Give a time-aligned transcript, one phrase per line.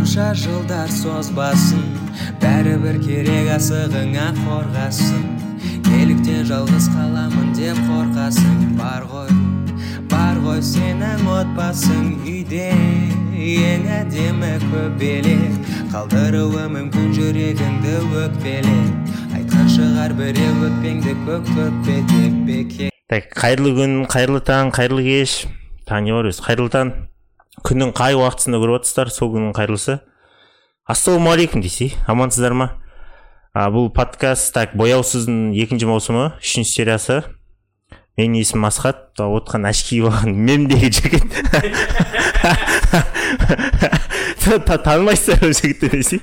[0.00, 1.82] қанша жылдар созбасын
[2.40, 5.26] бәрібір керек асығыңа қорғасын.
[5.90, 9.28] Неліктен жалғыз қаламын деп қорқасың бар ғой
[10.08, 12.70] бар ғой сенің отбасың үйде.
[13.36, 17.94] Ең әдемі көбелек қалдыруы мүмкін жүрегіңді
[18.24, 22.90] өкпелеп айтқан шығар біреу өкпеңді көк төкпе деп бекер.
[23.12, 25.42] Так қайырлы күн қайырлы таң қайырлы кеш.
[25.84, 26.48] Таң не бар өзі?
[26.48, 26.96] Қайырлы таң.
[27.66, 29.98] Күннің қай уақытысында көріп жатырсыздар сол күннің қайырлысы?
[30.90, 32.70] Ассалаумағалейкум десей амансыздар ма?
[33.54, 37.20] А, бұл подкаст так бояусыздың екінші маусымы үшінші сериясы.
[38.18, 41.30] Менің есімім асхат отқан очки болған мемдегі жігіт.
[44.84, 46.20] Танымайсыздар ол жігітті десей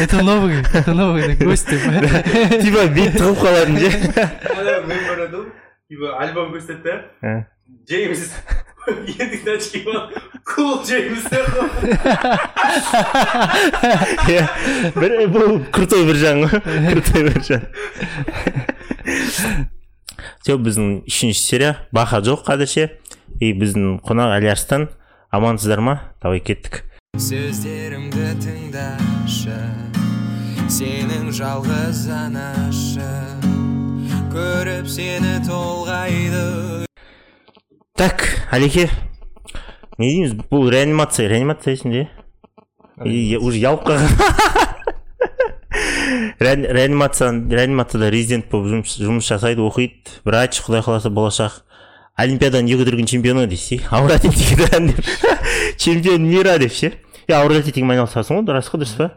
[0.00, 1.68] Это новый, это новый гость.
[1.68, 3.90] типа бет тығып қалатын ше?
[4.86, 5.52] Мен барадым
[5.88, 6.16] типа
[7.86, 8.30] джеймс
[10.46, 11.26] кул джеймс
[14.96, 17.66] бір бұл крутой бір жан ғой крутой бір жан
[20.42, 22.88] все біздің үшінші серия баха жоқ қазірше
[23.40, 24.88] и біздің қонақ әлиарстан
[25.34, 26.84] амансыздар ма давай кеттік
[27.18, 29.58] сөздерімді тыңдашы
[30.70, 33.10] сенің жалғыз анашы
[34.30, 36.85] көріп сені толғайды
[37.96, 38.88] так әлеке
[39.98, 42.06] не дейміз бұл реанимация реанимация есіңде
[43.04, 44.08] И уже ялып қалған
[46.40, 50.00] Реани- реанимация реанимацияда резидент болып жұмыс, жұмыс жасайды оқиды.
[50.24, 51.58] Врач құдай қаласа болашақ.
[52.16, 55.04] Олимпиаданың екі дүркін чемпионы дейсіз ауыр атлетикадан деп.
[55.76, 56.92] Чемпион мира деп ше.
[57.28, 59.10] Е ауыр атлетикамен айналысасың ғой рас қой дұрыс па?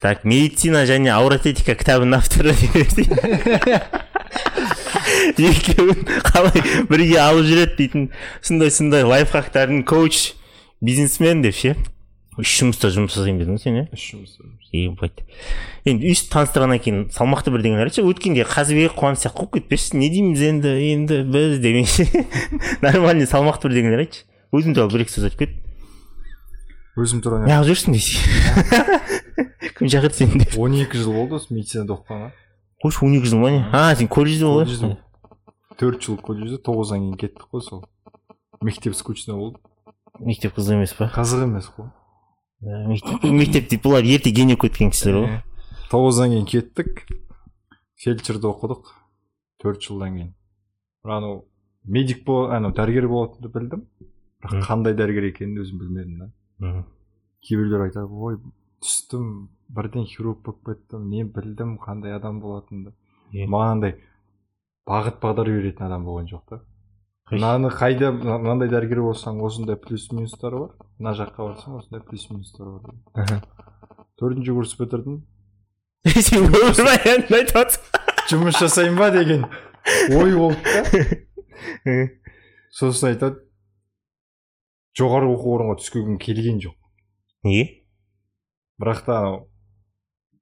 [0.00, 2.54] Так медицина және ауыр атлетика кітабының авторы
[5.50, 10.32] екеуін қалай бірге алып жүреді дейтін сондай сондай лайфхактардың коуч
[10.80, 11.76] бизнесмен деп ше?
[12.40, 14.38] Үш жұмыста жұмыс жасаймын дедің ғой сен иә үш жұмыс
[14.72, 15.24] ебать
[15.88, 19.96] енді өйстіп таныстырғаннан кейін салмақты бірдеңелер айтшы өткенде қазыбек қуаныш сияқты қуып кетпеші.
[19.98, 22.06] Не дейміз енді енді біз демекші.
[22.84, 24.24] Нормальный салмақты бірдеңелер айтшы.
[24.54, 25.58] Өзің туралы бір екі сөз айтып кет.
[27.00, 28.18] Өзім туралы неғып жүрсің десей
[29.78, 30.56] кім шақырды сені деп.
[30.60, 32.32] Он екі жыл болды осы медицинада оқығанға.
[32.84, 33.62] Қойшы он екі жыл ма не?
[33.72, 34.96] А сен колледжде Колледжде.
[35.80, 37.84] Төрт жыл колледжде тоғыздан кейін кеттік қой сол.
[38.60, 39.60] Мектеп скучно болды.
[40.20, 41.08] Мектеп қызық емес па?
[41.14, 41.88] Қызық емес қой.
[42.60, 45.38] Ә, мектеп мектеп бұлар ерте гениев кеткен кісілер ғой.
[45.88, 47.06] Тоғыздан кейін кеттік.
[48.04, 48.92] Фельдшерді оқыдық.
[49.64, 50.34] Төрт жылдан кейін.
[51.04, 51.46] Анау
[51.84, 53.86] медик бол анау дәрігер болатынымды білдім.
[54.44, 56.84] Бірақ қандай дәрігер екенін өзім білмедім да.
[57.44, 58.38] Кейбіреулер айтады ой
[58.84, 62.94] түстім бірден хирург болып кеттім мен білдім қандай адам болатынымды
[63.52, 63.96] маған андай
[64.88, 66.60] бағыт бағдар беретін адам болған жоқ та.
[67.30, 70.70] Мынаны қайда мына- мынандай дәрігер болсаң осындай плюс минустары бар.
[70.98, 73.44] Мына жаққа барсаң осындай плюс минустары бар
[74.20, 75.20] төртінші курс бітірдім.
[76.06, 76.88] Сен
[77.36, 77.76] айтып
[78.30, 79.46] жұмыс жасайын ба деген
[80.16, 81.94] ой болды да.
[82.72, 83.40] Сосын айтады
[84.98, 86.74] жоғары оқу орынға түскенге келген жоқ.
[87.46, 87.64] Неге?
[88.80, 89.16] Бірақ та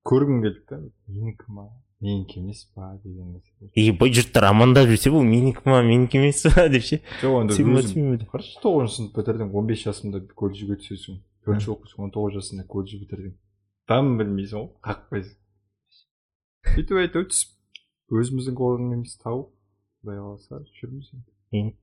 [0.09, 1.69] көргім келді да менікі ма
[2.01, 3.41] менікі емес па деген
[3.75, 8.15] ебай жұрттар амандап жүрсе бұл менікі ма менікі емес па деп ше жоқ ма өзім
[8.31, 12.69] қарашы тоғызыншы сынып бітірдің он бес жасымда колледжге түсесің төрт жыл оқисың он тоғыз жасында
[12.71, 13.35] колледж бітірдің
[13.91, 15.37] дам білмейсің ғой қақпайсың
[16.77, 19.51] сөйтіп әйтеуір түсіп өзіміздің орнымызды тауып
[20.05, 21.13] құдай қаласа жүрміз
[21.59, 21.75] енді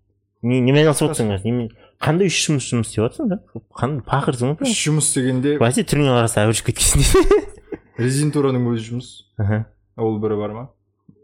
[0.45, 1.69] не немен айналысып жатрсың қазір немен
[2.01, 3.39] қандай үш жұмыс жұмыс істеп жатрсың да
[3.79, 7.31] қандай пақырсың ғой үш жұмыс дегенде бәсе түріңе қараса әбіршіп кеткенсің
[7.97, 9.09] резидентураның өзі жұмыс
[9.41, 9.63] Аха,
[9.97, 10.65] ол бірі бар ма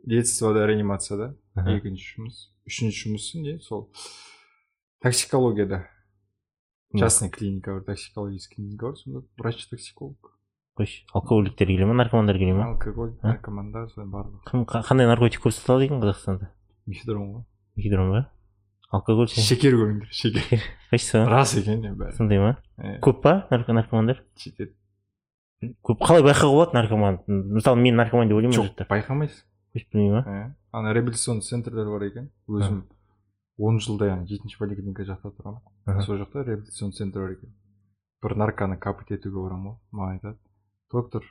[0.08, 1.34] детствода реанимацияда
[1.78, 2.38] екінші жұмыс
[2.68, 3.90] үшінші жұмысы не сол
[5.02, 5.86] токсикологияда
[6.98, 10.34] частный клиника бар токсикологический клиника бар сонда врач токсиколог
[10.78, 13.28] қойшы алкоголиктер келе ма наркомандар келе ма алкоголь А?
[13.34, 16.50] наркомандар сол барлығы кім қа- қандай наркотик көп сатылады екен қазақстанда
[16.88, 17.44] мефедрон ғой
[17.78, 18.22] мефедрон ба
[18.91, 22.53] алкоголь ше- шекер көріңдер шекер қайсысы рас екен бәрі сондай ма
[23.03, 24.73] көп па нарко- наркомандар жетеді
[25.85, 27.19] көп қалай байқауға болады наркоман?
[27.28, 28.85] Мысалы мен наркоман деп ойлаймын жоқ
[29.73, 32.29] қойшы білмеймін ма Е, ана реабилитационный центрлер бар екен.
[32.47, 32.84] Өзім
[33.58, 36.02] он жылдай ана жетінші поликлиника жақта тұрамын.
[36.03, 37.53] Сол жақта реабилитационный центр бар екен.
[38.22, 39.78] Бір нарконы капать етуге барамын ғой.
[39.91, 40.37] Маған айтады
[40.91, 41.23] доктор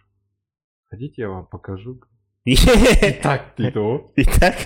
[0.90, 2.00] хотите я вам покажу?
[3.22, 4.00] Так дейді ғой.
[4.16, 4.56] Итак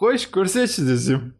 [0.00, 1.32] қойшы көрсетші десем.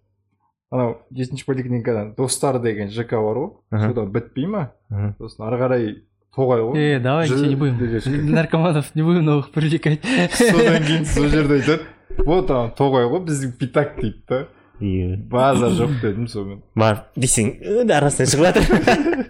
[0.70, 3.50] Анау жетінші поликлиникадан достар деген жк бар ғой.
[3.70, 4.70] Содан бітпей ма?
[5.18, 5.90] Сосын ары қарай
[6.34, 6.78] тоғай ғой.
[6.78, 8.32] Э, давай ничего не будем.
[8.32, 10.00] Наркоманов не будем новых привлекать.
[10.34, 11.82] содан кейін сол жерде айтады.
[12.26, 14.44] Вот ана тоғай ғой біздің питак дейді да.
[14.80, 15.16] Иә.
[15.30, 16.62] базар жоқ дедім сонымен.
[16.74, 17.54] Барып десең
[17.94, 19.26] арасынан шығып жатыр.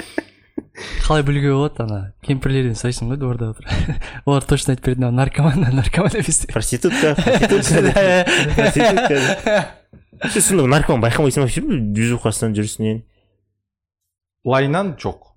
[1.04, 1.98] Қалай білуге болады ана?
[2.26, 3.70] Кемпірлерден сұрайсың ғой дворда отырып
[4.30, 6.52] олар точно айтып береді мынау наркоман наркоман емес деп.
[6.54, 8.26] Проститутка проститутка.
[8.56, 9.20] Проститутка.
[10.30, 13.02] Сен сонда наркоман байқамайсың ба вообще движухасынан жүрісінен
[14.44, 15.29] лайнан жоқ.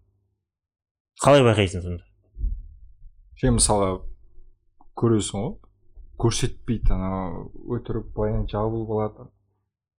[1.23, 2.03] Қалай байқайсың сонда?
[3.39, 3.91] Сен мысалға
[4.99, 5.53] көресің ғой.
[6.19, 7.45] Көрсетпейді анау
[7.77, 9.29] өтірік былайынан жабылып алады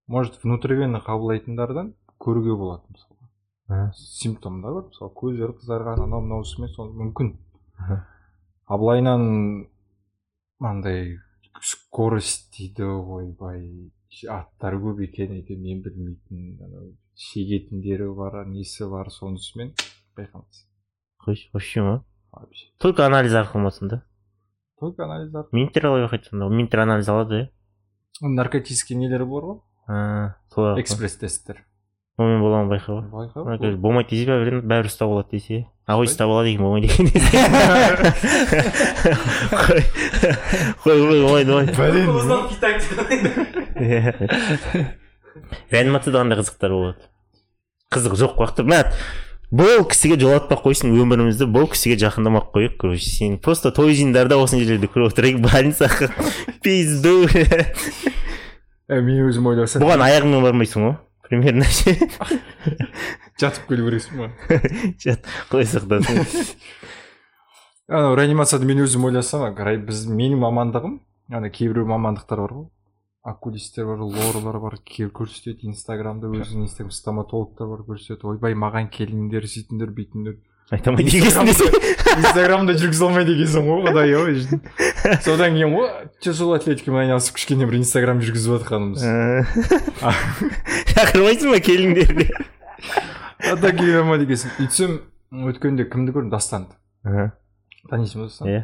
[0.08, 3.92] может внутривенно қабылдайтындардан көруге болады мысалға.
[3.96, 4.90] Симптомдар бар.
[4.92, 7.38] Мысалы көздері қызарған анау мынаусымен сол мүмкін.
[7.80, 8.06] Аха.
[8.68, 9.68] а былайынан
[10.60, 11.18] андай
[11.62, 13.64] скорость дейді ойбай
[14.28, 19.74] аттары көп екен әйтеуір мен білмейтін анау шегетіндері бар несі бар сонысымен
[20.18, 20.73] байқамайсың.
[21.26, 24.04] Вообще ма вообще только анализ арқылы ма сонда
[24.80, 27.50] только анализ арқылы минттер қалай байқайды сонда минттер анализ алады
[28.22, 31.66] наркотический нелер бар ғой иә солар экспресс тесттер
[32.18, 33.02] онымен бола ма байқа
[33.58, 37.06] қазір болмайды десе бәрібір бәрібір ұстап алады десе а қой ұстап алады екен болмайды екен
[37.10, 37.38] десе
[39.64, 39.82] қой
[40.84, 41.74] қой болмайды болмайды
[45.72, 47.02] реанимацияда қандай қызықтар болады
[47.94, 48.80] қызық жоқ уақытта мә
[49.54, 53.94] бұл кісіге жолатпай ақ қойсын өмірімізді бұл кісіге жақындамай ақ қояйық короче сен просто той
[53.94, 56.10] жиындарда осындай жерлерде көріп отырайық больницаға
[56.66, 57.28] пизду.
[58.90, 60.96] Ә, мен өзім ойласам бұған аяғыңмен бармайсың ғой
[61.30, 61.70] примерно.
[61.70, 61.94] Ше
[63.42, 64.32] жатып келу керексің ба?
[65.06, 66.26] Жат құдай сақтасын.
[67.94, 69.54] Анау реанимацияда мен өзім ойласам
[69.86, 70.98] біз менің мамандығым
[71.30, 72.68] ана кейбір мамандықтар бар ғой.
[73.24, 79.48] Окулисттер бар лорлар бар келіп көрсетеді инстаграмда өзінің инстаграм стоматологтар бар көрсетеді ойбай маған келіңдер
[79.48, 80.42] сөйтіңдер бүйтіңдер
[80.74, 81.70] айта алмайды екенсің десе
[82.18, 84.26] инстаграмда жүргізе алмайды екенсің ғой құдай ау
[85.26, 85.90] содан кейін ғой
[86.24, 89.04] тяжело атлетикамен айналысып кішкене бір инстаграм жүргізіп жатқанымыз.
[90.94, 92.32] Шақырмайсың ба келіңдер деп
[93.80, 94.56] келе дегенсің.
[94.64, 95.00] Өйтсем
[95.50, 96.32] өткенде кімді көрдім?
[96.34, 96.76] Дастанды
[97.90, 98.64] танисың ба дастанды иә.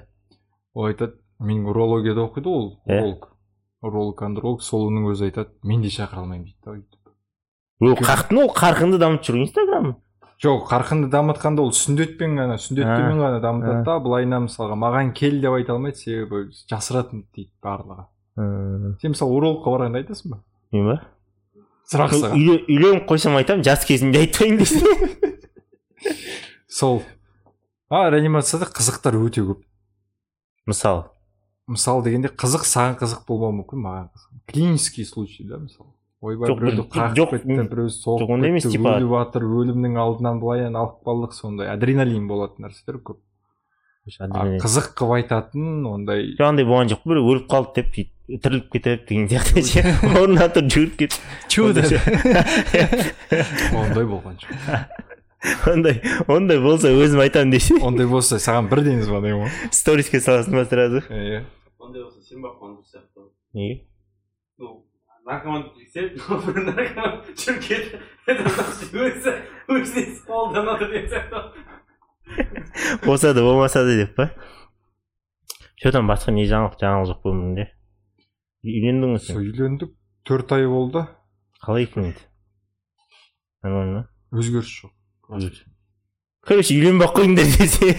[0.74, 3.00] Ол айтады мен урологияда оқиды ол Иә.
[3.02, 3.30] уролог.
[3.82, 7.12] Уролог андролог сол оның өзі айтады мен де шақыра алмаймын дейді да өйтіп.
[7.80, 9.94] Ол қақтың ол қарқынды дамып жүр инстаграм
[10.44, 15.56] жоқ қарқынды дамытқанда ол сүндетпен ғана сүндеттемен ғана дамытады да былайына мысалға маған кел деп
[15.58, 18.06] айта алмайды себебі жасыратын дейді барлығы.
[19.02, 20.42] Сен мысалы урологқа барғанда айтасың ба?
[20.72, 20.98] Мен ба
[21.92, 22.36] сұрақ саған.
[22.38, 24.80] Үйле- үйленіп қойсам айтамын жас кезімде айтпаймын дейсің
[26.80, 27.02] сол.
[27.90, 29.64] А реанимацияда қызықтар өте көп.
[30.70, 31.04] Мысалы
[31.70, 34.44] мысалы дегенде қызық саған қызық болмауы мүмкін маған қызық.
[34.50, 35.92] Клинический случай да мысалы.
[36.20, 39.46] Ойбай Жоқ, біреуді қағып жоқ, кетті біреу жоқ, соғып ондай емес, кетті типа- өліп жатыр
[39.48, 43.22] өлімнің алдынан былайынан алып қалдық сондай адреналин болатын нәрселер көп.
[44.20, 49.06] А қызық қылып айтатын ондай андай болған жоқ біреу өліп қалды деп сөйтіп тіріліп кетіп
[49.08, 49.84] деген сияқты ше.
[50.20, 51.84] Орнынан тұрып жүгіріп кетіп чудо.
[53.80, 54.50] ондай болған жоқ.
[55.72, 57.78] Ондай ондай болса өзім айтамын десе.
[57.80, 61.06] Ондай болса саған бірден звондаймын ғой сториске саласың ба сразу?
[61.08, 61.46] Иә
[62.44, 63.32] Дұрыс сияқты ғой.
[63.54, 63.88] неге
[64.60, 64.86] Ну,
[65.26, 66.10] наркоман келсе,
[66.46, 68.02] бір наркоман жүріп кетті.
[68.28, 69.36] Это значит, өзі
[69.68, 71.70] өзіне қолдан отыр деген сияқты.
[73.06, 74.30] болса да болмаса да деп па
[75.78, 77.66] че там басқа не жаңалық жаңалық жоқ па өміріңде
[78.68, 79.94] үйлендіңіз үйлендік
[80.28, 81.06] төрт ай болды
[81.64, 82.26] қалай екен енді
[83.64, 84.94] нормально өзгеріс жоқ
[86.46, 87.94] короче үйленбей ақ қойыңдар десе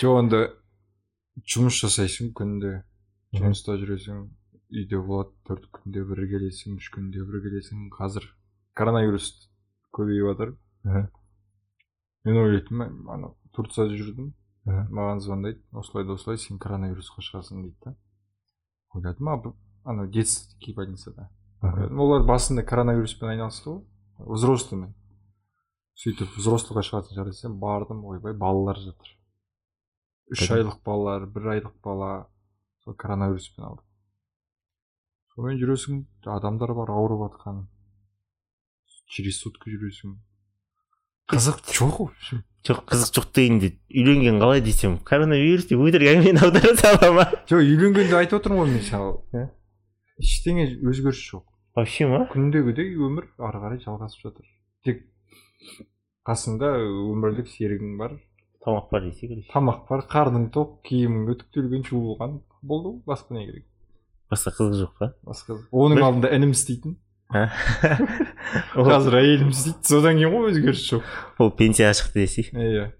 [0.00, 0.42] жоқ онда
[1.54, 2.80] жұмыс жасайсың күнде
[3.36, 4.26] жұмыста жүресің
[4.70, 7.88] үйде болады төрт күнде бір келесің үш күнде бір келесің.
[7.94, 8.26] Қазір
[8.78, 9.30] коронавирус
[9.96, 10.54] көбейіп жатыр.
[12.24, 14.32] Мен ойлайтынмын ана турцияда жүрдім.
[14.66, 17.96] Маған звондайды осылай да осылай сен коронавирусқа шығасың дейді да.
[18.94, 19.36] Ойладым а
[19.84, 21.30] анау детский больницада.
[21.62, 23.84] Олар басында коронавируспен айналысты ғой.
[24.20, 24.94] Взрослыймен
[26.00, 29.08] сөйтіп взрослыйға шығатын шығар десем бардым ойбай балалар жатыр.
[30.32, 32.29] Үш айлық балалар бір айлық бала.
[32.96, 33.86] Коронавируспен ауырып
[35.34, 37.64] сонымен жүресің адамдар бар ауырып жатқан
[39.10, 40.16] через сутки жүресің.
[41.30, 46.42] Қызық жоқ в общем жоқ қызық жоқ дегенде үйленген қалай десем коронавирус деп өтірік әңгімені
[46.44, 47.24] аудара сала ма?
[47.48, 49.14] Жоқ үйленгенде айтып отырмын ғой мен саған.
[49.32, 49.46] Иә.
[50.20, 51.46] ештеңе өзгеріс жоқ.
[51.76, 52.26] Вообще ма?
[52.34, 54.50] Күндегідей өмір ары қарай жалғасып жатыр.
[54.84, 55.06] Тек
[56.28, 58.18] қасыңда өмірлік серігің бар.
[58.60, 63.64] Тамақ бар десе тамақ бар қарның тоқ киімің үтіктелген жуылған болды ғой басқа не керек.
[64.30, 65.12] Басқа қызық жоқ па?
[65.26, 66.98] Басқа оның алдында інім істейтін.
[67.30, 69.80] Ол, қазір әйелім істейді.
[69.86, 71.10] Содан кейін ғой өзгеріс жоқ.
[71.38, 72.90] Ол пенсияға шықты десе иә.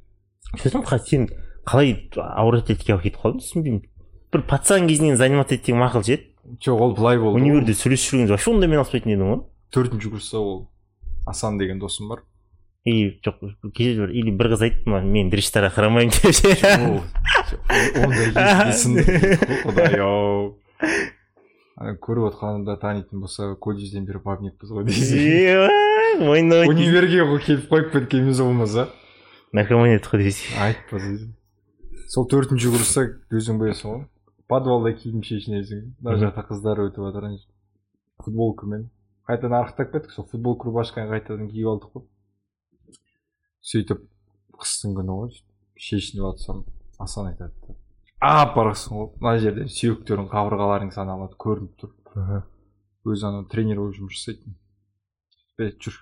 [0.59, 1.29] Сен
[1.69, 3.43] қалай ауыр атлетикаға кетіп қалдың?
[3.45, 3.83] Түсінбеймін
[4.33, 6.31] бір пацан кезінен заниматься етсең мақұл ше еді
[6.65, 7.43] жоқ ол былай болды.
[7.43, 9.41] Универде сөйлесіп жүрген вообще ондай мен алыспайтын едім ғой.
[9.75, 10.57] Төртінші курста ол
[11.27, 12.23] асан деген досым бар.
[12.85, 13.37] И жоқ
[13.77, 16.55] кезде бір или бір қыз айтты маған мен дрештарға қарамаймын деп ше.
[18.05, 18.33] Ондай
[19.65, 20.57] құдай ау
[22.05, 28.89] көріп отқанымда танитын болса колледжден бері бабникпіз ғой дейсің мойнына универге келіп қойып кеткеніміз болмаса.
[29.53, 31.01] Наркоман едік қой дейсің айтпа
[32.11, 34.03] сол төртінші курста өзің білесің ғой.
[34.51, 35.95] Подвалда киім шешінесің.
[36.03, 37.29] Мына жақта қыздар өтіп жатыр
[38.25, 38.89] футболкамен.
[39.29, 42.05] Қайтадан арықтап кеттік сол футболка рубашканы қайтадан киіп алдық қой.
[43.67, 44.05] Сөйтіп
[44.61, 45.35] қыстың күні ғой
[45.81, 46.65] шешініп жатсам
[47.01, 47.77] асан айтады
[48.21, 51.93] апарасың ғой мына жерден сүйектерің қабырғаларың саналады көрініп тұр.
[53.09, 54.57] Өзі ана тренер болып жұмыс жасайтын.
[55.61, 55.97] Е жүр.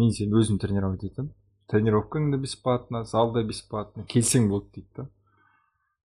[0.00, 1.34] Мен сені өзім тренировать етемін
[1.70, 5.06] тренировкаң да бесплатно зал да бесплатно келсең болды дейді да.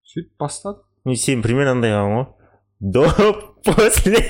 [0.08, 0.84] Сөйтіп бастадық.
[1.04, 2.26] Мен сен примерно андай қылған ғой.
[2.80, 3.04] До
[3.66, 4.18] после.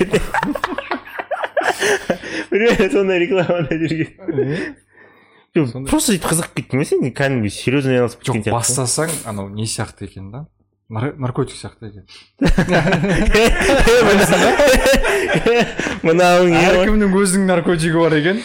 [2.49, 4.09] Примерно сондай рекламада жүрген.
[5.53, 9.65] Просто сөйтіп қызығып кеттің ба сен кәдімгі серьезно айналысып кеткен жоқ сияқты бастасаң анау не
[9.65, 10.45] сияқты екен да
[10.89, 12.05] нар- наркотик сияқты екен
[16.05, 18.39] мынауың әркімнің өзінің наркотигі бар екен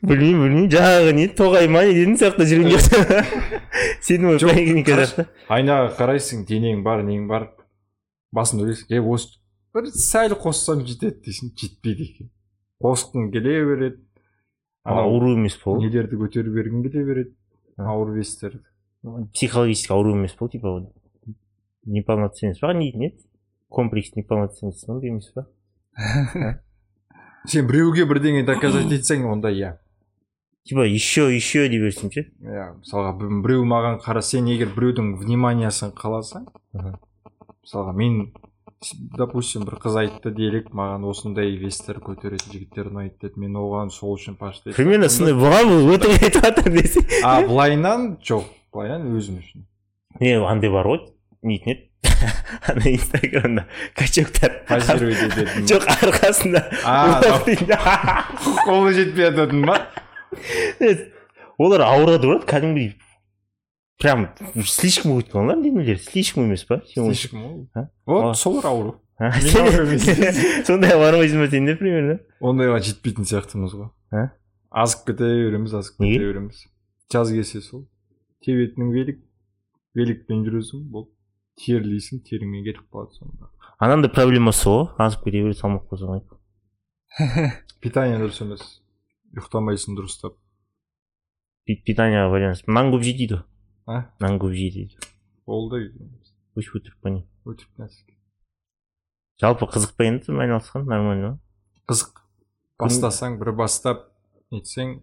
[0.00, 3.16] білмеймін білмеймін жаңағы не тоғай ма не дедің сияқты жүрген сияқты
[5.48, 7.48] айнаға қарайсың денең бар нең бар
[8.36, 9.36] басында ойлайсың е осы
[9.74, 12.30] бір сәл қоссам жетеді дейсің жетпейді екен
[12.84, 13.98] қосқың келе береді
[14.84, 15.80] ауру емес па ол?
[15.82, 17.34] нелерді көтеріп бергің келе береді.
[17.76, 18.60] Ауыр вестерді
[19.34, 20.92] психологический ауру емес па ол типа ол?
[21.86, 23.14] Неполноценность ба не не
[23.68, 25.46] комплекс неполноценности сондай емес па
[27.46, 29.78] сен біреуге бірдеңе доказать етсең онда иә.
[30.64, 32.26] Типа еще еще дей берсең ше?
[32.40, 36.44] Иә мысалға бі- біреу маған қара сен егер біреудің вниманиясын қаласаң
[36.76, 38.32] мысалға мен
[38.80, 44.14] допустим бір қыз айтты делік маған осындай вестер көтеретін жігіттер ұнайды деді мен оған сол
[44.14, 47.04] үшін пашт примерно сондай болған бұл өтірік айтып жатыр десең.
[47.20, 49.66] А былайынан жоқ былайынан өзім үшін.
[50.24, 51.02] Не андай бар ғой
[51.44, 51.90] не дейтін еді
[52.72, 53.66] ана инстаграмда
[54.00, 56.64] качоктар позировать ететін жоқ арқасында.
[56.80, 57.20] А,
[58.64, 59.76] қолы жетпей жататын ба?
[61.60, 62.96] Олар ауырады ғой кәдімгідей.
[64.00, 64.28] Прям
[64.64, 67.86] слишком өтіп қалған денелері слишком емес па слишком А?
[68.06, 70.66] вот солар ауру А, Мен сен- ауру емес.
[70.66, 74.28] сондай бармайсың ба сен де примерно ондайға жетпейтін сияқтымыз ғой
[74.70, 76.62] азып кете береміз азып кете береміз
[77.12, 77.86] жаз келсе сол
[78.46, 79.18] тебетінің велик.
[79.98, 81.10] Великпен жүресің болды
[81.60, 83.50] терлейсің теріңмен кетіп қалады сонда
[83.82, 86.38] анандай проблемасы ғой азып кете береді салмақ қозғамайды
[87.82, 88.62] питание дұрыс емес
[89.36, 90.36] ұйықтамайсың дұрыстап
[91.66, 93.44] Пи- питанияға байланысты нан көп жейді дейді ғой
[93.90, 94.04] а?
[94.22, 95.10] Нан көп жейді дейді
[95.50, 95.82] болды
[96.58, 97.24] өшіп өтірік па не?
[97.48, 98.06] Өтірік нәрсе
[99.40, 100.84] жалпы қызық па енді айналысқан?
[100.88, 101.38] Нормально ма?
[101.90, 102.20] Қызық.
[102.80, 104.06] Бастасаң бір бастап
[104.52, 105.00] нетсең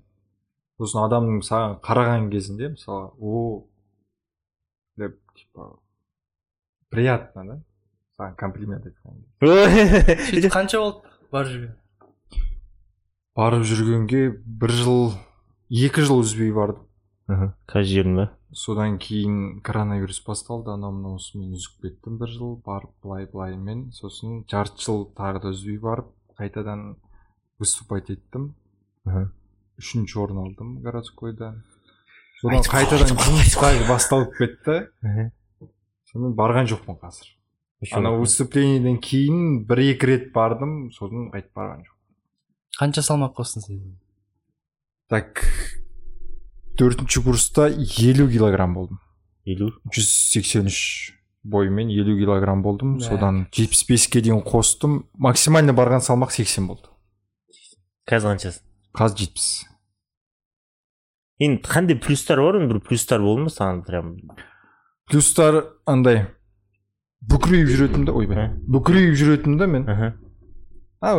[0.77, 3.65] сосын адамның саған қараған кезінде мысалы о!
[4.98, 5.74] деп типа
[6.94, 7.60] приятно да?
[8.17, 9.22] Саған комплимент айтқан
[10.29, 11.75] сөйтіп қанша болды барып жүрген?
[13.38, 15.01] Барып жүргенге бір жыл
[15.70, 16.86] екі жыл үзбей бардым.
[17.74, 20.71] Жерін ба содан кейін коронавирус басталды.
[20.73, 25.79] Анау мынаусымен үзіп кеттім бір жыл барып былай былаймен сосын жарты жыл тағы да үзбей
[25.81, 26.95] барып қайтадан
[27.59, 28.53] выступать еттім.
[29.05, 29.31] Мхм.
[29.77, 31.53] үшінші орын алдым городскойда.
[32.41, 34.79] Содан қайтадан жұмыс басталып кетті.
[36.11, 37.35] Сонымен барған жоқпын қазір.
[37.93, 41.97] Ана выступлениеден кейін бір екі рет бардым сосын қайтып барған жоқ
[42.77, 43.77] қанша салмақ қостың сен
[45.09, 45.41] так
[46.77, 49.00] төртінші курста елу килограмм болдым.
[49.46, 49.72] Елу?
[49.93, 52.98] Жүз сексен үш боймен елу килограмм болдым.
[52.98, 53.07] Мә.
[53.07, 55.05] содан жетпіс беске дейін қостым.
[55.17, 56.89] Максимально барған салмақ сексен болды.
[58.07, 58.63] Қазір қаншасың
[58.98, 59.48] қазір жетпіс.
[61.39, 62.57] Енді қандай плюстар бар?
[62.57, 64.15] Оның бір плюстар болды ма саған прям?
[65.10, 66.25] Плюстар андай.
[67.27, 68.50] Бүкірейіп жүретінмін да ойбай.
[68.69, 69.86] Бүкірейіп жүретінмін да мен.
[71.01, 71.13] А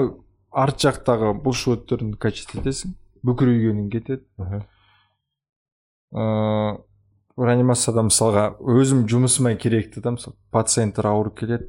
[0.50, 2.95] арт жақтағы бұлшықеттерін качать етесің
[3.27, 4.25] бүкірейгенің кетеді.
[4.38, 4.65] Мхм.
[6.12, 6.79] Ыыы
[7.38, 11.69] реанимацияда мысалға өзім жұмысыма керекті да мысалы пациенттер ауырып келеді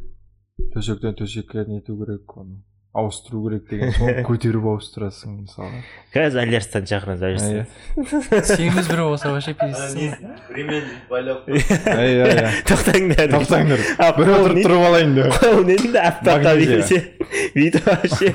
[0.74, 2.55] төсектен төсекке нету керек оны
[2.98, 5.84] ауыстыру керек деген соң көтеріп ауыстырасың мысалға
[6.15, 7.29] қазір алярстан шақырамыз иә.
[7.29, 10.17] Алярстан сегіз біреу болса вообще пиздец.
[10.50, 11.60] Ремень байлап иә
[12.01, 13.29] иә тоқтаңдар.
[13.36, 13.79] Тоқтаңдар.
[14.17, 16.81] Бір отырып тұрып алайын деп қол недің де аппаққа Магнезия.
[16.81, 16.98] берсе
[17.53, 18.27] бүйтіп вообще.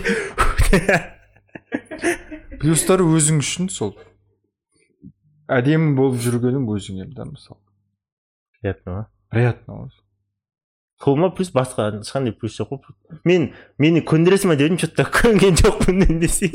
[2.63, 3.97] Плюстар өзің үшін сол.
[5.49, 7.61] Әдемі болып жүргенің өзіңе да мысалы.
[8.61, 9.07] Приятно ма?
[9.31, 9.93] Приятно ғой
[11.05, 15.05] сол ма плюс басқа ешқандай плюс жоқ қой мен мені көндіресің ба дедім че то
[15.19, 16.55] көнген жоқпын десең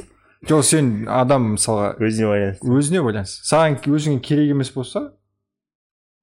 [0.49, 2.71] жоқ сен адам мысалға өзіне байланысты.
[2.71, 3.45] өзіне байланысты.
[3.45, 5.13] Саған өзіңе керек емес болса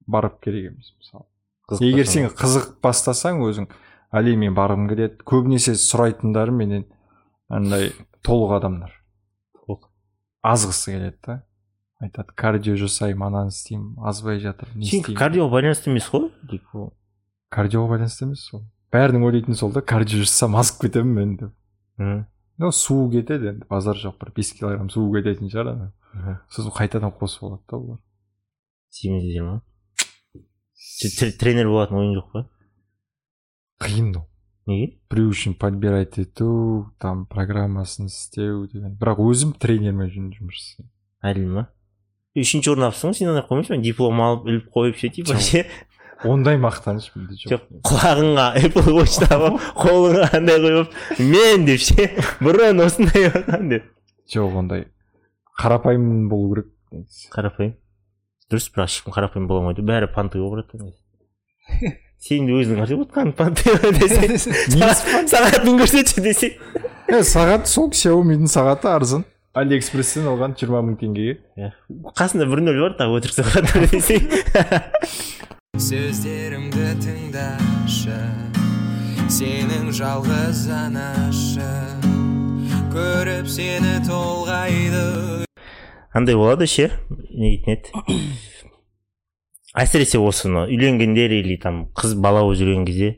[0.06, 1.26] барып керек емес мысалы.
[1.80, 3.68] Егер сен қызық бастасаң өзің
[4.16, 5.20] әли мен барғым келеді.
[5.26, 6.86] Көбінесе сұрайтындары менен
[7.48, 7.92] андай
[8.24, 8.94] толық адамдар.
[9.60, 9.90] Толық.
[10.42, 11.42] азғысы келеді да.
[12.02, 16.90] Айтады кардио жасаймын ананы істеймін азбай жатыр не істеймін кардиоға байланысты емес қой типа
[17.50, 22.26] кардиоға байланысты емес сол бәрінің ойлайтыны сол да кардио жасасам азып кетемін мен деп
[22.58, 25.92] ну су кетеді енді базар жоқ бір бес килограмм су кететін шығар ана
[26.50, 27.98] сосын қайтадан қосып алады да олар.
[28.90, 29.62] Семіздер ма
[31.40, 32.44] тренер болатын ойың жоқ па?
[33.84, 34.26] Қиын ол
[34.66, 34.96] неге?
[35.10, 38.96] Біреу үшін подбирать ету там программасын істеу деген.
[38.96, 41.66] Бірақ өзім тренермен жұмыс жасаймын әділ ма
[42.36, 45.62] үшінші орын алыпсың ғой сен ондай қоймайсың диплом алып іліп қойып ше типа ше
[46.24, 50.94] ондай мақтаныш менде жоқ жоқ құлағыңа apple watch тағып қолыңа андай қойып
[51.32, 52.08] мен деп ше
[52.44, 53.90] бұрын осындай болған деп
[54.34, 54.86] жоқ ондай
[55.60, 57.28] қарапайым болу керек негізі.
[57.32, 57.74] қарапайым
[58.50, 60.92] дұрыс бірақ ешкім қарапайым бола алмайды бәрі панты болып барады
[62.26, 68.88] сен де өзің айтып отқан панты десең сағат- сағатын көрсетші десең сағат сол xiaomi'дің сағаты
[68.92, 69.24] арзан
[69.56, 71.70] алиэкспресстен алған жиырма мың теңгеге.
[72.18, 74.26] Қасында бір нөл бар тағы өтірік сағат десең
[75.86, 78.18] сөздерімді тыңдашы
[79.32, 82.04] сенің жалғыз анашың
[82.92, 85.46] көріп сені толғайды.
[86.16, 86.90] Андай болады ше?
[87.32, 88.04] Не дейтін еді?
[89.76, 93.16] Әсіресе осыны үйленгендер или там қыз бала болып жүрген кезде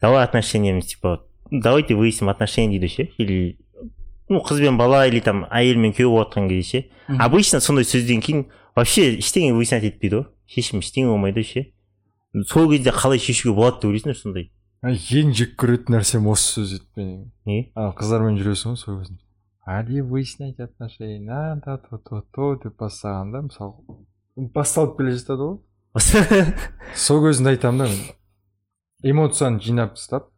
[0.00, 3.08] давай отношениямыз типа давайте выясним отношения дейді ше?
[3.18, 3.58] Или
[4.30, 7.84] ну қыз бен бала или там әйел мен күйеу болып жатқан кезде ше обычно сондай
[7.84, 8.46] сөзден кейін
[8.76, 10.26] вообще ештеңе выяснять етпейді ғой.
[10.46, 11.66] Шешім ештеңе болмайды ше
[12.46, 14.50] сол кезде қалай шешуге болады деп ойлайсыңдар сондай.
[14.86, 17.24] Ай, ең жек көретін нәрсем осы сөз еді менің.
[17.44, 17.58] Не?
[17.74, 19.18] Ана қыздармен жүресің ғой сол кезде.
[19.66, 21.60] Али выяснять отношения.
[21.66, 24.06] Да то то то деп бастағанда мысалы
[24.54, 25.58] басталып келе жатады ғой.
[26.94, 28.00] Сол кезінде айтамын да мен.
[29.02, 30.30] Эмоцияны жинап тастап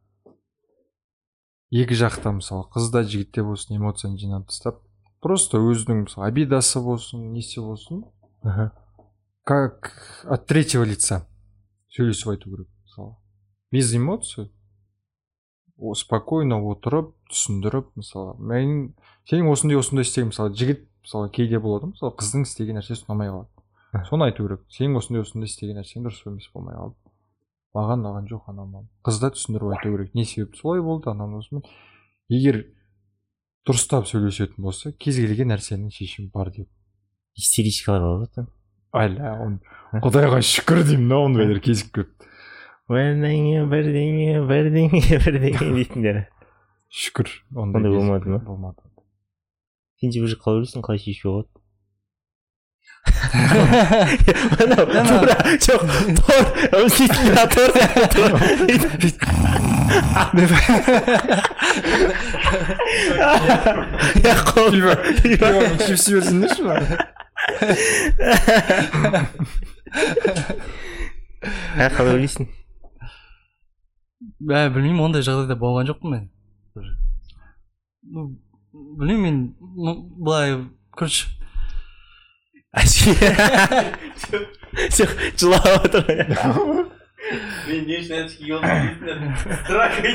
[1.72, 4.82] екі жақта мысалы қыз да жігіт те болсын эмоцияны жинап тастап
[5.24, 8.04] просто өзінің мысалы обидасы болсын несі болсын
[8.42, 8.72] Аха.
[9.44, 9.92] как
[10.28, 11.26] от третьего лица
[11.96, 13.16] сөйлесіп айту керек мысалы.
[13.70, 14.50] Без эмоций
[15.78, 18.94] о- спокойно отырып түсіндіріп мысалы мен
[19.30, 23.48] сенің осындай осындай істеген мысалы жігіт мысалы кейде болады мысалы қыздың істеген нәрсесі ұнамай қалады.
[24.08, 26.96] Соны айту керек сенің осындай осындай істеген нәрсең дұрыс емес болмай қалды
[27.76, 28.66] маған ұнаған жоқ анау
[29.06, 30.14] қыз да түсіндіріп айту керек.
[30.14, 31.64] Не себепті солай болды анау осымен.
[32.28, 32.62] Егер
[33.68, 36.68] дұрыстап сөйлесетін болса кез келген нәрсенің шешімі бар деп.
[37.38, 38.28] Истеричкалар бар ғой
[39.46, 42.26] оны құдайға шүкір деймін да ондайлар кезіп көп
[42.92, 46.18] бірдеңе бірдеңе бірдеңе бірдеңе дейтіндер.
[46.92, 48.38] Шүкір Ондай болмады ма?
[48.44, 48.84] болмады.
[49.96, 51.51] Сен же уже қалай ойлайсың қалай шешуге болады?
[57.52, 57.68] Тор
[64.22, 64.34] я
[71.74, 72.46] ә қалай ойлайсың
[74.38, 76.24] бә білмеймін ондай жағдайда болған жоқпын мен
[78.02, 78.20] ну
[78.72, 80.48] білмеймін мен былай
[80.94, 81.28] короче
[84.96, 86.04] жоқ жылап отыр
[87.68, 89.32] мен не үшін очки киіп отырмын
[89.68, 90.14] дракой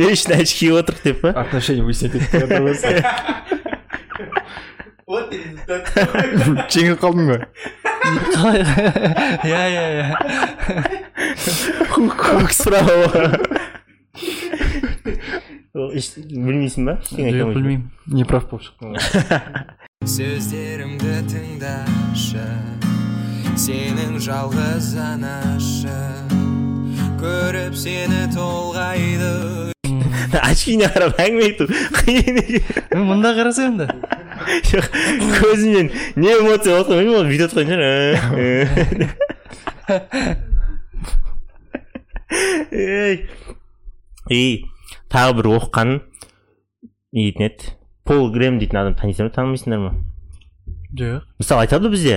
[0.00, 2.32] не үшін очки киіп отыр деп па отношения выяснять етіп
[5.04, 5.84] вот результат
[7.04, 7.36] қалдың ба
[8.32, 8.60] қалай
[9.44, 10.08] иә иә иә
[15.74, 17.54] білмейсің ба ештеңе айта жоқ ба?
[17.58, 19.00] білмеймін неправ болып шықтың ғой
[20.14, 22.46] сөздерімді тыңдашы
[23.58, 26.30] сенің жалғыз анашың
[27.18, 29.72] көріп сені толғайды
[30.34, 31.64] очкиіне қарап әңгіме айту.
[31.94, 33.86] Қиын екен мен мында қарасам да.
[34.66, 34.86] Жоқ
[35.38, 37.84] көзімнен не эмоция болса білмеймін ол бүйтіп отқан шығар.
[42.74, 43.14] Ей
[44.30, 44.64] и
[45.14, 46.00] тағы бір оқығаным
[47.14, 47.74] не дейтін еді
[48.04, 49.92] пол грэм дейтін адам танисыңдар ма танымайсыңдар ма?
[50.98, 51.28] Жоқ.
[51.38, 52.16] Мысалы айтады ғой бізде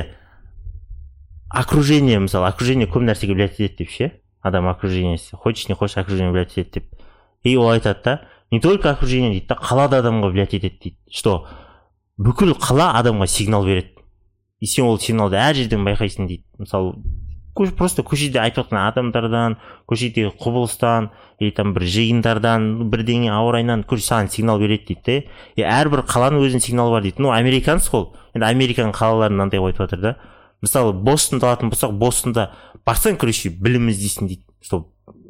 [1.49, 4.12] окружение мысалы окружение көп нәрсеге влиять етеді деп ше?
[4.41, 5.36] Адам окружениесі.
[5.36, 7.01] Хочешь не хочешь окружение влиять етеді деп.
[7.43, 10.97] И ол айтады да не только окружение дейді да қала да адамға влиять етеді дейді.
[11.12, 11.45] Что?
[12.17, 13.93] Бүкіл қала адамға сигнал береді.
[14.60, 16.43] И сен ол сигналды әр жерден байқайсың дейді.
[16.57, 16.95] Мысалы
[17.77, 19.57] просто көшеде айтып жатқан адамдардан
[19.89, 25.17] көшедегі құбылыстан или там бір жиындардан бірдеңе ауа райынан саған сигнал береді дейді де.
[25.55, 27.21] И әрбір қаланың өзінің сигналы бар дейді.
[27.21, 30.15] Ну американец қой енді американың қалаларын мынандай қылып айтып жатыр да.
[30.61, 32.51] Мысалы бостонды алатын болсақ бостонда
[32.85, 34.43] барсаң короче білім іздейсің дейді.
[34.61, 34.87] Сол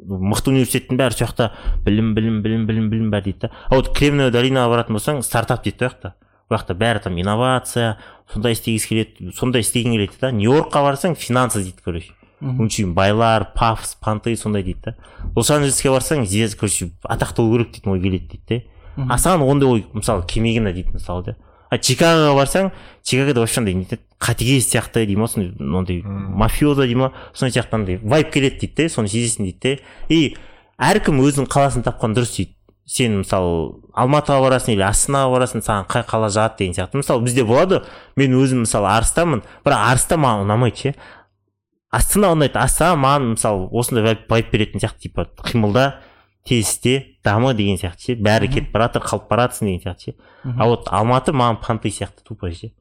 [0.08, 1.50] мықты университеттің бәрі сол жақта
[1.84, 3.50] білім білім білім білім білім бәрі дейді да.
[3.68, 6.14] А вот кремниевая долинаға баратын болсаң стартап дейді да жақта.
[6.48, 7.98] Ол жақта бәрі там инновация
[8.32, 10.32] сондай істегісі келеді сондай істегің келеді да.
[10.32, 14.94] Нью йоркқа барсаң финансы дейді короче өңшейін байлар пафос понты сондай дейді да
[15.36, 18.64] лос анджелеске барсаң здесь короче атақты болу керек дейтін ой келеді дейді
[18.96, 21.36] да а саған ондай ой мысалы келмеген дейді мысалы да
[21.70, 22.70] а чикагоға барсаң
[23.02, 27.60] чикагода вообще андай не етеді қатыгез сияқты дей ма сондай ондай мафиоза дей ма сондай
[27.60, 29.80] сияқты андай вайб келеді дейді де соны сезесің дейді де.
[30.08, 30.36] И
[30.78, 32.54] әркім өзінің қаласын тапқан дұрыс дейді.
[32.88, 37.02] Сен мысалы алматыға барасың или астанаға барасың саған қай қала жағады деген сияқты.
[37.02, 37.82] Мысалы бізде болады.
[38.16, 40.94] Мен өзім мысалы арыстамын бірақ арыста маған ұнамайды ше.
[41.90, 42.58] Астана ұнайды.
[42.60, 46.00] Астана маған мысалы осындай вайб беретін сияқты типа қимылда
[46.44, 50.12] тез істе дамы деген сияқты ше бәрі кетіп бара жатыр қалып бара жатрсың деген сияқты
[50.12, 50.14] ше.
[50.44, 52.72] А вот алматы маған понты сияқты тупо ше.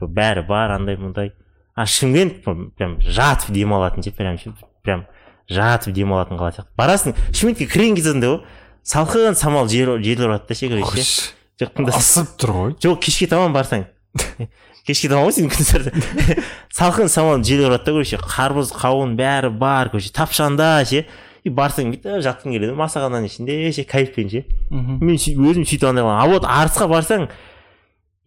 [0.00, 1.32] Бәрі бар андай мындай
[1.74, 2.42] а шымкент
[2.76, 5.06] прям- жатып демалатын ше прям ше прям
[5.48, 6.72] жатып демалатын қала сияқты.
[6.76, 8.44] Барасың шымкентке кірген кезде андай ғой
[8.84, 11.32] салқын самал жел жел ұрады да ше короче ше.
[11.60, 12.76] ысып тұр ғой.
[12.80, 13.86] Жоқ кешке таман барсаң.
[14.86, 15.92] кешке таман ғой сен күндізі
[16.78, 21.06] салқын самал жел ұрады да короче қарбыз қауын бәрі бар короче тапшанда ше
[21.46, 22.74] и барсаң бүйтіп жатқың келеді.
[22.78, 24.42] Масағананың ішінде ше кайфпен ше.
[24.70, 27.28] Мен өзім сөйтіп андай а вот арысқа барсаң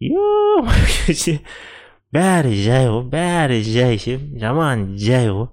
[0.00, 1.36] е
[2.10, 5.50] бәрі жай ғой бәрі жай ше жаман жай ғой.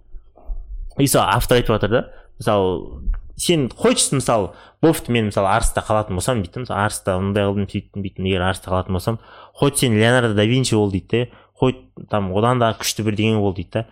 [0.98, 2.02] И мысалы автор айтып жатыр да
[2.40, 3.04] мысалы
[3.36, 7.68] сен хочешь мысалы бопты мен мысалы арыста қалатын болсам дейді да, мысалы арыста мындай қылдым
[7.70, 9.20] сөйттім бүйттім егер арыста қалатын болсам
[9.58, 11.22] хоть сен леонардо да винчи бол дейді де
[11.58, 13.86] хоть там одан да күшті бірдеңе бол дейді да.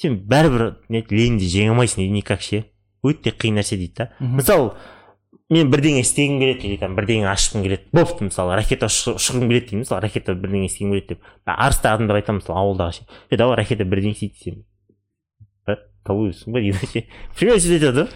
[0.00, 2.64] Сен бәрібір ленинді жеңе алмайсың никак ше.
[3.04, 4.06] Өте қиын нәрсе дейді да.
[4.20, 4.72] Мысалы
[5.50, 7.88] мен бірдеңе істегім келеді или там бірдеңе ашқым келеді.
[7.92, 11.22] Бопты мысалы ракета ұш- ұшқым келеді деймін мысалы ракета бірдеңе істегім келеді деп.
[11.44, 14.64] А арыста адамдар айтамын мысалы ауылдағы ше е давай ракета бірдеңе істейді сен
[15.68, 17.04] «Ә, талуйсың ба дейді ше.
[17.36, 18.10] Примерно сөйтіп айтады ғой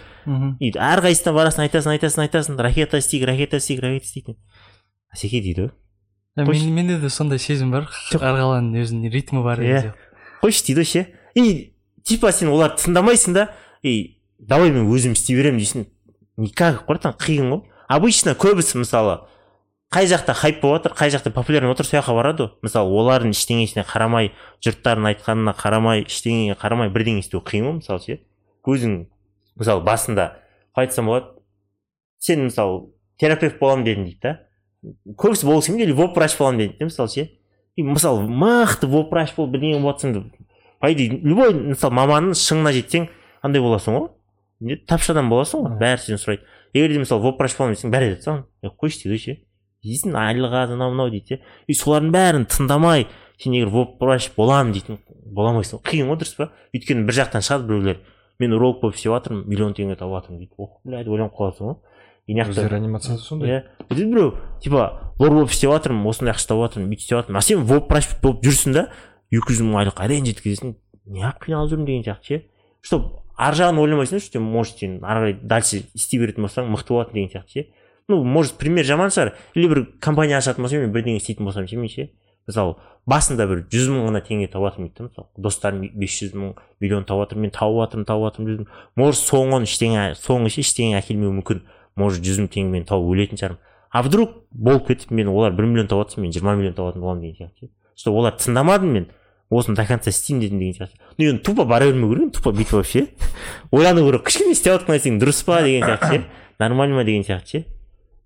[0.59, 4.37] и әрқайсысына барасың айтасың айтасың айтасың ракета істейік ракета істейік ракета істейік
[5.13, 5.67] асеке дейді
[6.35, 7.87] менде де сондай сезім бар.
[8.11, 9.93] Әр қаланың өзінің ритмі бар Иә.
[10.41, 15.37] қойшы дейді ғой ше и типа сен оларды тыңдамайсың да и давай мен өзім істей
[15.37, 15.85] беремін дейсің.
[16.37, 17.61] Никак братан қиын ғой.
[17.87, 19.21] Обычно көбісі мысалы
[19.93, 22.51] қай жақта хайп болып жатыр қай жақта популярный болып жатыр сол жаққа барады ғой.
[22.67, 24.33] Мысалы олардың ештеңесіне қарамай
[24.65, 28.19] жұрттардың айтқанына қарамай ештеңеге қарамай бірдеңе істеу қиын ғой мысалы ше.
[28.67, 29.05] Өзің
[29.55, 30.41] мысалы басында
[30.75, 31.31] қалай айтсам болады.
[32.19, 32.89] Сен мысалы
[33.21, 34.33] терапевт боламын дедің дейді да.
[35.17, 37.29] Көбісі болғысы келмейді или врач боламын дейді да мысалы ше?
[37.75, 40.23] И мысалы мықты врач болып бірдеңе болып жатсаң да
[40.79, 43.09] по идее любой мысалы маманның шыңына жетсең
[43.41, 44.77] андай боласың ғой.
[44.87, 46.45] Тапшы боласың ғой бәрі сізден сұрайды.
[46.73, 49.37] Егер де мысалы врач боламын десең бәрі айтады саған е қойшы дейді ғой ше
[49.85, 53.05] дейсің айлығы анау мынау дейді и солардың бәрін тыңдамай
[53.37, 53.69] сен егер
[53.99, 55.81] врач боламын дейтін бола алмайсың.
[55.85, 56.49] Қиын ғой дұрыс па?
[56.73, 57.99] Өйткені бір жақтан шығады біреулер.
[58.39, 60.53] Мен уролог болып істеп жатырмын миллион теңге тауып жатырмын дейді.
[60.57, 61.77] Ох блядь ойланып қаласың ғой.
[62.27, 66.33] И мына жақта- өздері реанимацияда сондай иә дейді біреу типа лор болып істеп жатырмын осындай
[66.33, 68.87] ақша тауып жатырмын бүйтіп істеп жатырмын а сен врач болып жүрсің да
[69.31, 70.75] екі жүз мың айлық әрең жеткізесің.
[71.05, 72.41] Неғып қиналып жүрмін деген сияқты ше.
[72.81, 77.13] Чтобы ар жағын ойламайсың что может сен ары қарай дальше істей беретін болсаң мықты болатын
[77.13, 77.65] деген сияқты ше.
[78.07, 81.77] Ну может пример жаман шығар или бір компания ашатын болсам мен бірдеңе істейтін болсам ше
[81.77, 82.09] мен ше.
[82.47, 82.75] Мысалы
[83.09, 85.27] басында бір жүз мың ғана теңге тауып жатырмын дейді да мысалы.
[85.37, 89.65] Достарым бес жүз мың миллион тауып жатыр мен тауып жатырмын тауып жатырмын жүрмін может соңын
[89.65, 91.63] ештеңе соңы ше ештеңе әкелмеуі мүмкін.
[91.95, 93.59] Может жүз мың теңгемен тауып өлетін шығармын.
[93.91, 97.21] А вдруг болып кетіп мен олар бір миллион тауып жатса мен жиырма миллион табатын боламын
[97.21, 97.71] деген сияқты.
[97.95, 99.07] Что олар тыңдамадым мен
[99.49, 100.99] осыны до конца істеймін дедім деген сияқты.
[101.17, 103.07] Ну енді тупо бара бермеу керек тупо бүйтіп вообще.
[103.71, 106.25] Ойлану керек кішкене істеп жатқан нәрсең дұрыс па деген сияқты ше?
[106.59, 107.65] Нормально ма деген сияқты ше?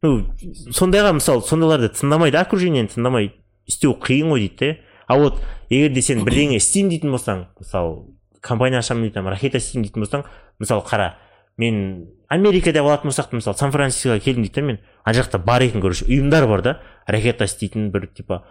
[0.01, 0.25] Ну
[0.73, 3.33] сондайға мысалы сондайларды тыңдамайды окружениені тыңдамай
[3.67, 4.77] істеу қиын ғой дейді да
[5.09, 8.05] а вот егер де сен бірдеңе істеймін дейтін болсаң мысалы
[8.41, 10.23] компания ашамын дейтін ракета істеймін дейтін болсаң
[10.61, 11.09] мысалы қара
[11.57, 16.05] мен америкада болатын болсақ мысалы сан францискоға келдім дейді мен ана жақта бар екен короче
[16.05, 18.43] ұйымдар бар да ракета істейтін бір типа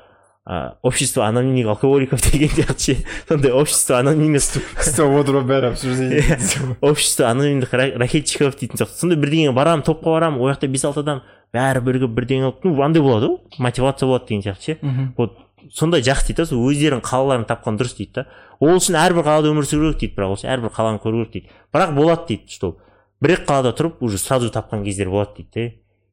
[0.44, 6.38] а, общество анонимных алкоголиков деген сияқты ше сондай общество анонимных істеп отыр ғой бәрі обсуждение
[6.80, 8.98] общество анонимных ра- ракетчиков дейтін сияқты.
[8.98, 11.22] Сондай бірдеңеге барамын топқа барамын ол жақта бес алты адам
[11.54, 15.12] бәрі бірігіп бірдеңе қылып ну андай болады ғой мотивация болады деген сияқты ше.
[15.16, 15.36] Вот
[15.70, 18.26] сондай жақсы дейді да сол өздерінің қалаларын тапқан дұрыс дейді да
[18.58, 21.32] ол үшін әрбір қалада өмір сүру керек дейді бірақ ол үшін әрбір қаланы көру керек
[21.32, 21.52] дейді.
[21.74, 22.76] Бірақ болады дейді что
[23.20, 25.66] бір екі қалада тұрып уже сразу тапқан кездер болады дейді да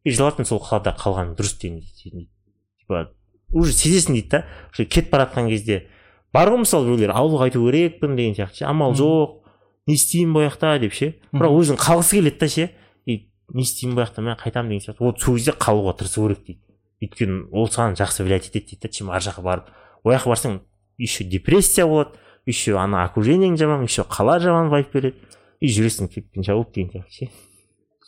[0.04, 2.30] и желательно сол қалада қалған дұрыс деген дейді
[2.80, 3.12] типа
[3.54, 4.46] уже сезесің дейді да.
[4.74, 5.88] Уже кетіп бара жатқан кезде
[6.34, 9.46] бар ғой мысалы біреулер ауылға қайту керекпін деген сияқты ше амал жоқ
[9.88, 11.14] не істеймін бұл жақта деп ше.
[11.34, 12.70] Бірақ өзің қалғысы келеді да ше.
[13.06, 15.04] И не істеймін бұл жақта мен қайтамын деген сияқты.
[15.06, 16.62] Вот сол кезде қалуға тырысу керек дейді.
[17.06, 19.70] Өйткені ол саған жақсы влиять етеді дейді да чем ар жаққа барып.
[20.04, 20.60] Ол жаққа барсаң
[20.98, 25.18] еще депрессия болады еще ана окружениең жаман еще қала жаман вайп береді.
[25.66, 27.30] И жүресің кетпен жауып деген сияқты ше?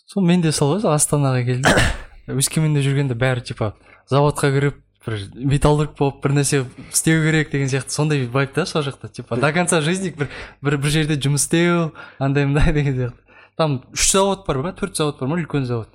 [0.08, 1.82] Сол мен де сол ғой астанаға келдім.
[2.39, 3.74] Өскеменде жүргенде бәрі типа
[4.12, 5.20] заводқа кіріп бір
[5.52, 7.96] металлург болып бір нәрсе істеу керек деген сияқты.
[7.96, 9.10] Сондай вайп да сол жақта.
[9.10, 10.30] Типа до конца жизни бір
[10.62, 13.24] бір, бір жерде жұмыс істеу андай мындай деген сияқты.
[13.58, 15.39] Там үш завод бар ма төрт завод бар ма?
[15.41, 15.89] Үлкен завод.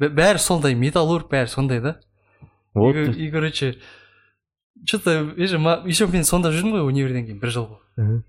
[0.00, 1.96] Бә- бәрі сондай металлург бәрі сондай да.
[2.74, 2.96] Вот.
[2.96, 3.76] И, короче
[4.86, 8.24] че то еще мен сонда жүрдім ғой универден кейін бір жыл Мгм.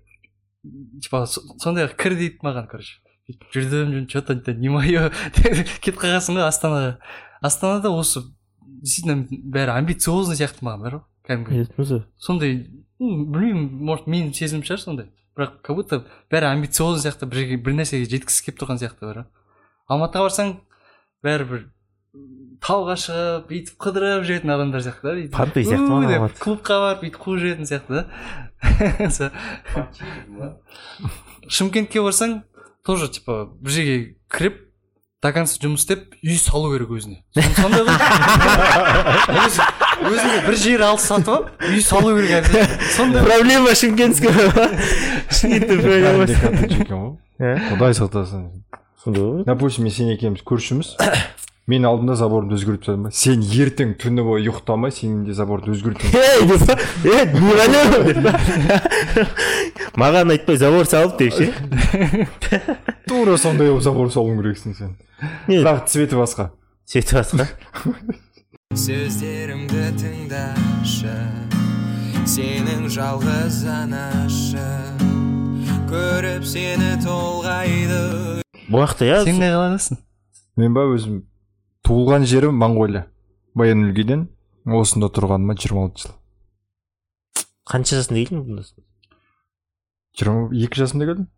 [1.02, 3.00] Типа со- сондай кір дейді маған короче.
[3.28, 5.10] Сөйтіп жүрдім че то не мое.
[5.34, 6.96] Кетіп қалғансың ғой астанаға
[7.42, 8.24] астанада осы
[8.64, 11.62] действительно бәрі амбициозный сияқты маған бар ғой кәдімгі.
[12.18, 12.58] Сондай
[12.98, 15.08] білмеймін может менің сезімім шығар сондай.
[15.38, 19.22] Бірақ как будто бәрі амбициозный сияқты бір жерге бір нәрсеге жеткісі келіп тұрған сияқты бар
[19.24, 19.30] ғой
[19.90, 20.52] алматыға барсаң
[21.24, 21.64] бәрі бір
[22.64, 25.34] тауға шығып бүйтіп қыдырып жүретін адамдар сияқты да бүйтіп.
[26.44, 28.04] Клубқа барып бүйтіп қуып жүретін сияқты да.
[31.48, 32.42] шымкентке барсаң
[32.86, 33.96] тоже типа бір жерге
[34.32, 34.54] кіріп
[35.24, 37.22] до конца жұмыс істеп үй салу керек өзіне.
[37.32, 37.96] Сон- сондай ғой.
[39.44, 39.68] Өзі-
[40.10, 42.44] өзіңе бір жер алып сатып алып үй салу керек
[42.96, 44.28] сондай проблема шымкентте
[45.80, 46.28] проблема ғой
[47.72, 48.42] құдай сақтасын
[49.04, 50.88] сондай ғой допустим мен сен екеуміз көршіміз
[51.66, 56.12] мен алдымда заборымды өзгертіп тастадым ба сен ертең түні бойы ұйықтамай сенің де заборды өзгертуің
[56.12, 56.62] ей деп
[57.06, 57.32] деп
[59.96, 61.46] маған айтпай забор салып деп ше
[63.08, 64.92] тура сондай забор салуың керексің сен.
[65.48, 65.62] Не?
[65.62, 66.50] Бірақ цветі басқа.
[66.90, 67.48] Сөйтіп басқа?
[68.76, 71.16] Сөздерімді тыңдашы
[72.28, 74.68] сенің жалғыз анашы.
[75.88, 78.42] Көріп сені толғайды.
[78.68, 80.04] Бұл жақта иә сен қай қаладасың
[80.60, 81.22] мен ба өзім
[81.86, 83.06] туылған жерім моңғолия.
[83.54, 84.26] Баян өлгейден
[84.66, 86.14] осында тұрғаныма жиырма алты жыл.
[87.70, 88.64] Қанша жасында келдің бұнда?
[90.18, 91.28] Жиырма екі жасымда келдім.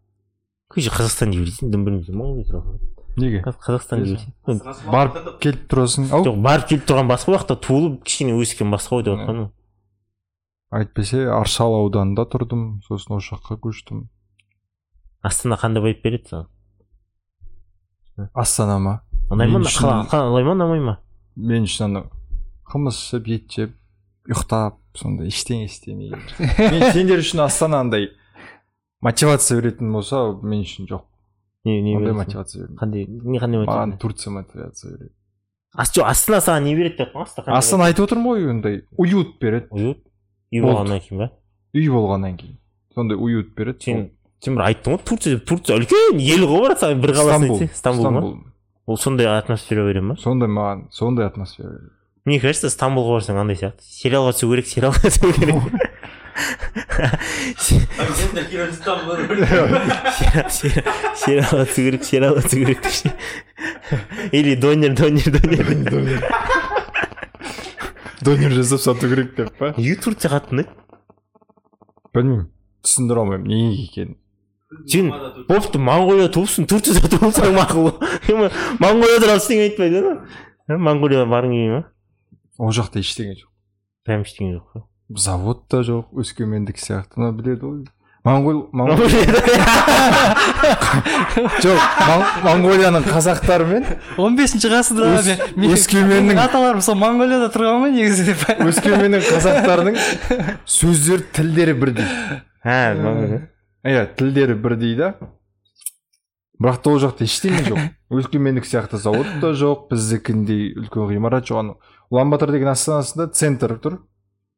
[0.76, 2.78] Қазақстан деп ойлайсың дым білмейсің монғолия туралы
[3.20, 3.42] неге?
[3.46, 4.16] Қазақстан деп
[4.48, 6.08] ойлайсың барып келіп тұрасың.
[6.10, 6.24] Ау?
[6.26, 9.52] Жоқ барып келіп тұрған басқа бұл жақта туылып кішкене өскен басқа ғой деп жатқаным
[10.74, 14.06] әйтпесе аршалы ауданында тұрдым сосын осы жаққа көштім.
[15.22, 16.48] Астана қандай байып береді саған?
[18.34, 18.94] Астана ма
[19.30, 20.94] ұнай ма ұнай ма ұнамай ма
[21.36, 22.04] мен үшін ана
[22.70, 23.74] қымыз ішіп ет жеп
[24.30, 28.08] ұйықтап сондай ештеңе істемей мен сендер үшін астана андай
[29.04, 31.04] мотивация беретін болса мен үшін жоқ
[31.66, 35.12] не не ондай мотивация бермейді қандай не қандай маған турция мотивация береді
[35.76, 39.36] Ас- жоқ астана саған не береді деп жатқан астана астана айтып отырмын ғой ондай уют
[39.42, 40.02] береді уют
[40.54, 41.30] үй болғаннан кейін ба
[41.76, 42.58] үй болғаннан кейін
[42.94, 44.04] сондай уют береді сен
[44.40, 47.68] сен бір айттың ғой турция деп турция үлкен ел ғой брат саған бір қаласын стамбул
[47.74, 48.36] стамбул ма стамбул
[48.86, 50.16] ол сондай атмосфера бере ма?
[50.16, 51.90] Сондай маған сондай атмосфера береді.
[52.26, 53.82] Мне кажется стамбулға барсаң андай сияқты?
[53.86, 55.62] Сериалға түсу керек сериалға түсу керек.
[60.50, 60.82] Сери-
[61.16, 62.80] сериалға түсу керек сериалға түсу керек
[64.32, 66.26] или донер донер донер.
[68.26, 69.72] Донер жасап сату керек деп па?
[69.76, 70.70] Неге турция қатты ұнайды
[72.16, 72.46] білмеймін.
[72.86, 74.16] Түсіндіре алмаймын неге екенін.
[74.90, 75.10] Сен
[75.48, 78.50] бопты моңғолияда туыпсың турцияда туылсаң мақұл ғой
[78.82, 80.02] моңғолия туралы ештеңе айтпайды
[80.66, 81.82] Ә, моңғолияға барғың келмей ма
[82.58, 83.50] ол жақта ештеңе жоқ
[84.08, 84.80] прям ештеңе жоқ па
[85.22, 87.84] завод та жоқ өскемендік сияқты мына біледі ғой
[88.26, 88.58] моңғол
[91.62, 93.86] жоқ Моң- моңғолияның қазақтарымен
[94.18, 100.00] 15 ғасырда Өс- мен- мен- өскеменнің- аталарым сол моңғолияда тұрған ғой негізі деп өскеменнің қазақтарының
[100.78, 102.08] сөздер тілдері бірдей
[103.86, 105.14] иә тілдері бірдей да
[106.60, 107.80] бірақ та ол жақта ештеңе жоқ.
[108.16, 111.58] Өскемендік сияқты завод та жоқ біздікіндей үлкен ғимарат жоқ.
[111.60, 111.74] Ана
[112.10, 113.98] улан деген астанасында центр тұр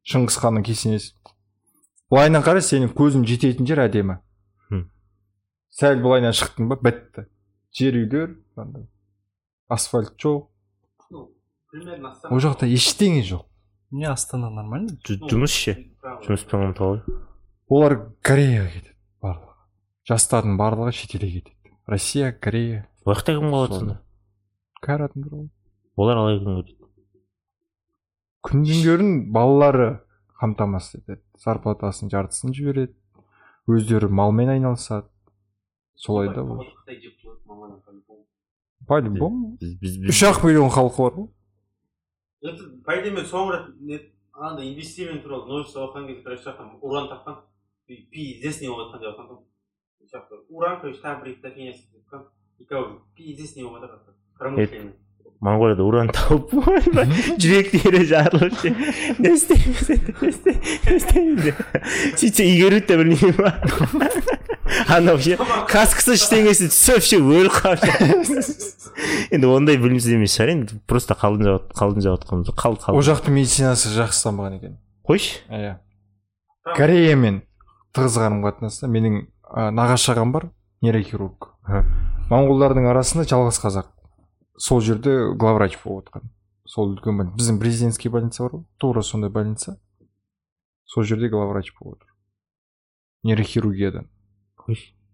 [0.07, 1.13] шыңғыс ханның кесенесі.
[2.09, 4.19] Былайынан қара сенің көзің жететін жер әдемі.
[4.69, 4.87] Хм.
[5.69, 6.79] сәл былайынан шықтың ба?
[6.81, 7.27] Бітті.
[7.75, 8.87] Жер үйлер андай.
[9.69, 10.49] Асфальт жоқ.
[11.13, 13.45] Ол жақта ештеңе жоқ.
[13.91, 14.97] Не астана нормально?
[15.05, 15.75] Жұмыс ше?
[16.25, 17.01] жұмыспен қамту ғой
[17.69, 18.88] олар кореяға кетеді.
[20.09, 21.73] Жастардың барлығы шетелге кетеді.
[21.87, 23.95] Россия корея ол жақта кім қалады сонда
[24.85, 25.47] кәрі адамдар ғой
[25.99, 26.79] олар қалай күн көреді
[28.49, 29.89] күндерін балалары
[30.39, 31.21] қамтамасыз етеді.
[31.43, 32.95] Зарплатасының жартысын жібереді.
[33.69, 35.09] Өздері малмен айналысады.
[35.95, 36.63] Солай да ол
[38.87, 41.27] по любому үш ақ миллион халқы бар ғой.
[42.41, 43.99] Это, по идее мен соңғы рет не
[44.33, 47.43] андай инвестимент туралы новость оқыған кезде короче там уран тапқан
[47.85, 49.43] пиздец не болып жатқан деп жатқан
[50.49, 52.25] уранкович тағы бір екі фигня істеп
[52.59, 54.93] екеуі пиздец не болып жатыр промышление
[55.39, 57.07] моңғолияда уран тауып ойбай
[57.39, 58.73] жүректері жарылып ше
[59.19, 61.61] не істейміз енді не деп
[62.19, 63.53] сөйтсе игеруді де білмей ма
[64.97, 65.37] анау ше
[65.69, 67.85] каскасы ештеңесі түсіп ше өліп қалып
[69.31, 73.93] енді ондай білімсіз емес шығар енді просто қалдың жауат қалдың жауатқанымыз қалды ол жақтың медицинасы
[73.95, 74.77] жақсы дамыған екен.
[75.07, 75.77] Қойшы иә.
[76.75, 77.41] Кореямен
[77.95, 80.49] тығыз қарым қатынаста менің ә, нағашы ағам бар
[80.85, 81.49] нейрохирург
[82.29, 83.89] моңғолдардың арасында жалғыз қазақ.
[84.59, 86.29] Сол жерде главврач болып отқан.
[86.65, 89.79] Сол үлкен больница біздің президентский больница бар ғой тура сондай больница.
[90.85, 92.13] Сол жерде главврач болып отыр.
[93.23, 94.09] Нейрохирургиядан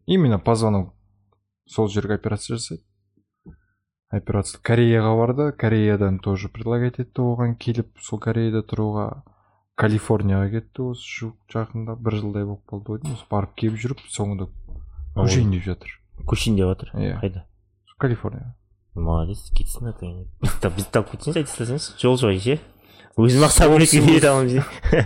[0.05, 0.93] именно позвонок
[1.65, 2.83] сол жерге операция жасайды.
[4.09, 4.61] Операция.
[4.61, 5.51] Кореяға барды.
[5.51, 7.55] Кореядан тоже предлагать етті оған.
[7.57, 9.23] Келіп сол кореяда тұруға.
[9.79, 13.17] Калифорнияға кетті осы жуық жақында бір жылдай болып қалды ғой деймін.
[13.17, 14.47] Осы барып келіп жүріп соңында
[15.17, 15.97] көшейін деп жатыр.
[16.25, 16.93] Көшейін деп жатыр?
[16.95, 17.17] Иә.
[17.21, 17.43] қайда?
[17.99, 18.55] Калифорния
[18.95, 22.55] молодец кетсін ата бізді тауып кетсеңші айта салсаңызшы жол жоқ ше?
[23.19, 25.03] Өзім ақ самолетке билет аламын ше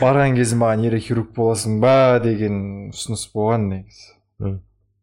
[0.00, 2.58] барған кезде маған нейрохирург боласың ба деген
[2.92, 4.56] ұсыныс болған негізі.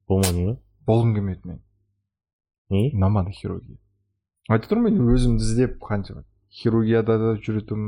[0.09, 0.55] Болмады ма?
[0.89, 1.61] Болғым келмеді мен.
[2.73, 3.77] Неге ұнамады хирургия.
[4.49, 6.23] Айтып тұрмын мен өзімді іздеп қанша
[6.53, 7.85] хирургияда да жүрдім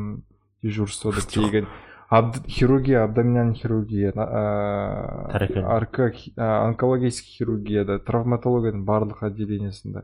[0.66, 1.68] дежурствода тегін
[2.10, 5.66] Абд- хирургия абдоминальный хирургия Таракан.
[5.66, 10.04] арка а, онкологический хирургияда травматологияның барлық отделениесінде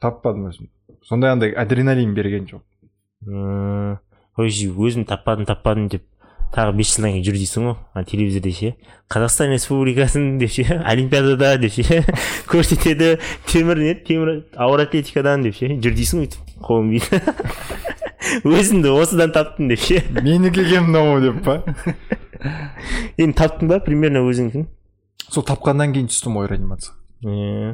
[0.00, 0.68] таппадым өзім.
[1.02, 2.62] Сондай андай адреналин берген жоқ.
[4.38, 6.04] Қойшы өзім таппадым таппадым деп
[6.54, 8.70] тағы бес жылдан кейін жүр дейсің ғой ана телевизорда ше.
[9.10, 12.04] Қазақстан республикасын деп ше олимпиадада деп ше
[12.52, 13.18] көрсетеді.
[13.50, 13.94] Темір не?
[14.06, 15.74] Темір ауыр атлетикадан деп ше.
[15.82, 16.94] Жүр дейсің ғой өйтіп қолын
[18.44, 20.02] өзімді осыдан таптым деп ше?
[20.10, 21.60] Мені келген мынау деп па?
[23.18, 24.68] Енді таптың ба примерно өзіңдікін
[25.28, 26.98] сол тапқаннан кейін түстім ой реанимацияға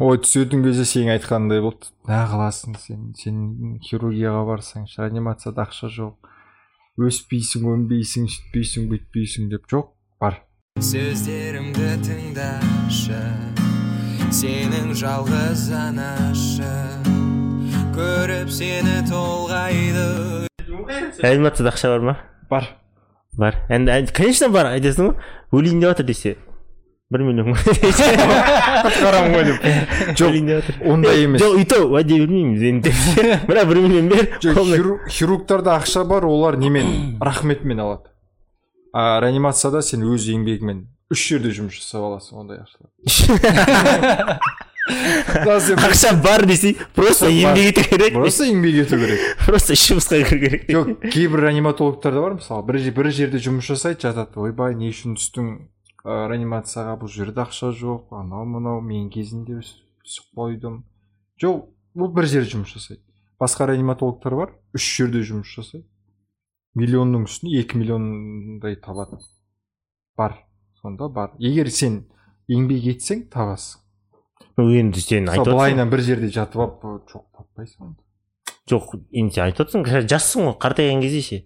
[0.00, 1.90] ой түсетін кезде сен айтқандай болды.
[2.08, 3.12] Не қыласың сен?
[3.18, 6.30] Сен хирургияға барсаң реанимацияда ақша жоқ.
[6.96, 9.68] Өспейсің өнбейсің сөйтпейсің бүйтпейсің деп.
[9.68, 10.40] Жоқ бар.
[10.80, 13.20] Сөздерімді тыңдашы
[14.34, 17.23] сенің жалғыз анашы.
[17.94, 20.04] Көріп сені толғайды.
[21.22, 22.14] Реанимацияда ақша бар ма?
[22.50, 22.66] Бар.
[23.38, 23.60] Бар.
[23.70, 24.72] Енді конечно бар.
[24.74, 25.14] Айтасың ғой.
[25.54, 26.34] Өлейін деп жатыр десе.
[27.12, 29.68] Бір миллион қарам ғой деп.
[30.18, 30.80] Жоқ өлейін деп жатыр.
[30.90, 31.42] ондай емес.
[31.42, 32.94] жоқ өйтіп уәде бермейміз енді
[33.48, 34.24] мына бір миллион бер
[35.08, 37.16] хирургтарда ақша бар олар немен?
[37.20, 38.10] Рахметмен алады.
[38.92, 46.12] А реанимацияда сен өз еңбегіңмен үш жерде жұмыс жасап аласың ондай ақша Да, сен ақша
[46.22, 48.12] бар десей просто еңбек ету керек.
[48.12, 49.20] Просто еңбек ету керек.
[49.46, 53.64] Просто жұмысқа кіру керек жоқ кейбір реаниматологтар да бар мысалы бір, же- бір жерде жұмыс
[53.70, 54.36] жасайды жатады.
[54.36, 55.48] Ойбай не үшін түстің
[56.04, 56.98] ә, реанимацияға?
[57.00, 58.12] Бұл жерде ақша жоқ.
[58.12, 59.60] Анау мынау мен кезінде
[60.04, 60.82] түсіп қойдым.
[61.40, 61.64] Жоқ
[61.96, 63.00] бұл бір жерде жұмыс жасайды.
[63.40, 65.86] Басқа реаниматологтар бар үш жерде жұмыс жасайды.
[66.76, 69.20] Миллионның үстіне екі миллиондай табады.
[70.18, 70.42] Бар
[70.82, 71.30] сонда бар.
[71.38, 72.02] Егер сен
[72.50, 73.80] еңбек етсең табасың.
[74.58, 78.00] Енді сен айтып былайынан бір жерде жатып алып «Ы, жоқ таппайсың онда».
[78.70, 81.40] жоқ енді сен айтып отырсың жассың ғой қартайған кезде ше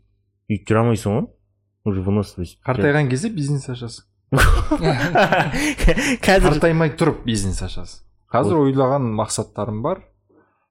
[0.51, 1.27] өйтіп жүре алмайсың ғой
[1.88, 4.05] уже вынос өсіп қартайған кезде бизнес ашасың
[6.25, 10.03] қазір қартаймай тұрып бизнес ашасың қазір ойлаған мақсаттарым бар.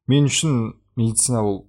[0.07, 1.66] Мен үшін медицина ол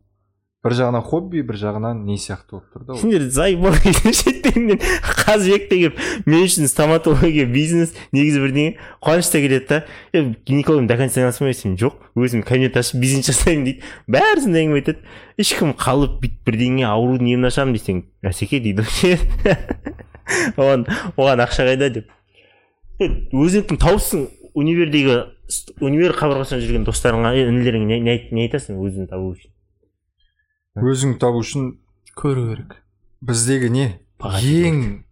[0.69, 3.75] бір жағынан хобби бір жағынан не сияқты болып тұр да сендер заебал
[4.21, 4.83] шеттеріңнен
[5.25, 9.79] қазыбек келіп мен үшін стоматология бизнес негізі бірдеңе қуаныш та келеді да.
[10.13, 13.83] Е гинекологпен до конца айналысам ба десем жоқ өзім кабинет ашып бизнес жасаймын дейді.
[14.09, 15.03] Бәрі сондай әңгіме айтады.
[15.41, 18.85] Ешкім қалып бүйтіп бірдеңе аурудың емін ашамын десең бәсеке дейді
[20.61, 20.85] оған
[21.17, 22.11] оған ақша қайда деп.
[23.01, 24.27] Өзіңнің тауыпсың
[24.59, 25.21] универдегі
[25.81, 29.53] универ қабырғасында жүрген достарыңа інілеріңе не айтасың өзің табу үшін?
[30.83, 31.79] Өзің табу үшін
[32.17, 32.77] көру керек.
[33.21, 33.87] біздегі не?
[34.19, 35.05] Ең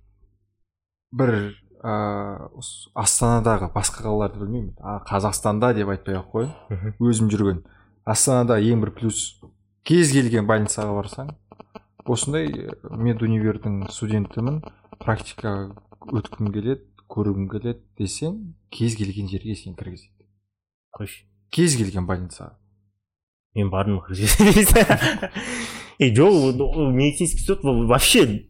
[1.12, 1.54] бір
[1.86, 4.74] осы астанадағы басқа қалаларды білмеймін.
[4.80, 6.94] А, қазақстанда деп айтпай ақ қояйын.
[6.98, 7.62] Өзім жүрген.
[8.04, 9.40] Астанада ең бір плюс.
[9.86, 11.30] Кез келген больницаға барсаң
[12.10, 14.60] осындай э, медунивердің студентімін
[15.02, 15.72] практика
[16.06, 18.38] өткім келеді көргім келеді десең
[18.74, 20.26] кез келген жерге сені кіргізеді.
[20.96, 21.24] Қойшы.
[21.54, 22.56] Кез келген больницаға
[23.56, 24.02] мен бардым
[25.98, 28.48] е жоқ медицинский ол вообще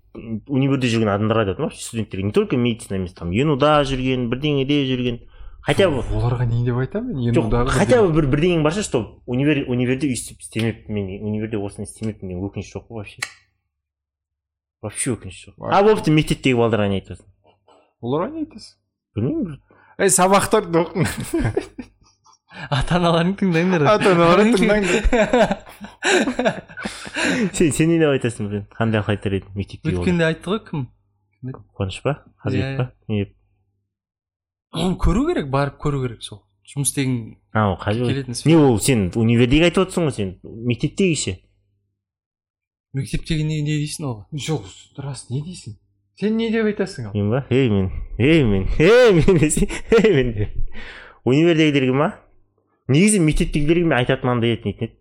[0.48, 5.20] универде жүрген адамдарға айтады вообще студенттерге не только медицина емес там енуда жүрген бірдеңеде жүрген
[5.62, 9.02] хотя бы оларға не деп айтамын мен енудағы хотя бы бір бірдеңең бар шығар что
[9.26, 13.22] универ универде өйстіп істемеппін мен универде осыны істемеппін деген өкініш жоқ қой вообще.
[14.82, 17.26] вообще өкініш жоқ а болыпты мектептегі балдарға не айтасың
[18.02, 18.78] оларға не айтасың
[19.14, 19.60] білмеймін
[19.98, 21.94] ей сабақтарды оқың
[22.70, 25.00] ата аналарыңды тыңдаңдар ата аналарды тыңдаңдар
[27.56, 30.86] сен сен не деп айтасың қандай ақыл айтар едің мектепте өткенде айтты ғой кім?
[31.76, 32.12] Қуаныш па?
[32.42, 32.76] Қазбек Иә.
[32.80, 32.84] па?
[33.12, 33.32] не деп
[34.76, 36.42] оны көру керек барып көру керек сол.
[36.66, 41.16] Жұмыс істеген а ол қазбек келетін не ол сен универдегі айтып отырсың ғой сен мектептегі
[41.22, 41.36] ше
[42.96, 44.62] мектептегі не не дейсің оған жоқ
[45.04, 45.76] рас не дейсің?
[46.18, 47.44] Сен не деп айтасың ал мен ба?
[47.50, 50.50] Ей мен ей мен ей мен ей мен деп.
[51.24, 52.14] универдегілерге ма?
[52.88, 54.94] Негізі мектептегілерге мен айтатын мынандай еді нетін еді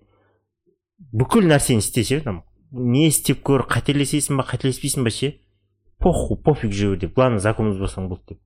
[1.12, 5.36] бүкіл нәрсені істе ше там не істеп көр қателесесің ба қателеспейсің ба ше?
[6.00, 7.14] Похуй пофиг жүре бер деп.
[7.16, 8.40] Главное закон бұзбасаң болды деп.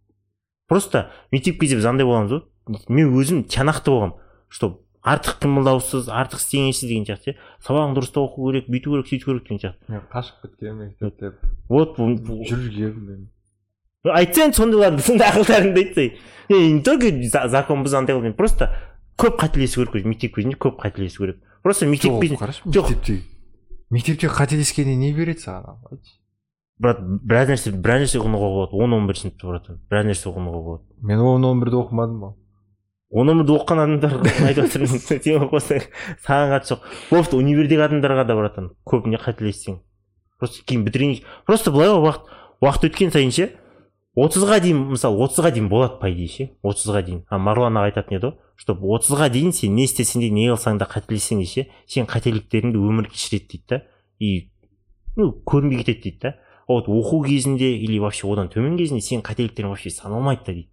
[0.67, 2.43] Просто мектепке келіп андай боламыз ғой.
[2.89, 4.19] Мен өзім тиянақты болғанмын
[4.49, 4.69] что
[5.01, 7.37] артық қимылдаусыз артық істемейсіз деген сияқты ше.
[7.65, 9.89] Сабағыңды дұрыстап оқу керек бүйту керек сөйту керек деген сияқты.
[9.89, 11.33] Мен қашып кеткен мектепте
[11.69, 13.29] вот жүргенмін
[14.13, 16.13] айтса енді сондайларды сондай ақылдарыңды айтсай.
[16.49, 18.69] Не только за- закон бұз андай қыл мен просто
[19.19, 21.43] көп қателесу керек мектеп кезінде көп қателесу керек.
[21.63, 22.89] Просто мектеп кезінде жоқ.
[22.89, 23.21] мектепте
[23.89, 26.19] мектепте қателескенде не береді саған айтшы
[26.79, 28.77] брат біраз нәрсе біраз нәрсе ұғынуға болады.
[28.79, 30.83] Он он бір сыныпта братан біраз нәрсе ұғынуға болады.
[31.01, 32.33] Мен он он бірде оқымадым ғой
[33.09, 34.15] он он бірде оқыған адамдар
[34.47, 35.81] айтып жатырмын сен
[36.23, 36.83] саған қатысы жоқ.
[37.09, 39.79] Просто универдегі адамдарға да братан көбіне қателессең.
[40.39, 41.23] Просто кейін бітірейін.
[41.45, 42.29] Просто былай ғой уақыт
[42.61, 43.49] уақыт өткен сайын ше
[44.17, 47.23] отызға дейін мысалы отызға дейін болады по идее ше отызға дейін.
[47.29, 50.79] А марлан аға айтатын еді ғой что отызға дейін сен не істесең де не қылсаң
[50.79, 53.81] да қателессең де ше сен қателіктеріңді өмір кешіреді дейді да.
[54.19, 54.51] И
[55.15, 56.35] ну көрінбей кетеді дейді да.
[56.67, 60.69] А вот оқу кезінде или вообще одан төмен кезінде сен қателіктерің вообще саналмайды да дейді.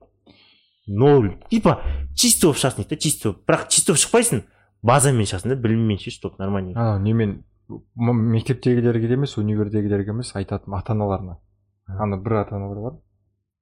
[0.86, 1.36] Ноль.
[1.50, 1.80] Типа
[2.14, 4.42] чисто болып шығасың дейді да чисто болып бірақ чисто болып шықпайсың
[4.82, 6.74] базамен шығасың да біліммен ше чтобы нормально.
[6.76, 11.38] Анау немен мектептегілерге де емес универдегілерге емес айтатыным ата аналарына
[11.86, 13.00] ана бір ата аналар бар.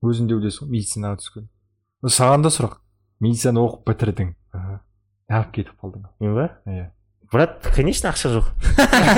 [0.04, 1.48] Өзің де білесің ғой медицинаға түскен
[2.08, 2.80] саған да сұрақ.
[3.22, 4.34] Медицина оқып бітірдің.
[5.30, 6.04] Неғып кетіп қалдың?
[6.20, 6.90] Мен ба иә.
[7.32, 8.50] Брат конечно ақша жоқ.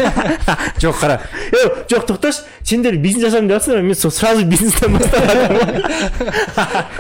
[0.80, 1.16] Жоқ қара.
[1.52, 2.46] Е жоқ тоқташы.
[2.62, 5.82] Сендер бизнес ашамын деп жатсыңдар мен сол сразу бизнестен бастадым.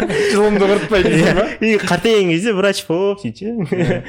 [0.34, 1.46] Жылымды құртпай дейсің ба?
[1.60, 4.02] и қартайған кезде врач болып сөйтіп ше.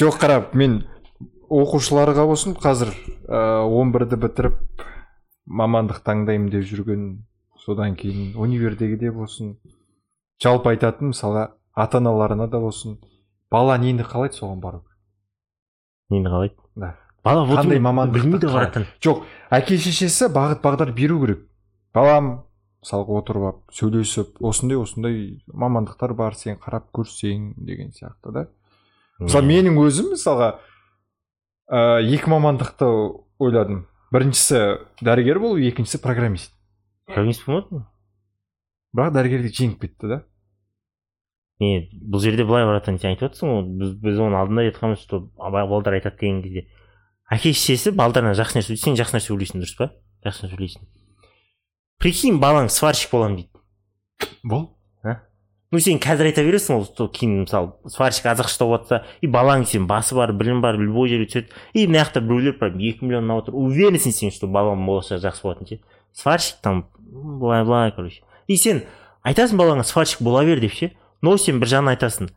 [0.00, 0.80] Жоқ қара мен
[1.50, 2.94] оқушыларға болсын қазір
[3.28, 4.86] он бірді бітіріп
[5.46, 7.06] мамандық таңдаймын деп жүрген
[7.64, 9.56] содан кейін универдегіде болсын
[10.42, 12.98] жалпы айтатын мысалға ата аналарына да болсын
[13.50, 14.84] бала нені қалайды соған бару
[16.10, 16.54] нені қалайды?
[16.74, 16.96] Да.
[17.24, 21.42] бала вот Қандай мамандықты білмейді жоқ әке шешесі бағыт бағдар беру керек.
[21.94, 22.30] Балам
[22.82, 28.46] мысалға отырып алып сөйлесіп осындай осындай мамандықтар бар сен қарап көрсең деген сияқты да.
[29.20, 30.54] Мысалы менің өзім мысалға
[31.68, 32.88] ә, екі мамандықты
[33.38, 33.84] ойладым.
[34.10, 36.54] Біріншісі дәрігер болу екіншісі программист.
[37.10, 37.86] Программист болмады ма
[38.96, 40.18] бірақ дәрігерлік жеңіп кетті да.
[41.60, 45.20] Не бұл жерде былай братан сен айтып отырсың ғой біз, біз оның алдында айтқанбыз что
[45.36, 46.66] балдар айтады деген кезде.
[47.30, 49.92] Әке шешесі балдарына жақсы нәрсе сен жақсы нәрсе ойлайсың дұрыс па?
[50.24, 50.88] Жақсы нәрсе ойлайсың.
[52.00, 54.30] Прикинь балаң сварщик боламын дейді.
[54.42, 54.70] Бол.
[55.70, 59.62] Ну сен қазір айта бересің ол сол кейін мысалы сварщик азық ұстап жатса и балаң
[59.70, 61.52] сен басы бар білім бар любой жерге түседі.
[61.74, 65.46] И мына жақта біреулер прям екі миллион алып отыр уверенсің сен что балам болашағы жақсы
[65.46, 65.78] болатынын ше.
[66.10, 66.88] Сварщик там
[67.20, 68.22] былай былай короче.
[68.46, 68.82] И сен
[69.24, 70.92] айтасың балаңа сварщик бола бер деп ше.
[71.22, 72.30] Но сен бір жағынан айтасың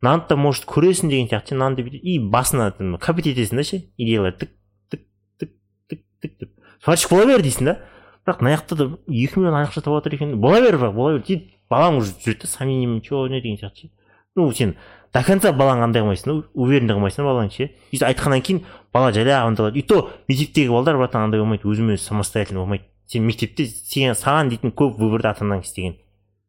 [0.00, 1.58] мынаны да может көресің деген сияқты.
[1.58, 4.50] Ше бүйтіп и басына там копить етесің да ше идеялар тік
[4.90, 5.06] тік
[5.38, 5.52] тік
[5.88, 6.50] тік тік деп.
[6.84, 7.78] Сварщик бола бер дейсің да.
[8.26, 10.36] Бірақ мына жақта да екі миллион ақша тауып жатыр екен.
[10.40, 11.24] Бола бер бірақ бола бер.
[11.26, 13.90] Дейді балаң уже жүреді да сомнениемен че не деген сияқты ше.
[14.36, 14.76] Ну сен
[15.12, 17.72] до конца балаң андай қылмайсың да уверенді қылмайсың да балаң ше.
[17.90, 18.62] И айтқаннан кейін
[18.92, 22.84] бала жайлап андай қылады и то мектептегі балдар братан андай болмайды өзімен өзі самостоятельно болмайды.
[23.08, 25.96] Сен мектепте сен саған дейтін көп выборды ата анаң істеген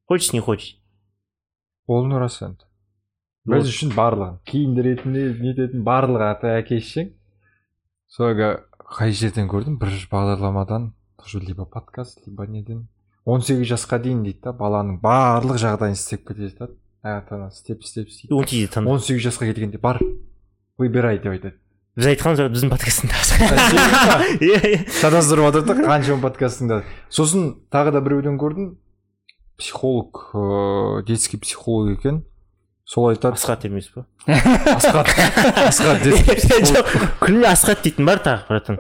[0.08, 0.76] хочешь не хочешь.
[1.88, 2.68] Ол рас енді
[3.50, 7.14] біз үшін барлығы киіндіретін нететін барлығы ата әке шешең
[8.12, 8.36] сол
[8.90, 12.88] қай жерден көрдім бір бағдарламадан тоже либо подкаст либо неден
[13.26, 14.54] 18 жасқа дейін дейді да.
[14.58, 19.78] Баланың барлық жағдайын істеп кете жатады ата анасы істеп істеп істейді он 18 жасқа келгенде
[19.78, 20.00] бар.
[20.78, 21.56] Выбирай деп айтады.
[22.00, 23.20] Біз айтқанбыз ғой біздің подкастында.
[24.46, 24.80] Иә иә.
[25.02, 28.74] Шатастырып жатыр да қаншама подкаст тыңдады сосын тағы да біреуден көрдім.
[29.60, 32.24] Психолог ыыы детский психолог екен.
[32.90, 33.36] Сол айтады.
[33.36, 34.06] Асхат емес па?
[34.26, 35.12] Асхат.
[35.68, 36.08] Асхат
[36.72, 38.80] жоқ күлме асхат дейтін бар тағы братан.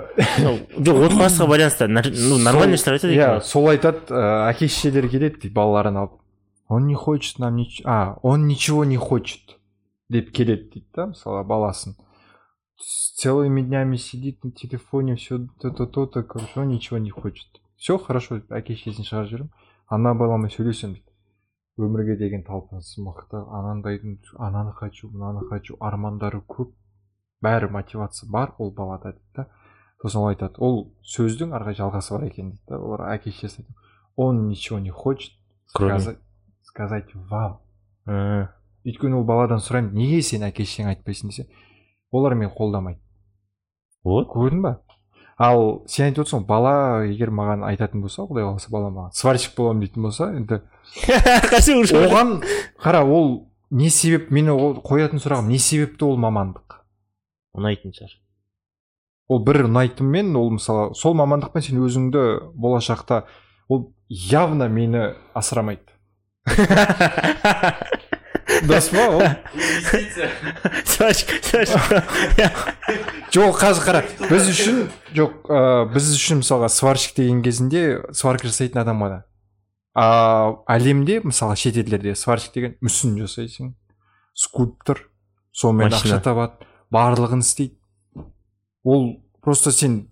[0.80, 5.44] Жоқ отбасыға байланысты ну нормальный нәрселер айтады иә екен сол айтады ә, әке шешелер келеді
[5.44, 6.16] дейді балаларын алып.
[6.70, 7.82] Он не хочет нам нич...
[7.84, 9.60] а он ничего не хочет
[10.10, 11.98] деп келеді дейді да мысалы баласын.
[12.80, 17.10] С целыми днями сидит на телефоне все то то то то короче он ничего не
[17.10, 17.48] хочет.
[17.76, 19.52] Все хорошо әке шешесін шығарып жіберемін
[19.88, 21.10] ана баламен сөйлесемін дейді
[21.80, 23.40] өмірге деген талпынысы мықты.
[23.40, 26.74] Анандайдың ананы хочу мынаны хочу армандары көп.
[27.44, 29.48] Бәрі мотивация бар ол балада дейді да.
[30.02, 33.08] Сосын ол айтады ол сөздің қарай жалғасы бар екен дейді да олар.
[33.16, 33.66] Әке шешесі
[34.16, 35.32] он ничего не хочет
[35.68, 36.18] сказать,
[36.64, 37.60] сказать вам
[38.86, 41.32] өйткені ол баладан сұраймын неге сен әке шешең айтпайсың?
[41.32, 41.48] десе
[42.12, 43.00] олар мені қолдамайды
[44.04, 44.30] вот.
[44.32, 44.78] Көрдің ба?
[45.40, 49.86] Ал сен айтып отырсың бала егер маған айтатын болса құдай қаласа бала маған сварщик боламын
[49.86, 50.62] дейтін болса енді
[52.00, 52.42] оған
[52.82, 56.80] қара ол не себеп мені ол қоятын сұрағым не себепті ол мамандық?
[57.56, 58.18] Ұнайтын шығар.
[59.30, 62.26] Ол бір ұнайтынмен ол мысалы сол мамандықпен сен өзіңді
[62.58, 63.24] болашақта
[63.70, 65.96] ол явно мені асырамайды.
[68.66, 70.30] дұрыс па ол инвестиция
[73.34, 74.04] жоқ қазір қара.
[74.30, 74.80] Біз үшін
[75.16, 75.50] жоқ
[75.94, 79.20] біз үшін мысалға сварщик деген кезінде сварка жасайтын адам ғана.
[79.94, 83.74] А әлемде мысалы шетелдерде сварщик деген мүсін жасайсың
[84.34, 85.06] скульптор
[85.52, 87.76] сонымен ақша табады барлығын істейді.
[88.84, 90.08] Ол просто сен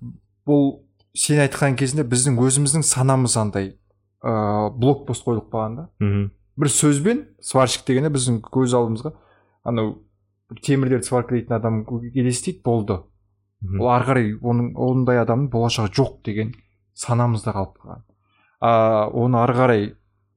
[0.45, 0.87] ол
[1.17, 3.75] сен айтқан кезінде біздің өзіміздің санамыз андай
[4.21, 6.27] ыыы блокпост қойылып қалған да мхм.
[6.57, 9.13] Бір сөзбен сварщик дегенде біздің көз алдымызға
[9.67, 9.93] анау
[10.63, 11.81] темірлерді сваркалайтын адам
[12.13, 13.01] елестейді болды.
[13.79, 16.53] Ол ары қарай оның ондай адамның болашағы жоқ деген
[16.93, 18.05] санамызда қалып қалған.
[18.61, 18.71] А
[19.09, 19.89] оны ары қарай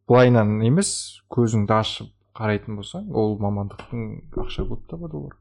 [0.09, 5.37] былайынан емес көзіңді ашып қарайтын болсаң ол мамандықтың ақша көп табады олар.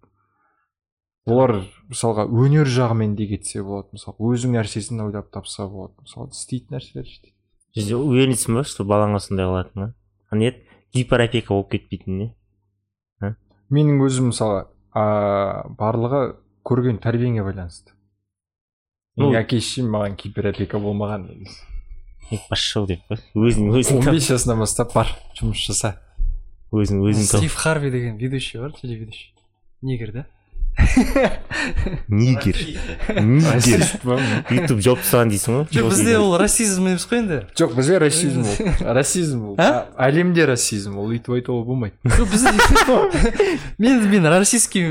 [1.30, 1.56] Олар
[1.90, 7.06] мысалға өнер жағымен де кетсе болады мысалы өзің нәрсесін ойлап тапса болады мысалы істейтін нәрселер
[7.06, 7.34] işte
[7.76, 9.94] сіз уверенсің ба что балаңа сондай қылатынына
[10.32, 10.64] нет?
[10.96, 12.30] Гиперопека болып кетпейтін не?
[13.70, 14.64] Менің өзім мысалы
[14.98, 16.22] а, барлығы
[16.66, 17.94] көрген тәрбиеңе байланысты.
[19.20, 21.28] Ну- әке шешем маған гиперопека болмаған.
[22.50, 23.18] пошел деп па?
[23.36, 26.00] Өзің өзің он бес жасынан бастап бар жұмыс жаса.
[26.72, 29.34] Өзің өзің стив харви деген ведущий бар телеведущий.
[29.82, 30.26] Негр да?
[32.08, 32.58] Нигер.
[33.10, 33.84] Нигер.
[34.54, 35.66] Ютуб жауып тастаған дейсің ғой.
[35.76, 37.40] Жоқ бізде ол расизм емес қой енді.
[37.58, 38.72] Жоқ бізде расизм ол.
[39.00, 39.56] Расизм ол.
[40.00, 41.12] Әлемде расизм ол.
[41.14, 41.96] Өйтіп айтуға болмайды.
[42.06, 42.54] Жоқ бізде
[43.78, 44.88] мен мен российский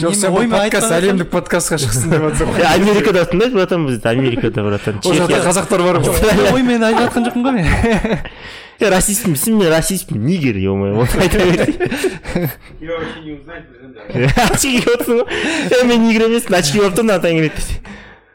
[0.00, 5.00] жоқ сен подкаст әлемдік подкастқа шықсын деп жатсың ғой америкадасың да братан біз америкада братан.
[5.04, 6.54] Ол жақта қазақтар бар ғой.
[6.54, 8.20] Оймен айтып жатқан жоқпын ғой мен.
[8.80, 11.76] Е, расистпін мен расистпін нигер е мое оны айта берсең
[12.80, 16.98] тебя вообще не узнать блин очки киіп отырсың ғой е мен нигер емеспін очки болып
[16.98, 17.80] тұр мына таңертең десе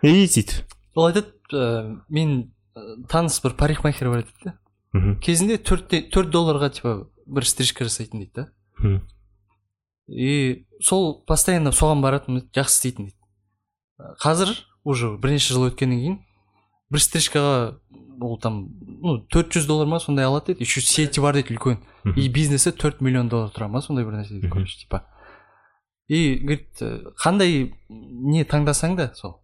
[0.01, 2.35] и сөйтіп ол айтады ә, мен
[2.75, 4.55] ә, таныс бір парикмахер бар дейді да
[4.93, 5.19] мхм.
[5.19, 6.95] кезінде төрт төрт долларға типа
[7.27, 8.47] бір стрижка жасайтын дейді да.
[8.79, 9.01] Мхм.
[10.07, 13.17] и сол постоянно соған баратын жақсы істейтін дейді.
[14.23, 16.17] Қазір уже бірнеше жыл өткеннен кейін
[16.89, 17.55] бір стрижкаға
[18.21, 18.69] ол там
[19.01, 20.63] ну төрт жүз доллар ма сондай алады дейді.
[20.65, 21.77] Еще сети бар дейді үлкен.
[22.15, 25.05] И бизнесі төрт миллион доллар тұра ма сондай бір нәрсе дейді короче типа.
[26.07, 29.39] И говорит ә, қандай не таңдасаң да сол.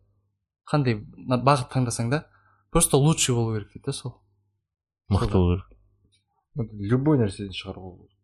[0.72, 2.26] Қандай на- бағыт таңдасаң да
[2.72, 4.20] просто лучший болу керек дейді да сол.
[5.12, 6.70] Мықты болу керек.
[6.80, 8.16] Любой нәрседен шығаруға болады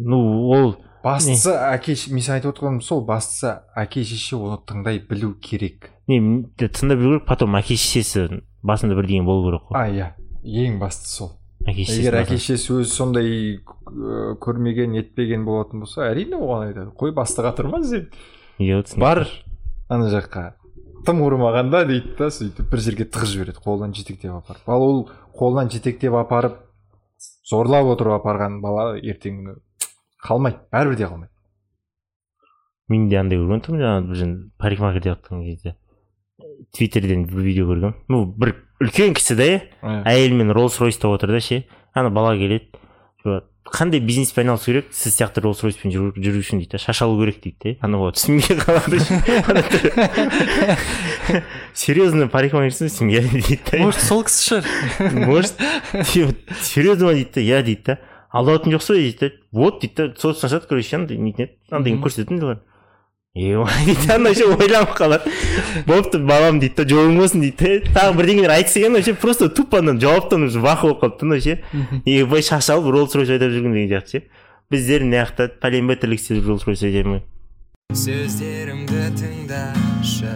[0.00, 5.34] ну ол бастысы әке мен сен айтып отырғаным сол бастысы әке шеше оны тыңдай білу
[5.42, 5.90] керек.
[6.08, 6.20] Не
[6.56, 9.78] тыңдап білу керек потом әке шешесі басында бірдеңе болу керек қой.
[9.78, 10.08] А иә.
[10.44, 11.30] Ең бастысы сол.
[11.68, 13.26] Егер әке шешесі өзі сондай
[13.60, 16.92] ә, көрмеген етпеген болатын болса әрине оған айтады.
[16.96, 18.08] Қой бастыға тұрма сен
[19.00, 19.26] бар.
[19.90, 20.54] Ана жаққа.
[21.04, 23.60] Тым құрмағанда дейді да сөйтіп бір жерге тығып жібереді.
[23.64, 24.64] Қолынан жетектеп апарып.
[24.68, 24.98] Ал ол
[25.36, 26.56] қолынан жетектеп апарып
[27.48, 29.58] зорлап отырып апарған бала күні
[30.24, 30.60] қалмайды.
[30.72, 31.32] Бәрібір де қалмайды.
[32.88, 35.76] Мен де андай көрген тұрмын жаңағы бір жерде парикмахер деп жатқан кезде.
[36.76, 39.60] Твиттерден бір видео көргенмін ну бір үлкен кісі да иә
[40.08, 41.64] әйелімен роллс ройста отыр да ше.
[41.92, 42.70] Ана бала келеді.
[43.70, 44.86] Қандай бизнеспен айналысу керек?
[44.90, 48.14] Сіз сияқты роллс ройспен жүру үшін дейді да шаш алу керек дейді да ана бала
[48.16, 48.98] түсінбей қалады
[51.74, 55.26] серьезно парикмахерсің иә дейді да может сол кісі шығар.
[55.28, 55.60] Может
[56.64, 57.14] серьезно ма?
[57.14, 57.98] дейді да иә дейді да.
[58.32, 59.30] Алдаватқан жоқсыз ба дейді да.
[59.52, 62.40] Вот дейді да сосын ашады короче андай нетін еді андайын көрсететін
[63.34, 65.30] дейді ше ойланып қалады.
[65.86, 69.78] Болыпты балам дейді да жолың болсын дейді да тағы бірдеңелер айтса екен вообще просто тупо
[69.78, 71.62] ана жауаптан уже бақы болып қалыпты да ше
[72.04, 74.22] и былай шаш алып роллс ройс айдап жүрген деген сияқты ше.
[74.70, 77.22] Біздер мына жақта пәленбай тірлік істеп роллс ройс айдап жүрмін.
[77.94, 80.34] Сөздерімді тыңдашы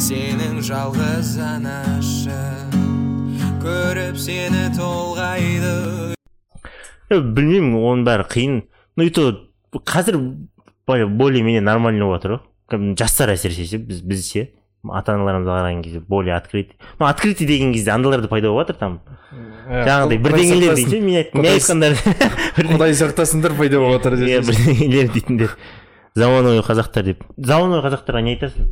[0.00, 2.72] сенің жалғыз анашың
[3.60, 6.16] көріп сені толғайды.
[7.12, 8.58] Е, білмеймін оның бәрі қиын.
[8.96, 10.20] Ну и то қазір
[10.86, 12.40] более более менее нормально болып жатыр
[12.98, 14.48] жастар әсіресе ше біз біз ше.
[14.84, 18.76] Ата аналарымызға қараған кезде более открытый ну открытый деген кезде андайлар да пайда болып жатыр
[18.76, 19.00] там
[19.32, 21.96] жаңағыдай бірдеңелер дейді мен айттым мен айтқандар
[22.74, 25.56] құдай сақтасындар пайда болып жатыр иә бірдеңелер дейтіндер.
[26.14, 27.24] Заманауи қазақтар деп.
[27.36, 28.68] Заманауи қазақтарға не айтасың?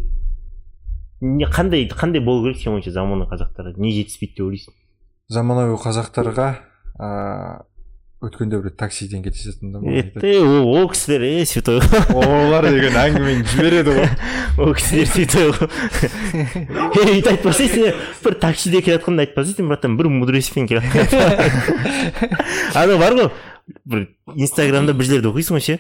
[1.23, 3.73] Не қандай қандай болу керек сенің ойыңша заманауи қазақтарға?
[3.81, 4.77] Не жетіспейді деп ойлайсың?
[5.33, 6.49] Заманауи қазақтарға
[7.01, 7.57] ыыы
[8.23, 10.31] өткенде бір таксиден келе жатырмын да это
[10.62, 14.11] ол кісілер е святой ғой олар деген әңгімені жібереді ғой.
[14.62, 15.66] Ол кісілер святой ғой
[17.03, 21.09] е өйтіп айтпаса сен бір таксиде келе жатқанда айтпаса сен братан бір мудреспен келе жатқан
[22.79, 23.31] анау бар ғой
[23.83, 24.05] бір
[24.37, 25.79] инстаграмда бір жерлерде оқисың ғой ше.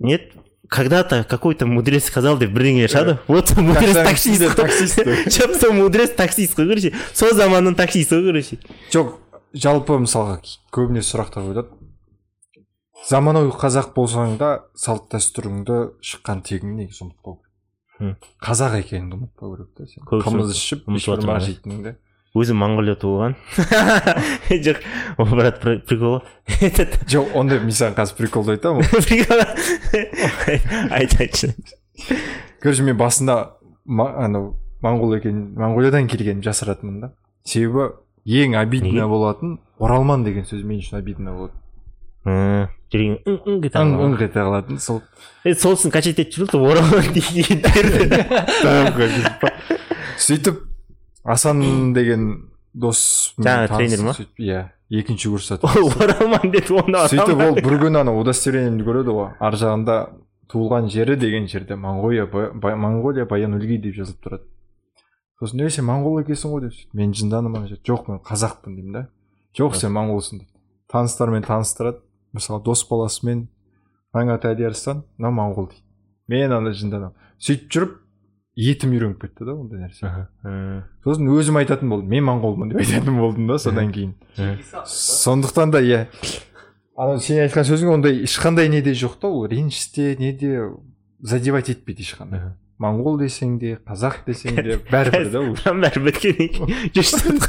[0.00, 0.34] Нет
[0.68, 5.00] когда-то какой-то мудрец сказал деп бірдеңелер шығады вот сол мудрец таксист.
[5.62, 6.92] сол мудрец таксист қой короче.
[7.14, 8.60] Сол заманның таксисті ғой короче.
[8.92, 9.16] Жоқ
[9.62, 10.38] жалпы мысалға
[10.74, 11.76] көбіне сұрақтар қойылады
[13.08, 18.26] заманауи қазақ болсаң да салт дәстүріңді шыққан тегіңді негізі ұмытпау керек.
[18.44, 20.04] Қазақ екеніңді ұмытпау керек та сен.
[20.10, 21.94] Қымыз ішіп бешбармақ жейтініңді.
[22.38, 23.32] өзім моңғолияда туылған
[24.66, 24.82] жоқ
[25.18, 26.18] ол брат при- прикол
[26.60, 29.40] Этот, жоқ онда мен саған қазір приколды айтамын прикол.
[30.92, 31.54] Айт айтшы.
[32.62, 33.56] Короче мен басында
[33.88, 34.52] анау
[34.84, 37.10] моңғол екен моңғолиядан келгенімді жасыратынмын да.
[37.48, 37.88] Себебі
[38.28, 41.54] ең обидно болатын оралман деген сөз мен үшін обидно болады.
[42.92, 45.00] Жүрегің ың ың ете ың ете қалатын сол
[45.44, 47.62] е сосын качать етіп оралман деген
[50.18, 50.60] сөйтіп
[51.24, 51.62] асан
[51.96, 52.26] деген
[52.74, 54.14] дос Жаңағы тренер ма?
[54.38, 59.32] иә екінші курста оралман деді оны сөйтіп ол бір күні ана удостоверениемді көреді ғой.
[59.40, 59.98] Ар жағында
[60.52, 64.44] туылған жері деген жерде моңғолия моңғолия баян өлгей деп жазылып тұрады.
[65.38, 68.74] Сосын е сен моңғол екенсің ғой деп сөйтіп мен жындандым ана жерде жоқ мен қазақпын
[68.74, 69.04] деймін да.
[69.58, 70.52] Жоқ сен моңғолсың дейді
[70.92, 72.02] таныстармен таныстырады.
[72.32, 73.46] Мысалы дос баласымен
[74.12, 75.84] аңа тәдиярстан мынау моңғол дейді.
[76.28, 77.96] Мен ана жынданамын сөйтіп жүріп
[78.58, 80.10] етім үйреніп кетті да ондай нәрсе.
[81.04, 82.10] Сосын өзім айтатын болдым.
[82.10, 84.14] Мен моңғолмын деп айтатын болдым да содан кейін.
[84.84, 86.06] Сондықтан да иә.
[86.98, 90.72] Анау сен айтқан сөзің ондай ешқандай неде жоқ та ол реніште неде
[91.20, 92.50] задевать етпейді ешқандай.
[92.82, 97.40] Моңғол десең де қазақ десең де бәрібір да бәрі біткеннен кейін жүз сен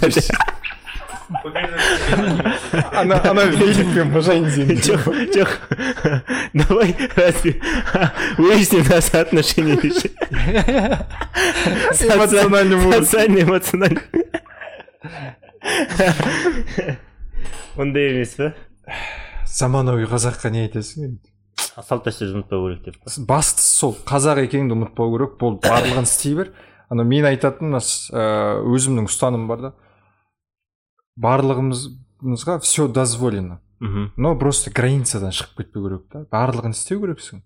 [4.81, 5.03] жоқ
[5.35, 5.51] жоқ.
[6.53, 7.61] Давай разве
[8.37, 8.81] выясним
[9.83, 10.09] еще
[13.43, 14.15] эмоциональный
[17.77, 18.53] ондай емес па
[19.45, 21.29] заманауи қазаққа не айтасың енді?
[21.85, 25.37] Салт дәстүрді ұмытпау керек деп бастысы сол қазақ екеніңді ұмытпау керек.
[25.39, 26.51] Болды барлығын істей бер.
[26.89, 27.81] Ана мен айтатын ә,
[28.65, 29.71] өзімнің ұстанымым бар да.
[31.19, 33.59] Барлығымызға все дозволено.
[33.79, 36.25] Мхм но просто границадан шығып кетпеу керек та.
[36.33, 37.43] Барлығын істеу керексің.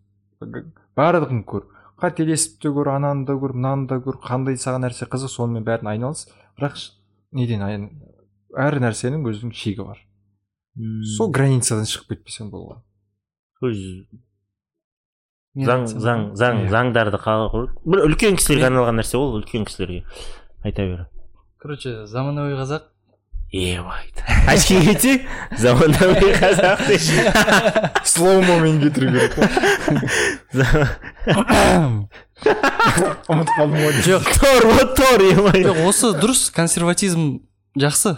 [0.97, 1.67] Барлығын көр.
[2.01, 4.17] Қателесіп те көр ананы да көр мынаны да көр.
[4.23, 6.25] Қандай саған нәрсе қызық сонымен бәрін айналыс.
[6.57, 6.79] Бірақ
[7.34, 10.01] неден әр нәрсенің өзінің шегі бар.
[11.17, 12.81] Сол границадан шығып кетпесең болған.
[13.64, 14.05] Өз-
[15.68, 16.70] заң заң заң Иә.
[16.74, 17.20] заңдарды
[17.86, 20.03] бір үлкен кісілерге арналған нәрсе ол үлкен кісілерге.
[20.64, 21.05] Айта бер.
[21.61, 22.89] Короче заманауи қазақ.
[23.53, 24.18] Ебать
[24.49, 25.28] очки кисе
[25.61, 29.36] заманауи қазақ деп слоумомен кетіру керек
[32.43, 34.01] ұмытып қалдым ғой.
[34.07, 34.28] Жоқ.
[34.41, 37.43] Тор вот тор ебай жоқ осы дұрыс консерватизм
[37.80, 38.16] жақсы.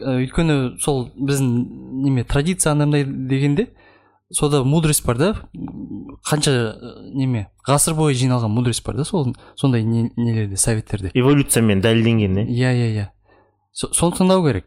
[0.00, 1.52] Ә, өйткені сол біздің
[2.06, 3.68] неме традиция андай дегенде
[4.34, 5.28] сода мудрость бар да?
[6.24, 7.48] Қанша ә, неме?
[7.66, 11.10] Ғасыр бойы жиналған мудрость бар да сол сондай не- нелерде советтерде?
[11.14, 13.06] Эволюциямен дәлелденген иә иә иә иә.
[13.72, 14.66] Со- соны тыңдау керек.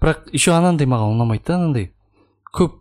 [0.00, 1.92] Бірақ еще анандай маған ұнамайды да анандай.
[2.52, 2.74] Көп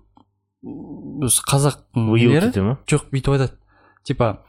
[1.24, 2.52] осы қазақтың нелері
[2.90, 3.54] жоқ бүйтіп айтады.
[4.04, 4.42] Типа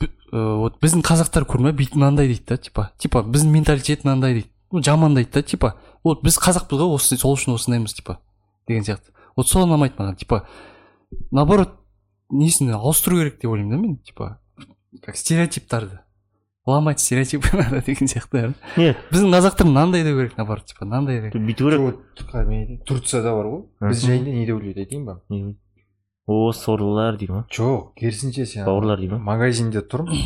[0.00, 2.90] ә, вот біздің қазақтар көрме бүйтіп мынандай дейді да типа.
[2.98, 4.50] Типа біздің менталитет мынандай дейді.
[4.72, 5.74] Ну жамандайды да типа.
[6.04, 8.18] Вот біз қазақпыз ғой осы сол үшін осындаймыз типа
[8.66, 9.12] деген сияқты.
[9.36, 10.46] Вот сол ұнамайды маған типа.
[11.30, 11.78] Наоборот
[12.30, 14.38] несін ауыстыру керек деп ойлаймын да мен типа
[15.02, 16.00] как стереотиптарды.
[16.66, 18.94] Ломать стереотипы надо деген сияқты не.
[19.10, 24.04] Біздің қазақтар мынандай деу керек наоборот типа мынандай деп бүйту керек турцияда бар ғой біз
[24.06, 25.20] жайында не деп ойлайды айтайын ба
[26.26, 27.46] о сорлылар дейді ма.
[27.50, 29.32] Жоқ керісінше сен бауырлар дейді ма.
[29.32, 30.22] Магазинде тұрмын.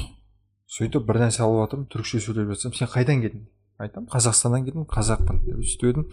[0.69, 2.75] Сөйтіп бір нәрсе алып жатырмын түрікше сөйлеп жатсам.
[2.77, 3.47] Сен қайдан келдің?
[3.81, 6.07] Айтамын қазақстаннан келдім қазақпын деп сөйтіп едім.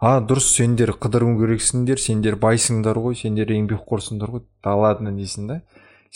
[0.00, 5.60] А дұрыс сендер қыдыру керексіңдер сендер байсыңдар ғой сендер еңбекқорсыңдар ғой да ладно дейсің да.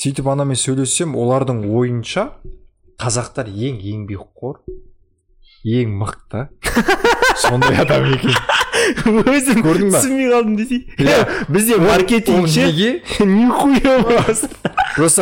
[0.01, 2.31] Сөйтіп анамен сөйлессем олардың ойынша
[3.01, 4.61] қазақтар ең еңбекқор
[5.65, 6.47] ең мықты
[7.41, 8.33] сондай адам екен.
[9.05, 10.01] Өзім Көрдің ба?
[10.01, 11.25] түсінбей қалдым десей Иә.
[11.53, 13.03] бізде маркетинг неге?
[13.21, 14.49] Нихуя просто.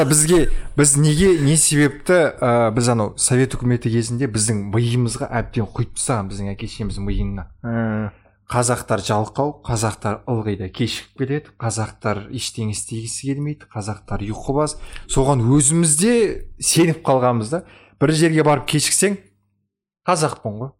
[0.04, 5.94] Бізге біз неге не себепті ә, біз анау совет үкіметі кезінде біздің миымызға әбден құйып
[5.98, 7.48] тастаған біздің әке шешеміздің миына
[8.49, 14.78] қазақтар жалқау қазақтар ылғи да кешігіп келеді қазақтар ештеңе істегісі келмейді қазақтар ұйқыбас
[15.12, 16.14] соған өзіміз де
[16.57, 17.62] сеніп қалғанбыз да.
[18.01, 19.18] Бір жерге барып кешіксең
[20.09, 20.72] қазақпын ғой.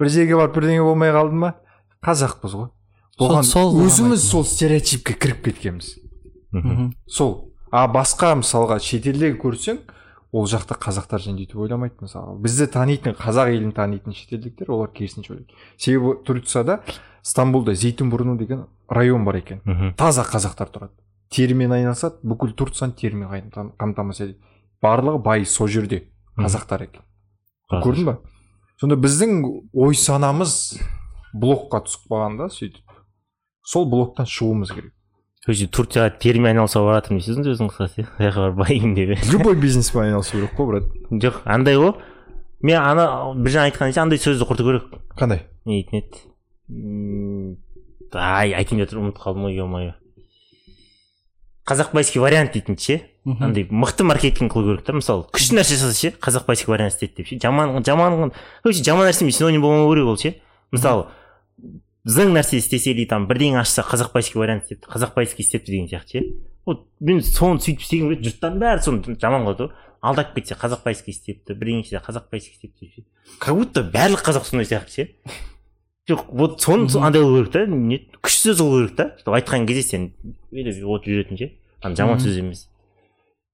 [0.00, 1.54] Бір жерге барып бірдеңе болмай қалды ма
[2.04, 2.70] қазақпыз ғой.
[3.16, 5.94] Бұған сол өзіміз сол стереотипке кіріп кеткенбіз.
[7.06, 7.54] Сол.
[7.72, 9.80] А басқа мысалға шетелдегі көрсең
[10.34, 12.34] ол жақта қазақтар жөнінде өйтіп ойламайды мысалы.
[12.42, 15.54] Бізді танитын қазақ елін танитын шетелдіктер олар керісінше ойлайды.
[15.78, 16.80] Себебі турцияда
[17.22, 19.60] стамбулда зейтін бұрыны деген район бар екен.
[19.96, 20.92] Таза қазақтар тұрады.
[21.30, 24.40] Терімен айналысады бүкіл турцияны терімен қам- қамтамасыз етеді.
[24.82, 26.02] Барлығы бай сол жерде
[26.36, 27.02] қазақтар екен.
[27.70, 28.18] Көрдің ба?
[28.80, 29.38] сонда біздің
[29.72, 30.78] ой санамыз
[31.34, 32.82] блокқа түсіп қалған да сөйтіп.
[33.64, 34.93] Сол блоктан шығуымыз керек.
[35.44, 38.06] Короче турцияға терімен айналысуға барып жатырмын дейсіз өзің қысқасы иә?
[38.08, 39.24] Сол жаққа барып байимын деп.
[39.32, 40.84] Любой бизнеспен айналысу керек қой брат.
[41.10, 41.92] Жоқ андай ғой.
[42.62, 44.88] Мен ана біржан айтқан кезде андай сөзді құрту керек.
[45.18, 45.44] Қандай?
[45.64, 46.16] Не дейтін еді?
[48.14, 49.94] Ай айтайын деп тұрмын ұмытып қалдым ғой е мое
[51.64, 53.00] қазақбайский вариант дейтін ше?
[53.24, 55.24] Андай мықты маркетинг қылу керек та мысалы.
[55.32, 57.38] Күшті нәрсе жасаса ше қазақбайский вариант істеді деп ше.
[57.40, 58.32] Жаман жаман
[58.62, 60.34] короче жаман нәрсемен синоним болмау керек ол ше.
[60.70, 61.06] Мысалы
[62.04, 66.24] зың нәрсе істесе или там бірдеңе ашса қазақбайский вариант істепті қазақбайский істепті деген сияқты ше.
[66.66, 69.72] Вот мен соны сөйтіп істегім келеді жұрттардың бәрі соны жаман қылады ғой.
[70.04, 73.06] Алдап кетсе қазақбайский істепті бірдеңе істесе қазақбайский істепті деп
[73.40, 75.08] как будто барлық қазақ сондай сияқты ше.
[76.08, 79.04] Жоқ вот соны со- андай қылу керек та не күшті сөз қылу керек та.
[79.16, 80.12] Сөйтіп айтқан кезде сен
[80.52, 81.52] от жүретін ше.
[81.80, 82.68] Ана жаман сөз емес.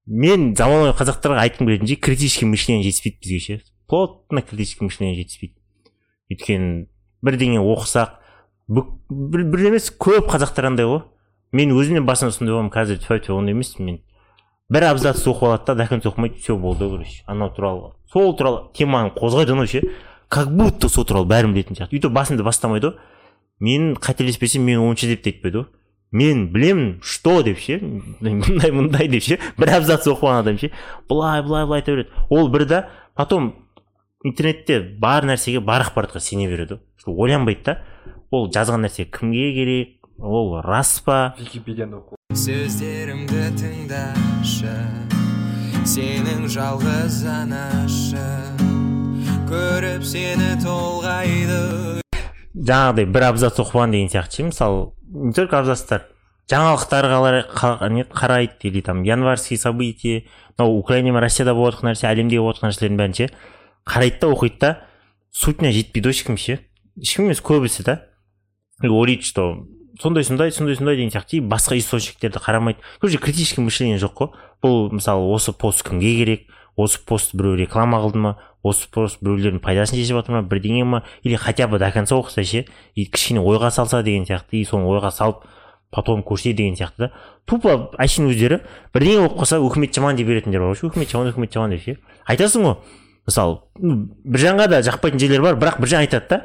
[0.05, 3.61] Мен заманауи қазақтарға айтқым келетін ше критический мышление жетіспейді бізге ше.
[3.87, 5.55] Плотно критический мышление жетіспейді.
[6.31, 6.87] Өйткені
[7.23, 8.19] бірдеңе оқысақ
[8.71, 11.03] бір, емес көп қазақтар андай ғой.
[11.51, 13.97] Мен өзім де басында сондай болғанмын қазір тфа тфа ондай емеспін мен.
[14.71, 17.23] Бір абзац оқып алады да до конца оқымайды все болды короче.
[17.27, 19.81] Анау туралы сол туралы теманы қозғайды анау ше.
[20.29, 21.99] Как будто сол туралы бәрін білетін сияқты.
[21.99, 22.95] Өйтіп басында бастамайды ғой.
[23.59, 25.67] Мен қателеспесем мен оныншы деп те айтпайды ғой.
[26.11, 27.81] Мен білемін что деп ше.
[28.21, 29.39] Мындай мындай деп ше.
[29.59, 30.71] Бір абзац оқып алған адам ше.
[31.09, 32.09] Былай былай былай айта береді.
[32.29, 33.53] Ол бір да потом
[34.23, 36.79] интернетте бар нәрсеге бар ақпаратқа сене береді.
[37.05, 37.81] Ғой ойланбайды да.
[38.31, 44.75] Ол жазған нәрсе кімге керек ол рас па википедияны оқу сөздерімді тыңдашы
[45.83, 48.25] сенің жалғыз анашы
[49.51, 52.01] көріп сені толғайды
[52.55, 56.07] жаңағыдай бір абзац оқыған деген сияқты ше мысалы не только абзацтар.
[56.51, 57.05] Жаңалықтар
[58.11, 60.25] қарайды или там январский событие
[60.57, 63.29] мынау украина мен россияда болып жатқан нәрсе әлемде болып жатқан нәрселердің бәрін ше
[63.87, 64.71] қарайды да оқиды да.
[65.31, 66.59] Сутіне жетпейді ғой ешкім ше.
[66.99, 68.10] Ешкім емес көбісі да.
[68.89, 69.67] Ойлайды что
[70.01, 74.29] сондай сондай сондай сондай деген сияқты и басқа источниктерді қарамайды короче критический мышление жоқ қой
[74.63, 79.61] бұл мысалы осы пост кімге керек осы пост біреу реклама қылды ма осы пост біреулердің
[79.61, 82.65] пайдасын шешіп жатыр ма бірдеңе ма или хотя бы до конца оқыса ше
[82.95, 85.45] и кішкене ойға салса деген сияқты и соны ойға салып
[85.91, 87.11] потом көрсе деген сияқты да
[87.45, 88.61] тупо әшейін өздері
[88.93, 91.83] бірдеңе болып қалса өкімет жаман деп беретіндер бар ғой ше өкімет жаман өкімет жаман деп
[91.83, 92.77] ше айтасың ғой
[93.27, 93.59] мысалы
[94.23, 96.41] біржанға да жақпайтын жерлер бар бірақ біржан айтады да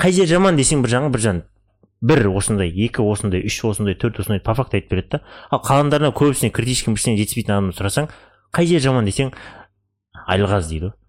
[0.00, 1.44] қай жер жаман десең біржанға біржан
[2.00, 5.20] бір осындай екі осындай үш осындай төрт осындай по факту айтып береді да.
[5.50, 8.08] ал қалғандарына көбісіне критический мышление жетіспейтін адамды сұрасаң
[8.54, 9.04] қай жер жаман?
[9.08, 9.32] десең
[10.28, 10.92] әлғаз дейді.
[10.92, 11.08] Ғой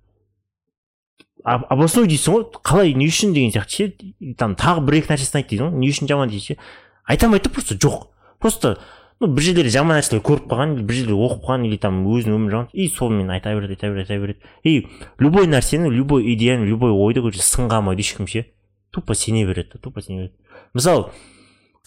[1.46, 4.34] обосной дейсің ғой қалай не үшін деген сияқты ше?
[4.38, 6.30] Там тағы бір екі нәрсесін айт дейді ғой не үшін жаман?
[6.30, 6.58] дейді ше.
[7.06, 8.10] Айта алмайды да просто жоқ.
[8.40, 8.78] Просто
[9.20, 12.56] ну бір жерлері жаман нәрселер көріп қалған бір жерлер оқып қалған или там өзінің өмірі
[12.56, 14.40] жаман и сонымен айта береді айта береді айта береді.
[14.64, 14.88] И
[15.20, 18.46] любой нәрсені любой идеяны любой ойды короче сынға алмайды ешкім ше.
[18.92, 20.36] Тупо сене береді да тупо сене береді.
[20.74, 21.10] Мысалы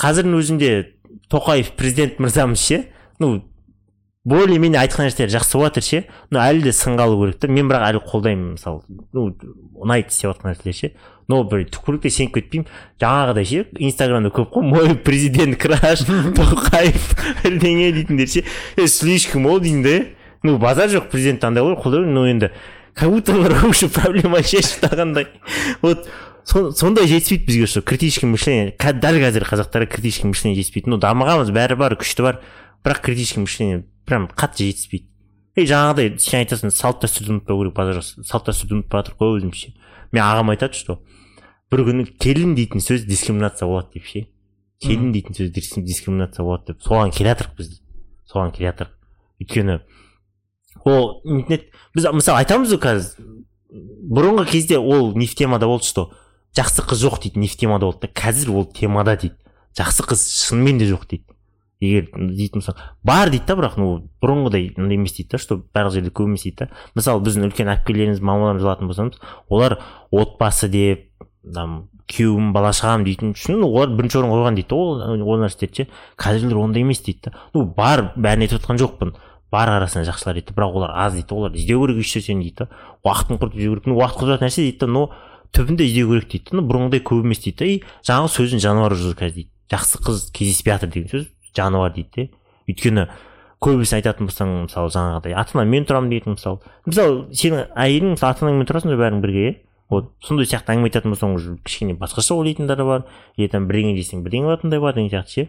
[0.02, 0.72] қазірдің өзінде
[1.30, 2.84] тоқаев президент мырзамыз ше
[3.18, 3.42] ну
[4.24, 7.48] более менее айтқан нәрселері жақсы болып жатыр ше но әлі де сынға алу керек та.
[7.50, 9.32] Мен бірақ әлі қолдаймын мысалы ну
[9.82, 10.92] ұнайды істеп жатқан нәрселер ше.
[11.28, 12.68] Но бір түкірікте сеніп кетпеймін
[13.02, 16.04] жаңағыдай ше инстаграмда көп қой мой президент краш
[16.38, 17.08] тоқаев
[17.42, 18.44] бірдеңе дейтіндер ше.
[18.76, 19.96] Е слишком ол деймін да
[20.42, 22.52] ну базар жоқ президент андай ғой қолдаймын но енді
[22.94, 25.26] как будто олар уже проблеманы шешіп тастағандай
[25.82, 26.06] вот.
[26.44, 28.74] Сондай жетіспейді бізге что критический мышление.
[28.76, 30.90] Дәл қазір қазақтарға критический мышление жетіспейді.
[30.90, 32.40] Ну дамығанбыз бәрі бар күшті бар.
[32.84, 35.06] Бірақ критический мышление прям қатты жетіспейді.
[35.54, 39.34] И жаңағыдай сен айтасың салт дәстүрді ұмытпау керек базар жоқ салт дәстүрді ұмытып жатырмық қой
[39.36, 39.74] өзімізше
[40.12, 40.98] мен ағам айтады что
[41.70, 44.26] бір күні келін дейтін сөз дискриминация болады деп ше.
[44.80, 46.80] Келін дейтін сөз дис- дискриминация болады деп.
[46.80, 47.82] Соған келе жатырмық біз.
[48.32, 48.96] Соған келе жатырмық
[49.42, 49.80] өйткені
[50.84, 53.28] ол интернет біз мысалы айтамыз ғой қазір
[54.08, 56.10] бұрынғы кезде ол не в темада болды что
[56.56, 59.36] жақсы қыз жоқ дейді нефтемада болды да қазір ол темада дейді.
[59.78, 61.24] Жақсы қыз шынымен де жоқ дейді.
[61.82, 63.88] Егер дейтін болсақ бар дейді да бірақ ну
[64.22, 66.68] бұрынғыдай андай емес дейді да что барлық жерде көп емес дейді да.
[66.94, 69.80] Мысалы біздің үлкен әпкелеріміз мамаларымыз алатын болсаңыз олар
[70.12, 71.08] отбасы деп
[71.42, 75.88] там күйеуім бала шағам дейтін үшін олар бірінші орын қойған дейді ол ол нәрселерді ше
[76.20, 77.34] қазіргілер ондай емес дейді да.
[77.54, 79.14] Ну бар бәрін айтып жатқан жоқпын.
[79.52, 82.68] Бар арасында жақсылар дейді бірақ олар аз дейді олар іздеу керек нәрсені дейді да.
[83.04, 83.90] Уақытын құртып жіберу керек.
[83.90, 85.02] Ну уақыт құртатын нәрсе дейді да но
[85.52, 87.74] түбінде іздеу керек дейді да ну бұрынғыдай көп емес дейді да и
[88.08, 89.50] жаңағы сөздің жануары жүр қазір дейді.
[89.72, 91.26] Жақсы қыз кездеспей жатыр деген сөз
[91.56, 92.28] жануар дейді де.
[92.68, 93.08] Өйткені
[93.62, 98.46] көбісін айтатын болсаң мысалы жаңағыдай ата анаммен тұрамын дейтін мысалы мысалы сенің әйелің мысалы ата
[98.46, 99.52] анаңмен тұрасыңдар бәрің бірге иә
[99.92, 103.04] вот сондай сияқты әңгіме айтатын болсаң уже кішкене басқаша ойлайтындары бар.
[103.36, 105.48] Или там бірдеңе десең бірдеңе болатындай бар деген сияқты ше.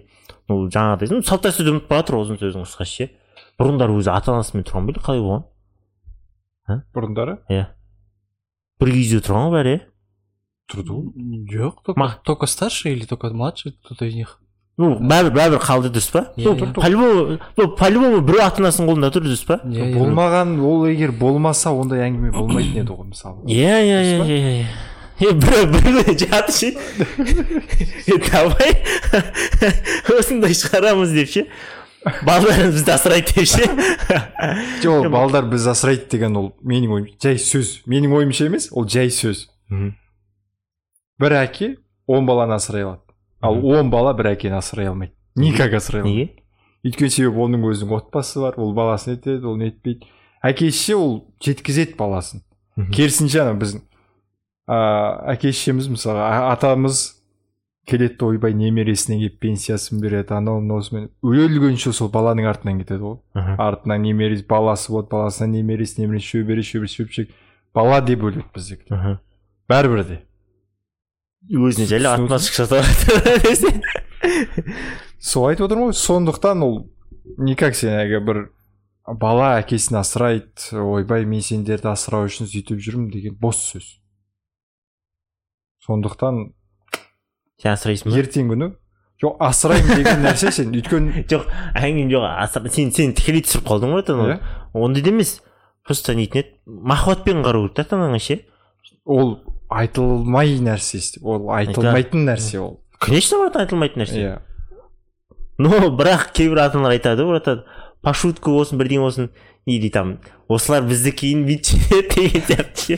[0.49, 3.09] Ну жаңағыдай ну салт дәстүрді ұмытып бара жатыр ұзын сөздің қысқасы ше.
[3.55, 5.47] Бұрындары өзі ата анасымен тұрған ба қалай болған?
[6.91, 7.37] Бұрындары?
[7.47, 7.69] Иә.
[8.83, 9.81] Бір үйде тұрған ғой бәрі иә
[10.71, 14.39] тұрды ғой жоқ только старший или только младший кто-то из них?
[14.77, 16.23] Ну бәрібір бәрібір қалды дұрыс па?
[16.35, 16.71] Ну иә.
[16.73, 19.59] по-любому ну, по-любому біреу ата анасының қолында тұр дұрыс па?
[19.63, 23.45] Болмаған ол егер болмаса ондай әңгіме болмайтын еді ғой мысалы.
[23.45, 24.65] Иә иә иә иә иә
[25.19, 26.73] е біреу жатыр ше.
[28.31, 28.73] Давай.
[30.17, 31.47] Осындай шығарамыз деп ше.
[32.25, 33.69] Балаларымыз бізді асырайды деп ше.
[34.83, 37.83] Жоқ балдар біз асырайды деген ол менің ойым жай сөз.
[37.85, 39.51] Менің ойымша емес ол жай сөз.
[41.19, 41.75] Бір әке
[42.07, 43.01] он баланы асырай алады
[43.41, 47.95] ал он бала бір әкені асырай алмайды никак асырай алмайды неге өйткені себебі оның өзінің
[47.99, 50.07] отбасы бар ол баласын етеді ол нетпейді
[50.43, 52.41] әке шеше ол жеткізеді баласын
[52.95, 53.83] керісінше ана біздің
[54.67, 57.03] ыыы әке шешеміз мысалы а- атамыз
[57.87, 63.17] келеді ойбай немересіне келіп пенсиясын береді анау мынаусымен өлгенше сол баланың артынан кетеді ғой
[63.59, 67.33] артынан немересі баласы болады баласынан немересі немересі шөбере шөбере шөпшек
[67.75, 69.17] бала деп өледі біздікі Мгм.
[69.69, 70.19] бәрібір де
[71.51, 72.85] өзіне жайлы отмазка жасап
[75.19, 76.77] сол айтып отырмын ғой сондықтан ол
[77.37, 78.39] никак сен әлгі бір
[79.19, 83.89] бала әкесін асырайды ойбай мен сендерді асырау үшін сөйтіп жүрмін деген бос сөз.
[85.83, 86.53] Сондықтан
[87.59, 88.21] сен асырайсың ба?
[88.23, 88.69] ертеңгі күні
[89.23, 93.97] жоқ асыраймын деген нәрсе сен өйткені жоқ әңгімем жоқ асыр сен сен тікелей түсіріп қалдың
[93.97, 94.39] ғой ата Иә.
[94.73, 95.41] ондай да емес
[95.83, 98.39] просто нетін еді махаббатпен қарау керек та ата анаңа ше?
[99.03, 99.41] Ол
[99.73, 102.79] айтылмай нәрсе ол айтылмайтын нәрсе ол.
[102.99, 104.19] Конечно брат айтылмайтын нәрсе.
[104.21, 104.35] Иә.
[105.57, 107.65] Но бірақ кейбір ата аналар айтады ғой братан
[108.03, 109.29] по шутку болсын бірдеңе болсын
[109.65, 110.17] или там
[110.51, 112.97] осылар бізді кейін бүйтіп деген сияқты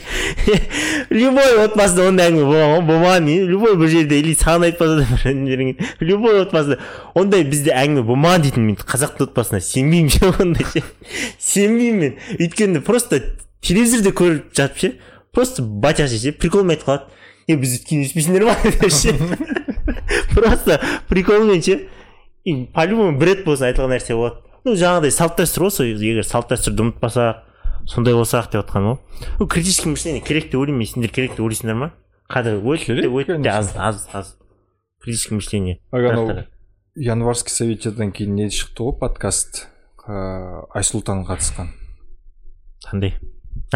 [1.14, 3.36] любой отбасында ондай әңгіме болған ғой болмаған не?
[3.46, 6.80] Любой бір жерде или саған айтпаса да любой отбасында
[7.14, 10.82] ондай бізде әңгіме болмаған дейтін мен қазақтың отбасына сенбеймін ше ондай ше.
[11.38, 12.18] Сенбеймін мен.
[12.40, 13.22] Өйткені просто
[13.62, 14.92] телевизорда көріп жатып ше
[15.36, 17.12] просто батяша ше приколмен айтып қалады.
[17.46, 18.56] Е біз өткенде өспейсіңдер ма?
[18.64, 19.12] Деп ше
[20.32, 20.80] просто
[21.10, 21.86] приколмен ше
[22.44, 24.40] и по любому бір рет болсын айтылған нәрсе болады.
[24.64, 27.44] Ну жаңағыдай салт дәстүр ғой сол егер салт дәстүрді ұмытпасақ
[27.90, 31.46] сондай болсақ деп жатқаным ғой ну критический мышление керек деп ойлаймын мен сендер керек деп
[31.46, 31.92] ойлайсыңдар ма?
[32.32, 34.36] Қазір өте аз аз аз.
[35.02, 35.80] Критический мышление.
[35.92, 36.46] Ага анау
[36.96, 39.66] январский совещадан кейін не шықты ғой подкаст?
[40.08, 41.74] Ыыы айсұлтан қатысқан.
[42.88, 43.18] Қандай?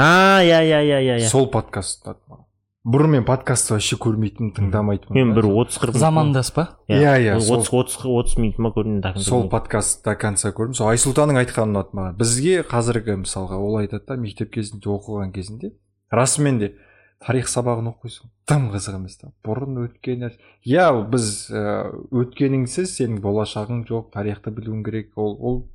[0.01, 2.07] А иә иә иә иә иә сол подкаст.
[2.07, 2.46] Ұнады маған.
[2.90, 6.62] бұрын мен подкастты вообще көрмейтінмін тыңдамайтынмын мен бір отыз қырық замандас па?
[6.88, 9.51] Иә, иә, отыз сол- отыз отыз минут ма көрдім до конца сол көрмедім.
[9.51, 10.74] подкаст до конца көрдім.
[10.78, 12.16] Сол айсұлтанның айтқаны ұнады маған.
[12.16, 15.74] Бізге қазіргі мысалға ол айтады да мектеп кезінде оқыған кезінде
[16.11, 16.72] расымен де
[17.20, 19.28] тарих сабағын оқып қойсаң тым қызық емес та.
[19.44, 20.40] Бұрын өткен нәрсе.
[20.64, 25.12] Иә біз өткеніңсіз сенің болашағың жоқ тарихты білуің керек.
[25.16, 25.68] Ол ол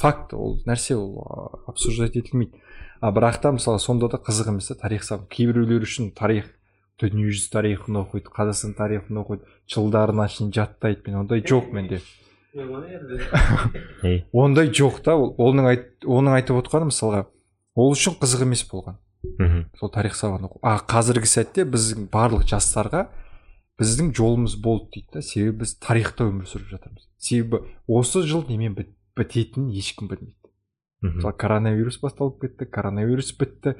[0.00, 2.56] факт ол нәрсе ол обсуждать етілмейді.
[3.00, 6.48] А бірақ та мысалы сонда да қызық емес та тарих сабақ кейбіреулер үшін тарих
[7.00, 11.20] дүниежүзі тарихын оқиды қазақстан тарихын оқиды жылдарына шейін жаттайды мен.
[11.22, 12.00] Ондай жоқ менде.
[14.32, 17.26] Ондай жоқ та оның айт, оның айтып отқаны мысалға
[17.78, 18.96] ол үшін қызық емес болған.
[19.38, 19.64] Мхм.
[19.78, 20.58] сол тарих сабағын оқу.
[20.62, 23.08] А қазіргі сәтте біздің барлық жастарға
[23.78, 25.22] біздің жолымыз болды дейді да.
[25.22, 27.06] Себебі біз тарихта өмір сүріп жатырмыз.
[27.18, 30.37] Себебі осы жыл немен біт- бітетінін ешкім білмейді.
[31.02, 33.74] Мысалы коронавирус басталып кетті коронавирус бітті.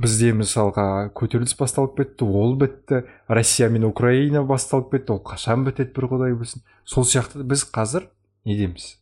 [0.00, 3.02] Бізде мысалға көтеріліс басталып кетті ол бітті.
[3.28, 6.62] Россия мен украина басталып кетті ол қашан бітеді бір құдай білсін.
[6.84, 8.08] Сол сияқты біз қазір
[8.44, 8.94] недеміз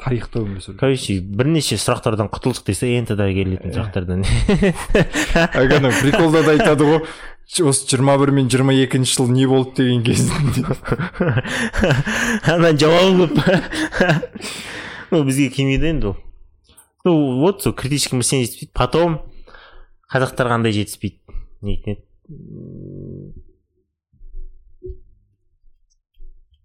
[0.00, 3.76] тарихта өмір сүріп короче бірнеше сұрақтардан құтылдық десе енді да келетін Иә.
[3.76, 4.24] сұрақтардан.
[5.60, 6.98] Әлгі ана приколда да айтады ғой.
[7.62, 9.84] Осы жиырма бір мен жиырма екінші жыл не болды?
[9.84, 10.64] деген кезінде
[12.56, 13.38] ана жауабы көп
[15.12, 16.16] ну бізге келмейді енді ол
[17.04, 18.72] ну вот сол критический мышление жетіспейді.
[18.72, 19.20] Потом
[20.08, 21.20] қазақтар қандай жетіспейді?
[21.60, 22.00] Нетін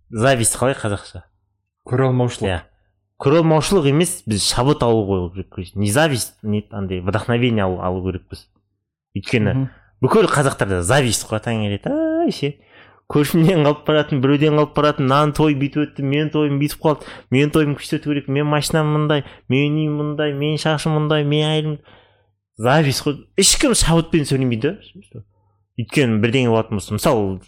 [0.10, 1.26] зависть қалай қазақша?
[1.86, 2.48] Көре алмаушылық.
[2.48, 2.62] Иә.
[3.20, 5.52] Көре алмаушылық емес біз шабыт алу керек.
[5.54, 5.76] керекпіз.
[5.76, 8.48] Не зависть не андай вдохновение алу, алу керекпіз.
[9.16, 9.70] Өйткені
[10.02, 12.56] бүкіл қазақтарда зависть қой таңертең ше
[13.10, 17.54] көршімнен қалып баратын біреуден қалып баратын мынаның тойы бүйтіп өтті менің тойым бүйтіп қалды менің
[17.56, 21.78] тойым күшті керек менің машинам мындай менің үйім мындай менің шашым мындай менің әйелім
[22.60, 23.18] зависть қой.
[23.40, 25.24] Ешкім шабытпен сөйлемейді да
[25.80, 27.40] өйткені бірдеңе болатын болса мысалы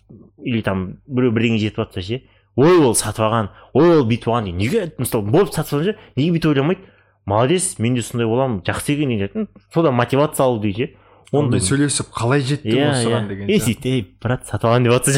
[0.41, 2.21] или там біреу бірдеңе жетіп жатса ше
[2.55, 6.37] ой ол сатып алған ой ол бүйтіп алған неге мысалы болып сатып алған ше неге
[6.37, 6.87] бүйтіп ойламайды?
[7.25, 9.47] Молодец мен де сондай боламын жақсы екен дейді.
[9.73, 10.89] Содан мотивация алу дейді ше.
[11.31, 13.27] Онымен сөйлесіп қалай жетті иә осыған иә.
[13.29, 13.65] деген сияқты.
[13.65, 15.11] сөйтіп ей брат сатып алған деп жатса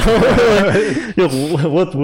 [1.18, 1.34] жоқ
[1.74, 1.96] вот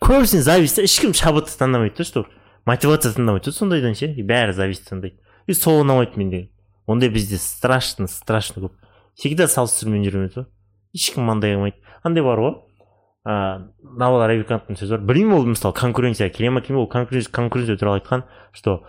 [0.00, 2.24] көбісіне зависть та ешкім шабытты таңдамайды да что
[2.64, 4.08] мотивация таңдамайды да сондайдан ше.
[4.16, 6.48] И бәрі зависть таңдайды и сол ұнамайды менде.
[6.86, 8.72] Ондай бізде страшно страшно көп.
[9.18, 10.46] Всегда салыстырумен жүреміз ғой
[10.96, 11.76] ешкім мындай қылмайды.
[12.02, 12.56] Андай бар ғой.
[13.22, 15.04] Ыыы навал рабикановтың сөзі бар.
[15.12, 18.82] Білмеймін ол мысалы конкуренция келе ма келмей ол конкуренция туралы айтқан что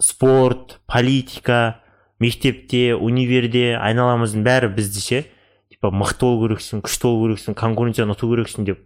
[0.00, 1.80] спорт политика
[2.22, 5.22] мектепте универде айналамыздың бәрі бізді ше.
[5.70, 8.84] Типа мықты болу керексің күшті болу керексің конкуренцияны ұту керексің деп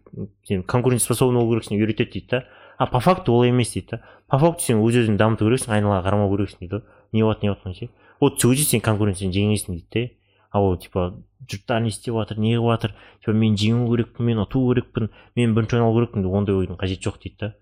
[0.48, 2.44] сен конкуренция способный болу керексің деп үйретеді дейді да.
[2.78, 4.02] А по факту олай емес дейді да.
[4.26, 7.52] По факту сен өз өзіңді дамыту керексің айналаға қарамау керексің дейді ғой не болады не
[7.52, 10.08] жатқан ше вот сол кезде сен конкуренцияны жеңесің дейді да
[10.50, 11.14] а ол типа
[11.48, 12.94] жұрттар не істеп жатыр не қылып жатыр.
[13.22, 16.26] Типа мен жеңу керекпін мен ұту керекпін мен бірінші орын алу керекпін.
[16.26, 17.52] Ондай ойдың қажеті жоқ дейді да.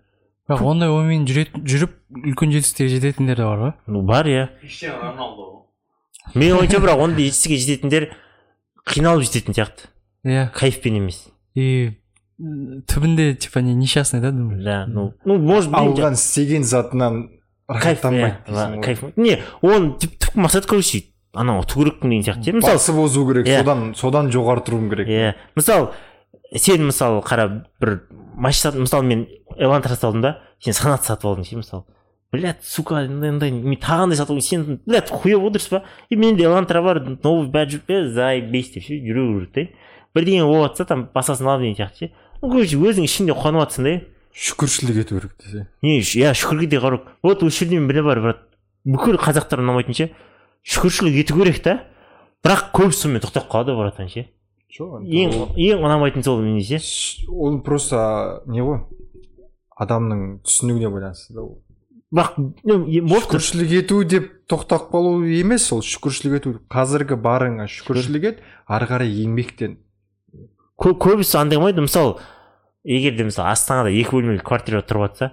[0.49, 1.93] Бірақ ондай оймен жүріп
[2.25, 5.47] үлкен жетістікке жететіндер де бар ғой ну бар иә Криштиану Роналдо
[6.33, 8.07] менің ойымша бірақ ондай жетістікке жететіндер
[8.89, 9.89] қиналып жететін сияқты
[10.25, 11.93] иә кайфпен емес и
[12.39, 17.29] түбінде типа не несчастный да думаю да ну ну может быть алған істеген затынан
[17.67, 23.01] кайф рахаттанбайды не оны түп түпкі мақсат короче анау ұту керекпін деген сияқты мысалы басып
[23.03, 25.91] озу керек содан содан жоғары тұруым керек иә мысалы
[26.55, 28.01] сен мысалы қара бір
[28.35, 29.27] машина мысалы мен
[29.57, 31.83] элантра салдым да сен санат сатып алдың ше мысалы.
[32.31, 34.41] Блядь сука андай мен тағандай сатып алдым.
[34.41, 38.83] Сен блядь хуёво дұрыс па и менде элантра бар новый бәрі жүріп е заебись деп
[38.83, 39.67] ше жүру керек та
[40.15, 42.13] бірдеңе болып жатса там басқасын алып деген сияқты ше.
[42.41, 43.95] Ну короче өзің ішіңде қуанып жатрсың да
[44.33, 45.67] шүкіршілік ету керек десе.
[45.81, 47.03] Не иә шүкірге де қарау.
[47.03, 47.15] Керек.
[47.23, 48.37] вот осы жерде бір бар брат.
[48.85, 50.09] Бүкіл қазақтар ұнамайтын ше.
[50.63, 51.83] Шүкіршілік ету керек та.
[52.43, 54.29] Бірақ көбісі сонымен тоқтап қалады братан ше.
[54.69, 58.83] Жоқ ең ең ұнамайтын сол менде ше Ш- ол просто не ғой
[59.79, 61.57] адамның түсінігіне байланысты да ол.
[62.09, 62.39] Бірақ
[63.21, 66.53] шүкіршілік ету деп тоқтап қалу емес ол шүкіршілік ету.
[66.73, 69.77] Қазіргі барыңа шүкіршілік ет ары қарай еңбектен.
[70.79, 72.17] Кө- көбісі андай қылмайды мысалы
[72.83, 75.31] егер де мысалы астанада екі бөлмелі квартира тұрып жатса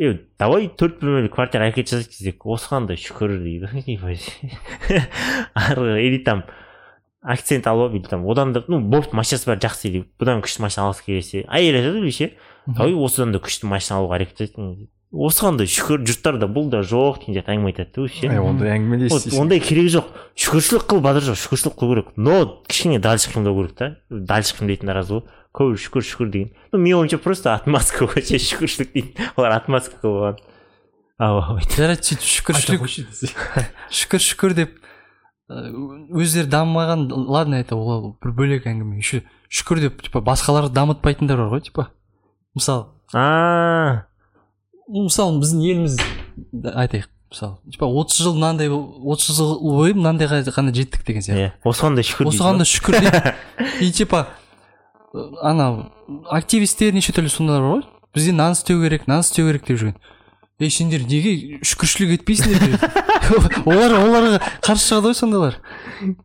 [0.00, 3.70] е давай төрт бөлмелі квартира әрекет жасайық десек осыған да шүкір дейді.
[5.54, 6.42] Ары қарай или там
[7.24, 10.64] акцент алып алып или там одан да ну болды машинасы бәрі жақсы или бұдан күшті
[10.64, 11.44] машина алғысы келсе.
[11.48, 12.32] Әйелі айтады или ше
[12.66, 16.02] давай осыдан да күшті машина алуға әрекет жасайық осыған да шүкір.
[16.08, 17.22] Жұрттарда бұл да жоқ.
[17.22, 18.28] Деген сияқты әңгіме айтады да вообще.
[18.28, 20.10] Ай, ондай әңгіме вот ондай керегі жоқ.
[20.34, 21.38] Шүкіршілік қыл бадыр жоқ.
[21.38, 22.08] Шүкіршілік қылу керек.
[22.16, 23.90] Но кішкене дальше қимылдау керек та.
[24.10, 25.22] Дальше қимылдайтын рас ғой
[25.54, 26.50] көбі шүкір шүкір деген.
[26.72, 29.28] Ну менің ойымша просто отмазка ғой ше шүкіршілік дейді.
[29.38, 30.42] Олар отмазка қылып
[31.22, 31.62] алған.
[31.70, 32.88] Жарайды сөйтіп шүкіршілік
[33.94, 34.80] шүкір шүкір деп
[35.48, 38.96] өздері дамымаған ладно это ол бір бөлек әңгіме.
[38.96, 39.22] Еще
[39.52, 41.88] шүкір деп типа басқаларды дамытпайтындар бар ғой типа.
[42.56, 44.06] Мысалы а.
[44.88, 45.98] Мысалы біздің еліміз
[46.64, 51.50] айтайық мысалы типа отыз жыл мынандай отыз жыл бойы мынандайға ғана жеттік деген сияқты.
[51.50, 52.98] иә осыған да шүкір осыған да шүкір
[53.84, 54.26] и типа
[55.42, 55.92] анау
[56.30, 57.84] активистер неше түрлі сондайлар бар ғой.
[58.14, 59.96] Бізде мынаны істеу керек мынаны істеу керек деп жүрген.
[60.64, 62.84] Ей сендер неге шүкіршілік етпейсіңдер деп?
[63.70, 65.58] Олар оларға қарсы шығады ғой сондайлар.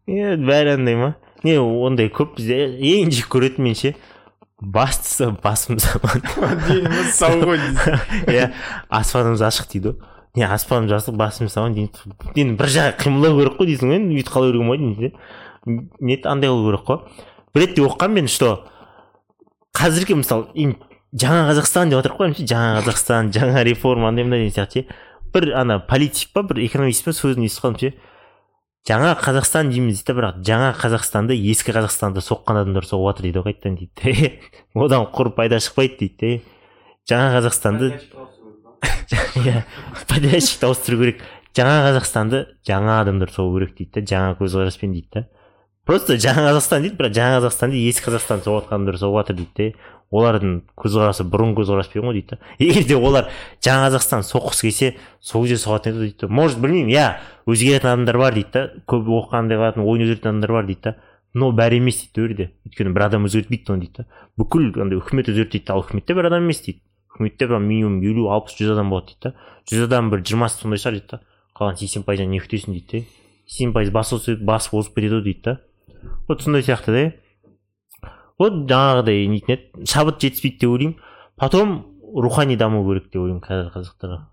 [0.09, 1.09] Иә бәрі андай ма?
[1.43, 3.93] Не ондай көп бізде ең жек көретін мен ше
[4.59, 6.23] бастысы басымыз аман
[6.67, 7.61] деніміз сау ғой
[8.33, 8.49] иә
[8.89, 10.09] аспанымыз ашық дейді ғой.
[10.35, 14.19] Не аспанымыз ашық басымыз аман дейді енді бір жағы қимылдау керек қой дейсің ғой енді
[14.19, 15.13] бүйтіп қала беруге болмайды
[15.99, 17.25] не еді, андай қылу керек қой.
[17.55, 18.51] Бір ретте оқығанмын мен что
[19.79, 20.49] қазіргі мысалы
[21.13, 24.95] жаңа қазақстан деп жатырық қой ше жаңа қазақстан жаңа реформа андай мындай деген сияқты ше.
[25.33, 27.93] бір ана политик па бір экономист па сөзін естіп қалдым ше.
[28.87, 33.39] Жаңа қазақстан дейміз дейді да бірақ жаңа қазақстанды ескі қазақстанды соққан адамдар соғып жатыр дейді
[33.39, 34.39] ғой қайтадан дейді
[34.75, 36.41] одан құр пайда шықпайды дейді де.
[37.09, 37.91] Жаңа қазақстанды
[39.43, 39.65] иә
[40.07, 41.21] подрядчикті ауыстыру керек.
[41.57, 45.27] Жаңа қазақстанды жаңа адамдар соғу керек дейді да жаңа көзқараспен дейді да
[45.89, 49.55] просто жаңа қазақстан дейді бірақ жаңа қазақстанды ескі қазақстан соғып жатқан адамдар соғып жатыр дейді
[49.57, 49.69] де.
[50.09, 52.39] Олардың көзқарасы бұрын көзқараспен ғой дейді да.
[52.59, 53.29] Егер де олар
[53.61, 54.89] жаңа қазақстан соққысы келсе
[55.21, 57.05] сол кезде соғатын еді дейді может білмеймін иә
[57.45, 58.63] өзгеретін адамдар бар дейді да.
[58.89, 60.95] Көп оқығандай қылатын ойын өзгертетін адамдар бар дейді да.
[61.33, 64.07] Но бәрі емес дейді ол жерде өйткені бір адам өзгертпейді оны дейді да.
[64.39, 66.81] Бүкіл андай үкімет дейді ал үкіметте бір адам емес дейді.
[67.13, 69.33] Үкіметте бір минимум елу алпыс жүз адам болады дейді да.
[69.69, 71.21] Жүз адам бір жиырмасы сондай шығар дейді да.
[71.59, 73.05] Қалған сексен пайызын не күтесің дейді да
[73.49, 75.59] сексен пайыз бас озып кетеді ғой дейді да.
[76.27, 77.11] Вот сондай сияқты да
[78.39, 79.85] вот жаңағыдай нетін еді.
[79.89, 80.99] Шабыт жетіспейді деп ойлаймын.
[81.39, 81.77] Потом
[82.15, 84.25] рухани даму керек деп ойлаймын қазір қазақтарға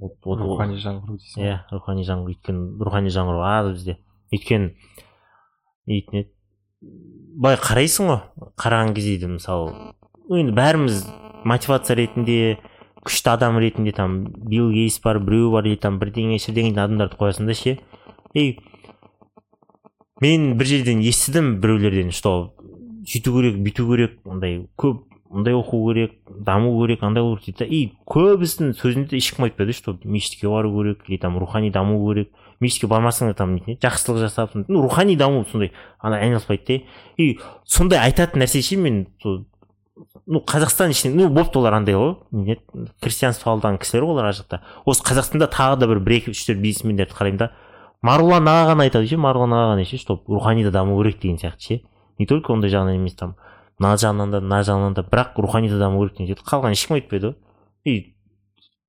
[0.00, 2.34] рухани жаңғыру дейсің иә рухани жаңғыру.
[2.34, 3.96] Өйткені рухани жаңғыру аз бізде.
[4.32, 4.70] Өйткені
[5.90, 6.30] нетін еді?
[7.36, 8.20] Былай қарайсың ғой.
[8.60, 9.92] Қараған кезде де мысалы
[10.30, 11.04] енді бәріміз
[11.44, 12.58] мотивация ретінде
[13.04, 17.48] күшті адам ретінде там билл гейтс бар біреу бар или там бірдеңе шірдеңе адамдарды қоясың
[17.50, 17.78] да ше.
[18.34, 18.58] Ей
[20.20, 22.52] мен бір жерден естідім біреулерден что
[23.08, 27.64] сөйту керек бүйту керек андай көп мындай оқу керек даму керек андай болу керек дейді
[27.64, 32.30] да и көбісінің сөзінде ешкім айтпайды что мешітке бару керек или там рухани даму керек.
[32.60, 36.82] Мешітке бармасаң да там еді, жақсылық жасап ну рухани даму сондай ана айналыспайды да
[37.16, 39.46] и сондай айтатын нәрсе ше мен сол
[40.26, 42.58] ну қазақстан ішінде ну болыпты олар андай ғой не
[43.00, 44.60] христианство алдан кісілер ғой олар ар жақта.
[44.84, 47.50] Осы қазақстанда тағы да бір бір екі үш төрт бизнесмендерді қараймын да.
[48.06, 51.38] Марғұлан аға ғана айтады ше марғұлан аға ғана ше что рухани да даму керек деген
[51.38, 51.80] сияқты ше.
[52.18, 53.36] Не только ондай жағынан емес там
[53.78, 56.46] мына жағынан да мына жағынан да бірақ рухани да даму керек деген сияқты.
[56.48, 57.36] Қалған ешкім айтпайды ғой.
[57.84, 58.14] И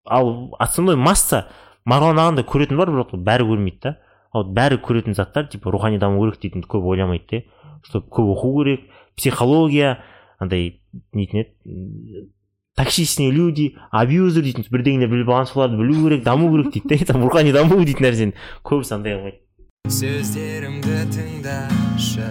[0.05, 1.47] ал основной масса
[1.85, 3.97] марғұлан ағаны көретін бар бірақ бәрі көрмейді да.
[4.33, 7.43] Вот бәрі көретін заттар типа рухани даму керек дейтінді көп ойламайды да
[7.83, 8.87] что көп оқу керек.
[9.17, 9.97] Психология
[10.39, 10.79] андай
[11.13, 12.31] нетін еді?
[12.77, 17.23] Токсичные люди абьюзер дейтін бірдеңелер біліп алған соларды білу керек даму керек дейді да там
[17.27, 22.29] рухани даму дейтін нәрсені көбісі андай қылмайды сөздерімді тыңдашы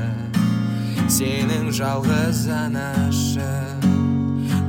[1.11, 3.47] сенің жалғыз анашы.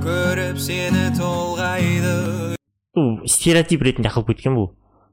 [0.01, 2.57] Көріп сені толғайды.
[2.97, 4.71] Бұл стереотип ретінде қалып кеткен бұл.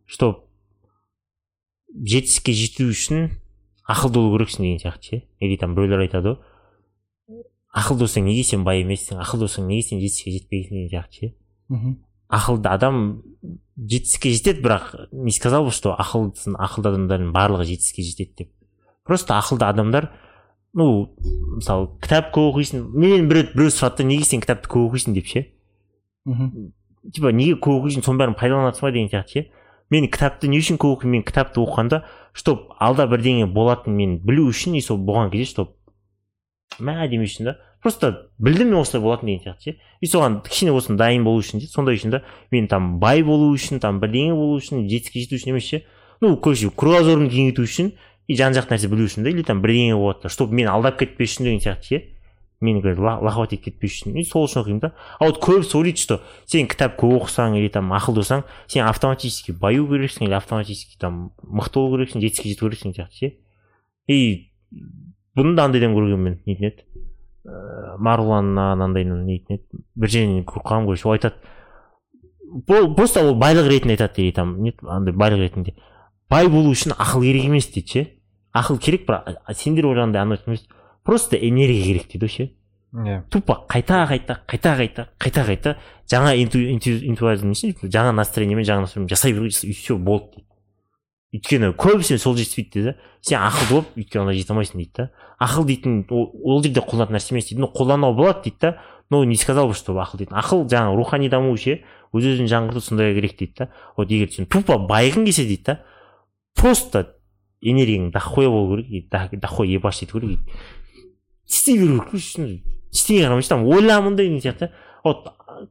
[0.09, 0.49] Что
[1.93, 3.29] жетістікке жету үшін
[3.85, 5.21] ақылды болу керексің деген сияқты ше.
[5.45, 6.41] Или там біреулер айтады ғой
[7.77, 9.21] ақылды болсаң неге сен бай емессің?
[9.23, 11.33] Ақылды болсаң неге сен жетістікке жетпейсің деген сияқты ше?
[11.69, 11.97] Мхм.
[12.29, 13.03] Ақылды адам
[13.77, 18.51] жетістікке жетеді бірақ не сказал бы что ақылдысын ақылды адамдардың барлығы жетістікке жетеді деп.
[19.05, 20.11] Просто ақылды адамдар
[20.75, 21.15] ну
[21.59, 25.17] мысалы кітап көп оқисың менен бір рет біреу сұрады да неге сен кітапты көп оқисың
[25.17, 25.47] деп ше?
[26.25, 26.73] Мхм.
[27.13, 29.47] Типа неге көп оқисың соның бәрін пайдаланасың ба деген сияқты ше?
[29.91, 31.21] Мен кітапты не үшін көп оқимын?
[31.21, 32.03] Мен кітапты оқығанда
[32.37, 35.78] чтоб алда бірдеңе болатынын мен білу үшін и сол болған кезде чтоб
[36.79, 39.77] мә демеу үшін да просто білдім мен осылай болатын деген сияқты ше.
[40.01, 41.71] И соған кішкене болсын дайын болу үшін ше.
[41.71, 45.55] Сондай үшін да мен там бай болу үшін там бірдеңе болу үшін жетістікке жету үшін
[45.55, 45.83] емес ше.
[46.21, 47.93] Ну короче кругозорымды кеңейту үшін
[48.29, 50.99] и жан жақты нәрсе білу үшін да или там бірдеңе болады да чтобы мен алдап
[50.99, 52.03] кетпес үшін деген сияқты ше.
[52.61, 54.19] Мен лахват етіп кетпес үшін.
[54.19, 54.93] И сол үшін оқимын да.
[55.21, 59.53] А вот көбісі ойлайды что сен кітап көп оқысаң или там ақылды болсаң сен автоматически
[59.53, 63.33] баю керексің или автоматически там мықты болу керексің жетістікке жету керексің сияқты ше.
[64.09, 64.51] И
[65.39, 66.85] бұны да андайдан көргенмін нетін еді
[67.49, 71.37] ыыы марғұланнан андайынан нетін еді бір жерінен оқығанмын короче ол айтады.
[72.67, 75.75] Просто ол байлық ретінде айтады или там не андай байлық ретінде.
[76.29, 78.07] Бай болу үшін ақыл керек емес дейді ше.
[78.57, 80.67] Ақыл керек бірақ сендер ойлағандай андай емес.
[81.05, 82.51] Просто энергия керек дейді ғой ше.
[82.93, 83.23] Иә.
[83.31, 85.77] Тупо қайта қайта қайта қайта қайта қайта.
[86.09, 86.33] Жаңа
[87.85, 90.37] жаңа настроениемен жаңа жасай беру и все болды.
[90.37, 90.48] дейді
[91.35, 95.11] өйткені көбісіне сол жетіспейді дейді сен ақылды болып өйткені онда жете алмайсың дейді да.
[95.45, 97.61] Ақыл дейтін ол жерде қолданатын нәрсе емес дейді.
[97.61, 98.79] Ну қолдануға болады дейді да.
[99.11, 100.37] Но не сказал бы что ақыл дейтін.
[100.41, 101.83] Ақыл жаңағы рухани даму ше
[102.17, 103.69] өз өзін жаңғырту сондай керек дейді да.
[103.97, 105.79] Вот егер сен тупо байығың келсе дейді да
[106.57, 107.15] просто
[107.61, 110.41] энергияң дохуя болу керек дохуя ебашь ету керек
[111.49, 112.49] істей беру керек үшін
[112.93, 114.71] ештеңеге қарамайсың там ойламын деген сияқты.
[115.05, 115.29] Вот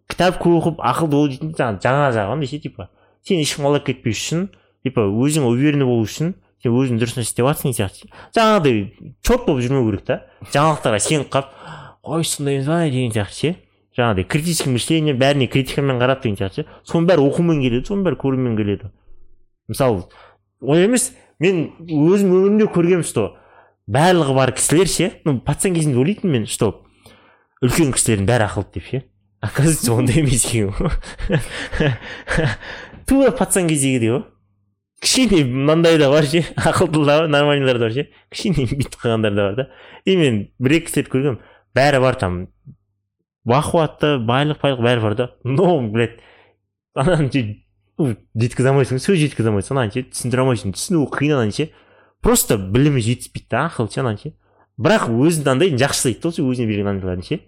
[0.09, 2.89] кітап көп оқып ақылды бол дейтін жаңа жағы андай ше типа.
[3.23, 4.49] Сен ешкім алдап кетпес үшін
[4.83, 8.09] типа өзің уверенный болу үшін сен өзің дұрыс нәрсе істеп жатрсың деген сияқты.
[8.35, 10.19] Жаңағыдай чет болып жүрмеу керек та.
[10.53, 11.51] Жаңалықтарға сеніп қалып
[12.03, 13.55] ой сондай емес па деген сияқты ше.
[13.97, 16.69] Жаңағыдай критический мышление бәріне критикамен қарап деген сияқты ше.
[16.87, 18.91] Соның бәрі оқумен келеді соның бәрі көрумен келеді.
[19.67, 20.05] Мысалы
[20.61, 23.35] олай емес мен өзім өмірімде көргенмін что
[23.87, 26.83] барлығы бар кісілер ше ну пацан кезімде ойлайтынмын мен что
[27.61, 29.03] үлкен кісілердің бәрі ақылды деп ше.
[29.41, 30.89] Оказывается ондай емес екен ғой
[33.05, 34.23] тура пацан кездегідей ғой
[35.01, 36.43] кішкене мынандай да бар ше.
[36.55, 38.07] Ақылды да бар нормальныйлар да бар ше.
[38.31, 39.67] Кішкене бүйтіп қалғандар да бар да.
[40.05, 41.39] И мен бір екі кісілерді көргенмін.
[41.77, 42.39] Бәрі бар там.
[43.47, 45.29] Бақуатты байлық байлық бәрі бар да.
[45.43, 46.19] Но блядь
[46.95, 47.45] ананы ше
[48.37, 49.77] жеткізе алмайсың сөз жеткізе алмайсың.
[49.77, 50.75] Ананы ше түсіндіре алмайсың.
[50.77, 51.69] Түсіну қиын ананы ше.
[52.21, 54.33] Просто білімі жетіспейді да ақылы ше ананы ше.
[54.77, 57.39] Бірақ өзінің андайын жақсы жасайды да ол өзіне берген андайларын ше.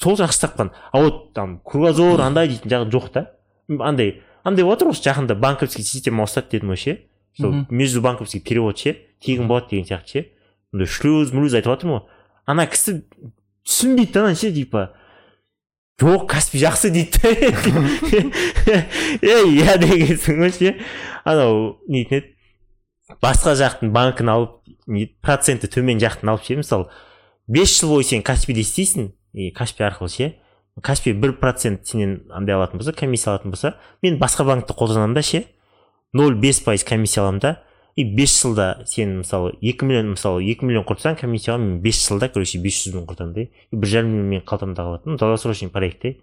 [0.00, 0.70] Сол жақсы тапқан.
[0.92, 3.26] А вот там кругозор андай дейтін жағы жоқ та.
[3.68, 6.96] Андай андай болады ғой осы жақында банковский система ауысады дедім ғой ше
[7.38, 10.26] сол между банковский перевод ше тегін болады деген сияқты ше
[10.72, 12.06] мындай шлюз млюз айтып жатырмын ғой
[12.46, 13.02] ана кісі
[13.66, 14.86] түсінбейді да ана ше типа
[16.00, 17.28] жоқ каспий жақсы дейді да
[19.22, 20.74] ей иә дегенсің ғой ше
[21.24, 22.34] анау нетін еді
[23.22, 24.60] басқа жақтың банкін алып
[25.22, 26.88] проценті төмен жақтын алып ше мысалы
[27.46, 30.32] бес жыл бойы сен каспийде істейсің и каспий арқылы ше
[30.82, 35.22] каспий бір процент сенен андай алатын болса комиссия алатын болса мен басқа банкті қолданамын да
[35.22, 35.44] ше.
[36.12, 37.62] Ноль бес пайыз комиссия аламын да.
[37.96, 42.30] И бес жылда сен мысалы екі миллион мысалы екі миллион құртсаң комиссияға мен бес жылда
[42.32, 43.46] короче бес жүз мың құртамын да.
[43.70, 46.16] И бір жарым миллион менің қалтамда қалады ну долгосрочный проект те.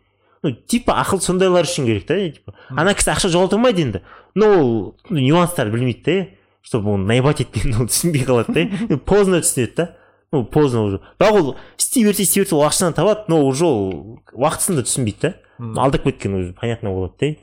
[0.43, 2.55] Ну типа ақыл сондайлар үшін керек та типа.
[2.69, 4.01] Ана кісі ақша жоғалта алмайды енді.
[4.35, 6.27] Но ол нюанстарды білмейді да
[6.67, 9.87] чтобы оны наебать еткенін ол түсінбей қалады да поздно түсінеді да.
[10.31, 11.01] Ну поздно уже.
[11.19, 15.35] Бірақ ол істей берсе істей берсе ол ақшаны табады но уже ол уақытысында түсінбейді да.
[15.81, 17.35] Алдап кеткен уже понятно болады да.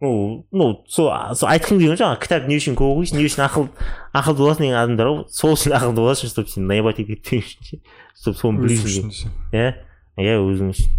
[0.00, 3.68] Ну ну сол сол айтқым келген жаңағы кітап не үшін көп оқисың не үшін ақыл
[4.16, 5.24] ақылды боласың деген адамдар ғой.
[5.28, 7.82] Сол үшін ақылды боласың чтобы сен наебать етіп кетпеу үшін ше.
[8.16, 9.12] Чтобы соны білесің
[9.52, 9.74] иә
[10.16, 10.96] иә өзің үшін.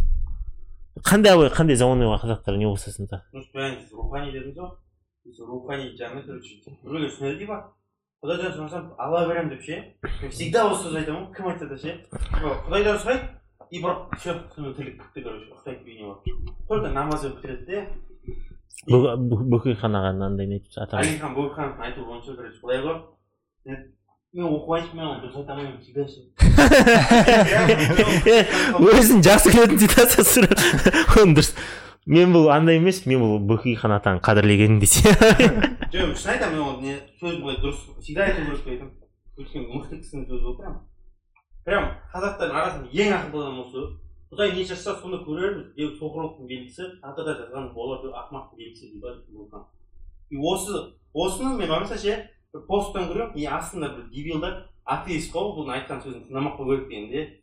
[1.01, 4.75] Қандай абай қандай заманауи қазақтар не қосасың да ну бәріңіз рухани дедіңіз ғой
[5.47, 7.61] рухани жағына короче біреулер түсінеді дейді ғой
[8.21, 9.75] құдайдан сұрасам ала беремін деп ше
[10.21, 11.91] мен всегда осы сөзді айтамын ғой кім айтса да ше
[12.67, 13.25] құдайдан сұрайды
[13.71, 16.21] и бірақ все сонымен тірлік бітті короче ұйықтайды үйіне барып
[16.69, 17.79] только намазбен бітіреді де
[19.55, 22.95] бөкейханаға мынандай не айтып атам әлихан бөкейхановтың айтуы бойынша короче былай ғой
[24.37, 26.21] мен оқып айтып мен оны дұрыс айта алмаймын всегда ше
[29.01, 30.45] өзің жақсы көретін цитация
[31.25, 31.51] оны дұрыс
[32.11, 35.13] мен бұл андай емес мен бұл бөкейхан атаны қадірлегенмін десе.
[35.93, 38.95] Жоқ шын айтамын мен оны не сөзін былай дұрыс всегда айту керек деп айтамын
[39.39, 40.75] өйткені мықты кісінің сөзі ғой прям
[41.67, 43.85] прям қазақтардың арасында ең ақылды адам осы.
[44.31, 45.71] Құдай не жазса соны көрерміз.
[45.75, 49.65] Деу соқырлықтың белгісі атада жазған болар деу ақымақтың белгісі дейді ғой
[50.31, 50.83] и осы
[51.13, 52.17] осыны мен бармаса ше
[52.53, 53.35] бір посттан көремін.
[53.35, 57.41] И астында бір дебилдар атеист қой бұның айтқан сөзін тыңдамай ақ қою керек деген де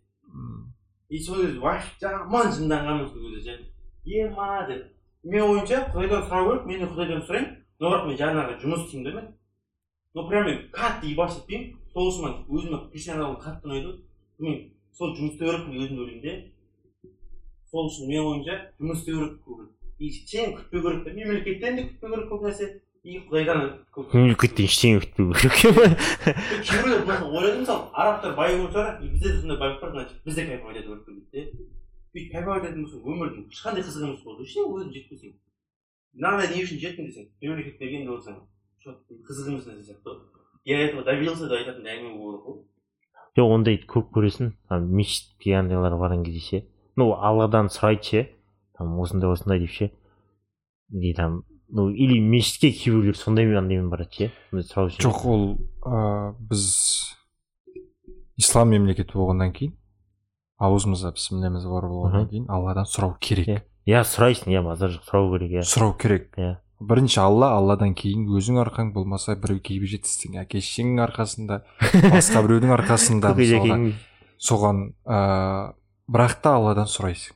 [1.09, 3.78] и сол кезде вообще жаман жынданғанмын сол кезде ше.
[4.09, 4.87] Ема деп
[5.25, 7.49] менің ойымша құдайдан сұрау керек мен де құдайдан сұрайын
[7.81, 9.29] но бірақ мен жаңағы жұмыс істеймін да мен
[10.15, 13.95] ну прям мен қатты ебаш етпеймін сол үшін мен өзіме христиан қатты ұнайды
[14.39, 14.61] мен
[14.97, 16.35] сол жұмыс істеу керекпін деп өзім ойлаймын де
[17.71, 21.89] сол үшін менің ойымша жұмыс істеу керек көбірек и сен күтпеу керек та мемлекеттен де
[21.89, 22.71] күтпеу керек көп нәрсе
[23.05, 25.59] и құдайдан да көп мемлекеттен ештеңе күтпеу керек
[26.69, 30.47] кейбіреулер ойлайды мысалы арабтар бай болса и бізде де сондай байлық бар значит біз де
[30.47, 31.69] кайфовать ету дейді
[32.61, 35.37] ететін болсаң өмірдің ешқандай қызық емес болды ештеңе өзің жетпесең
[36.19, 38.41] мынандай не үшін жеттім десең мемлекет берген деп отырсаң
[39.29, 40.17] қызық емес нәрсе сияқты
[40.65, 42.65] я этого добился деп айтатын әңгіме болу керек қой
[43.39, 46.65] жоқ ондайды көп көресің там мешітке андайлар барған кезде ше
[46.97, 48.25] ну алладан сұрайды ше
[48.77, 49.91] там осындай осындай деп ше
[50.91, 55.45] или там ну или мешітке кейбіреулер сондаймен андаймен барады ше сондай сұрау үшін жоқ ол
[55.87, 56.65] ә, біз
[58.41, 59.78] ислам мемлекеті болғаннан кейін
[60.59, 63.63] аузымызда бісмілләміз бар болғаннан кейін алладан сұрау керек.
[63.87, 64.03] Иә.
[64.05, 65.63] сұрайсың иә базар жоқ сұрау керек иә.
[65.63, 66.29] Сұрау керек.
[66.37, 66.57] Иә.
[66.81, 71.63] бірінші алла алладан кейін өзің арқаң болмаса біреу кейбір жетістігің әке шешеңнің арқасында
[72.15, 73.79] басқа біреудің арқасында мысалға.
[74.39, 75.73] соған ыыы
[76.09, 77.35] бірақ та алладан сұрайсың.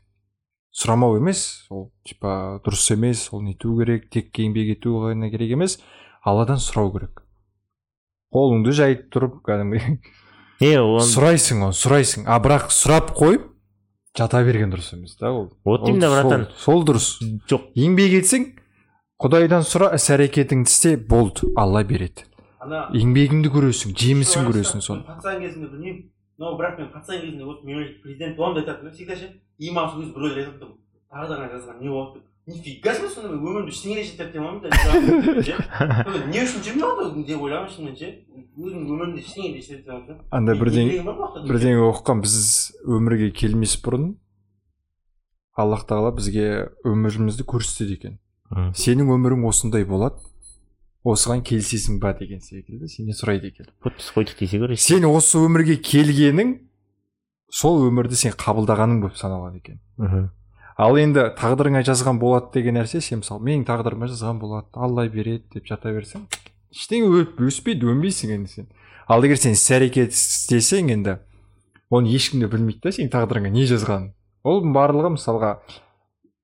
[0.73, 5.78] Сұрамау емес ол типа дұрыс емес ол нету керек тек еңбек ету ғана керек емес.
[6.23, 7.24] Алладан сұрау керек.
[8.32, 9.99] Қолыңды жайып тұрып кәдімгі
[10.62, 12.26] не оны сұрайсың оны сұрайсың.
[12.30, 13.48] А бірақ сұрап қойып
[14.18, 15.51] жата берген дұрыс емес та ол.
[15.64, 16.48] Вот именно сол- братан.
[16.59, 17.09] сол дұрыс.
[17.51, 17.70] Жоқ.
[17.76, 18.47] Еңбек етсең
[19.22, 22.24] құдайдан сұра іс әрекетіңді істе болды алла береді.
[22.62, 25.06] Ана еңбегіңді көресің жемісін көресің соны.
[25.06, 26.10] пацан кезімде білмеймін.
[26.39, 30.14] Но бірақ мен пацан кезімде мемлекет президент боламын деп айтатынмын всегда ше имам сол кезде
[30.14, 30.78] біреулер айтатын тұғын
[31.12, 36.27] тағдырыңа жазған не болады деп нифига себе сонда мен өмірімде ештеңеге жетеді деп ойламын да
[36.32, 38.09] не үшін жүрмей отыр деп ойлаймын шынымен ше
[38.59, 41.05] өзімнің өмірімде ештеңе де жетеді деп ойлаймын анда бірдеңе
[41.47, 42.35] бірдеңе оқыған біз
[42.82, 44.10] өмірге келмес бұрын
[45.55, 46.48] аллах тағала бізге
[46.89, 48.19] өмірімізді көрсетеді екен.
[48.52, 48.73] Мм.
[48.77, 50.20] сенің өмірің осындай болады.
[51.09, 53.66] Осыған келісесің ба деген секілді сенен сұрайды екен.
[53.82, 56.52] Подпись қойдық десе көресің сен осы өмірге келгенің
[57.51, 59.81] сол өмірді сен қабылдағаның болып саналады екен.
[59.98, 60.28] Мхм.
[60.77, 65.44] Ал енді тағдырыңа жазған болады деген нәрсе сен мысалы менің тағдырыма жазған болады алла береді
[65.59, 66.27] деп жата берсең
[66.73, 68.69] ештеңе өспейді өнбейсің енді сен.
[69.09, 71.19] Ал егер сен іс әрекет істесең енді
[71.93, 74.12] оны ешкім де білмейді да сенің тағдырыңа не жазғанын.
[74.49, 75.53] Ол барлығы мысалға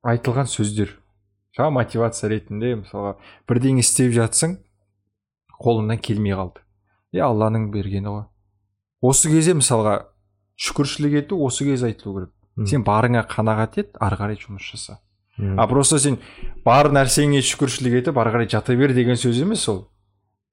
[0.04, 0.92] айтылған сөздер.
[1.56, 3.16] Жаңа мотивация ретінде мысалға
[3.48, 4.58] бірдеңе істеп жатсың
[5.58, 6.60] қолыңнан келмей қалды.
[7.16, 8.26] Е алланың бергені ғой.
[9.00, 10.10] Осы кезде мысалға
[10.60, 12.34] шүкіршілік ету осы кезде айтылу керек.
[12.66, 14.98] Сен барыңа қанағат ет ары қарай жұмыс жаса.
[15.38, 16.18] А просто сен
[16.64, 19.88] бар нәрсеңе шүкіршілік етіп ары қарай жата бер деген сөз емес ол.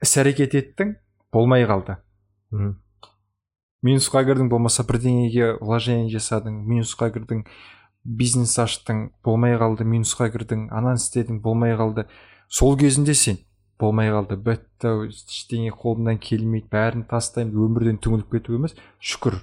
[0.04, 0.96] Іс әрекет еттің
[1.34, 1.98] болмай қалды.
[3.86, 7.44] Минусқа кірдің болмаса бірдеңеге вложение жасадың минусқа кірдің
[8.06, 12.06] бизнес аштың болмай қалды минусқа кірдің ананы істедің болмай қалды.
[12.48, 13.38] Сол кезінде сен
[13.80, 14.38] болмай қалды.
[14.38, 18.78] Бітті ештеңе қолымнан келмейді бәрін тастаймын өмірден түңіліп кету емес.
[19.00, 19.42] Шүкір.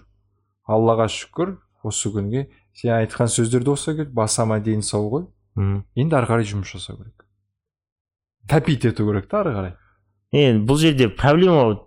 [0.66, 1.56] Аллаға шүкір.
[1.84, 2.48] Осы күнге.
[2.74, 5.26] Сен айтқан сөздер де осы келді басама дені сау ғой.
[5.54, 5.84] Мхм.
[5.94, 7.26] енді ары қарай жұмыс жасау керек.
[8.48, 9.74] Тәпит ету керек та ары қарай.
[10.32, 11.82] Енді бұл жерде проблема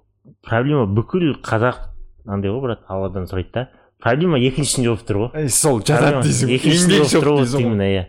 [0.45, 1.89] проблема бүкіл қазақ
[2.27, 3.67] андай ғой брат алладан сұрайды да.
[4.01, 5.49] Проблема екіншісінде болып тұр ғой.
[5.49, 6.51] Сол жатады дейсің.
[6.59, 8.05] екіншісінде болып тұр ғой именно иә.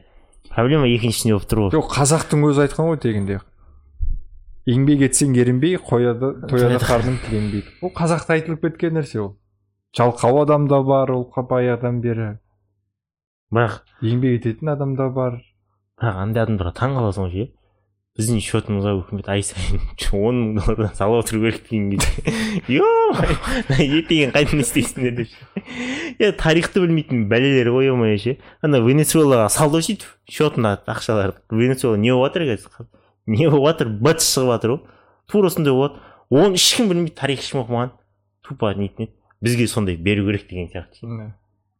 [0.50, 1.72] Проблема екіншісінде болып тұр ғой.
[1.78, 3.40] Жоқ қазақтың өзі айтқан ғой тегінде.
[4.66, 9.36] Еңбек етсең ерінбей қояды тояды қарның тіленбейді ол қазақта айтылып кеткен нәрсе ол.
[9.94, 12.38] Жалқау адам да бар ол баяғыдан бері.
[13.52, 15.38] Бірақ еңбек ететін адам да бар.
[16.00, 17.52] бірақ андай адамдарға таң қаласың ғой ше?
[18.16, 19.80] Біздің счетымызға үкімет ай сайын
[20.16, 22.32] он мың доллардан салып отыру керек деген кезде.
[23.76, 25.64] Е ертең қайда не істейсіңдер деп ше.
[26.18, 28.38] е тарихты білмейтін бәлелер ғой омай ше?
[28.64, 31.36] Ана венесуэлаға салды ғой сөйтіп счетына ақшалар.
[31.50, 32.88] Венесуэла не болып жатыр қазір
[33.26, 34.80] не болып жатыр быт шығып жатыр ғой.
[35.28, 36.00] Тура сондай болады.
[36.30, 37.92] Оны ешкім білмейді тарих ешкім оқымаған.
[38.48, 39.12] Тупо нетін еді
[39.46, 41.32] бізге сондай беру керек деген сияқты.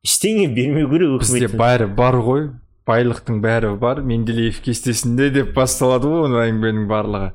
[0.07, 2.49] Ештеңе бермеу керек бізде бәрі бар ғой.
[2.87, 4.01] Байлықтың бәрі бар.
[4.07, 7.33] Менделеев кестесінде деп басталады ғой оның әңгіменің барлығы.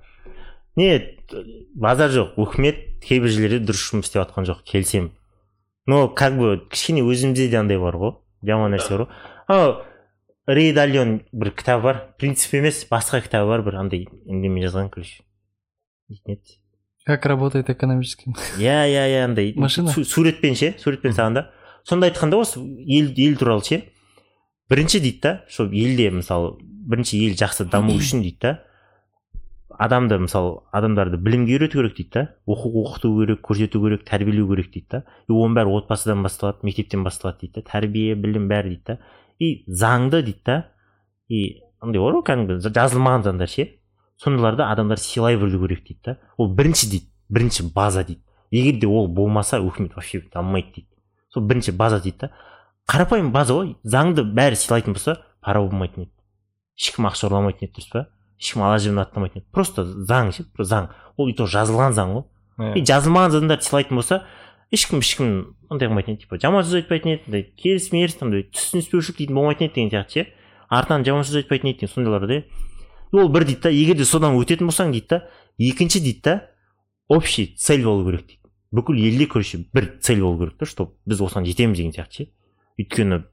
[0.79, 0.89] Не
[1.75, 2.37] базар жоқ.
[2.39, 4.63] Үкімет кейбір жерлерде дұрыс жұмыс істеп жатқан жоқ.
[4.71, 5.11] Келісемін.
[5.91, 8.15] Но как бы кішкене өзімізде де андай бар ғой.
[8.47, 9.11] Жаман нәрсе бар ғой.
[9.51, 9.75] Ау
[10.47, 12.01] рей далион бір кітабы бар.
[12.17, 15.25] Принцип емес басқа кітабы бар бір андай немен жазған короче.
[16.07, 16.60] Дейтін еді
[17.05, 19.53] как работает экономический иә иә иә андай.
[19.55, 19.89] Машина?
[19.91, 21.49] су- суретпен ше суретпен салған да.
[21.83, 23.83] Сонда айтқанда осы ел ел туралы ше
[24.69, 28.59] бірінші дейді да сол елде мысалы бірінші ел жақсы даму үшін дейді да
[29.81, 34.69] адамды мысалы адамдарды білімге үйрету керек дейді да оқу оқыту керек көрсету керек тәрбиелеу керек
[34.71, 35.03] дейді да.
[35.27, 38.97] И оның бәрі отбасыдан басталады мектептен басталады дейді да тәрбие білім бәрі дейді да.
[39.39, 40.57] И заңды дейді да
[41.29, 43.67] и андай бар ғой кәдімгі жазылмаған заңдар ше.
[44.21, 46.17] Сондайларды адамдар сыйлай білу керек дейді да.
[46.37, 48.21] Ол бірінші дейді бірінші база дейді.
[48.51, 50.87] Егер де ол болмаса үкімет вообще дамымайды дейді.
[51.33, 52.29] Сол бірінші база дейді да.
[52.89, 53.75] Қарапайым база ғой.
[53.83, 56.11] Заңды бәрі сыйлайтын болса пара болмайтын еді.
[56.77, 58.05] Ешкім ақша ұрламайтын еді дұрыс па?
[58.41, 59.47] Ешкім ала жібін аттамайтын еді.
[59.53, 60.91] Просто заң ше заң.
[61.17, 62.25] Ол и то жазылған заң ғой.
[62.77, 64.21] И жазылмаған заңдарды сыйлайтын болса
[64.71, 65.31] ешкім ешкім
[65.69, 66.25] андай қылмайтын еді.
[66.25, 70.25] Типа жаман сөз айтпайтын еді андай керіс меріс андай түсініспеушілік дейтін болмайтын еді деген сияқты
[70.25, 70.27] ше.
[70.69, 72.43] Артынан жаман сөз айтпайтын еді деген сондайларды иә
[73.11, 75.21] ол бір дейді да егер де содан өтетін болсаң дейді да
[75.59, 76.35] екінші дейді да
[77.07, 78.39] общий цель болу керек дейді.
[78.71, 82.27] Бүкіл елде короче бір цель болу керек та чтобы біз осыған жетеміз деген сияқты ше.
[82.79, 83.23] Өйткені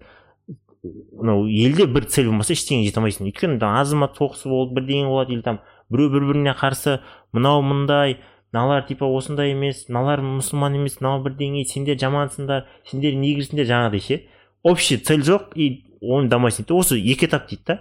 [0.83, 3.29] мынау елде бір цель болмаса ештеңеге жете алмайсың.
[3.31, 5.61] Өйткені там азамат соғысы болды бірдеңе болады или там
[5.91, 6.99] біреу бір біріне қарсы
[7.33, 8.19] мынау мындай
[8.53, 14.21] мыналар типа осындай емес мыналар мұсылман емес мынау бірдеңе сендер жамансыңдар сендер негрсіңдер жаңағыдай ше.
[14.63, 16.67] Общий цель жоқ и оны дамайсың.
[16.67, 17.81] Дейді осы екі этап дейді да.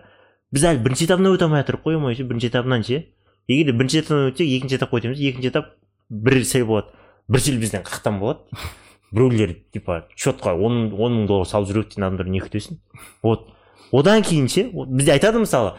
[0.52, 3.04] Біз әлі бірінші этабынан өте алмай жатырмық қой ше бірінші этабынан ше.
[3.48, 5.72] Егер де бірінші этаптан өтсек екінші этапқа өтеміз екінші этап
[6.10, 6.94] бір цель болады.
[7.28, 8.40] Бір цель бізден қақтан болады.
[9.12, 12.80] Біреулер типа счетқа он он мың доллар салып жүреді дейтін адамдар не күтесің?
[13.24, 13.48] Вот.
[13.92, 15.78] Одан кейін ше бізде айтады мысалы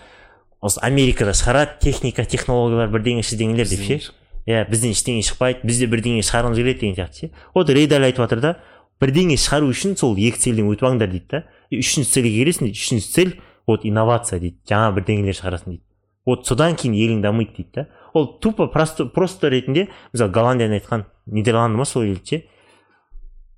[0.60, 4.00] осы америкада шығарады техника технологиялар бірдеңе шірдеңелер деп ше.
[4.48, 5.60] Иә бізден ештеңе шықпайды.
[5.68, 7.30] Бізде бірдеңе шығарғымыз келеді деген сияқты ше.
[7.54, 8.54] Вот рейдал айтып жатыр да
[9.00, 11.42] бірдеңе шығару үшін сол екі цельден өтіп алыңдар дейді да.
[11.68, 13.34] Үшінші цельге келесің дейді үшінші цель
[13.68, 15.84] вот инновация дейді жаңа бірдеңелер шығарасың дейді.
[16.26, 17.86] Вот содан кейін елің дамиды дейді да.
[18.14, 22.46] Ол тупо просто просто ретінде мысалы голландияны айтқан нидерланды ма сол ел ше?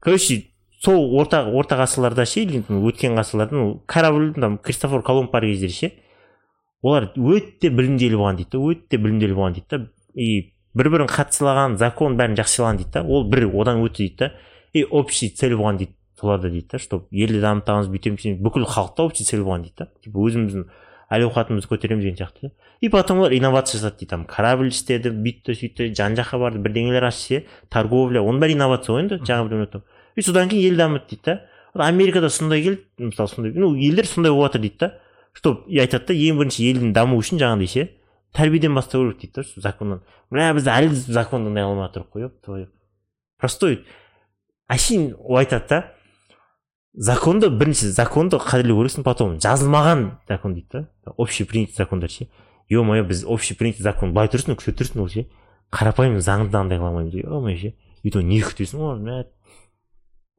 [0.01, 0.51] Короче
[0.83, 5.93] сол орта орта ғасырларда ше өткен ғасырларда корабль там кристофор колумб бар кездері ше.
[6.83, 9.87] Олар өте білімділі болған дейді да өте білімділі болған дейді да.
[10.15, 13.03] И бір бірін қатты сыйлаған закон бәрін жақсы сыйлаған дейді да.
[13.07, 14.33] Ол бір одан өтті дейді да.
[14.73, 15.95] И общий цель болған дейді.
[16.21, 18.41] Соларда дейді да чтобы елді дамытамыз бүйтеміз сөйтеміз.
[18.45, 20.67] бүкіл халықта общий цель болған дейді да типа өзіміздің
[21.11, 24.11] әл ауқатымызды көтереміз деген сияқты и потом олар инновация жасады дейді.
[24.11, 28.95] Там корабль істеді бүйтті сөйтті жан жаққа барды бірдеңелер ашты ше торговля оның бәрі инновация
[28.95, 29.83] ғой енді жаңа біреу
[30.17, 31.23] и содан кейін ел дамыды дейді
[31.75, 34.93] да америкада сондай келді мысалы сондай ну елдер сондай болып жатыр дейді да
[35.33, 37.89] что и айтады да ең бірінші елдің дамуы үшін жаңағыдай ше
[38.35, 40.03] тәрбиеден бастау керек дейді да законнан.
[40.31, 42.71] Бля біз әлі законды андай алмай жатырмық қой еп
[43.39, 43.81] простой.
[44.71, 45.81] Әшейін ол айтады да
[46.95, 50.87] законды бірінші законды қадірлеу керексің потом жазылмаған закон дейді да.
[51.17, 52.29] Общепринятый закондар ше.
[52.69, 55.27] Е мое біз общепринятый закон былай тұрсын күте тұрсын ол ше.
[55.71, 57.75] Қарапайым заңды да андай қыла алмаймыз е мое ше.
[58.11, 59.25] То не күтесің ғой мә.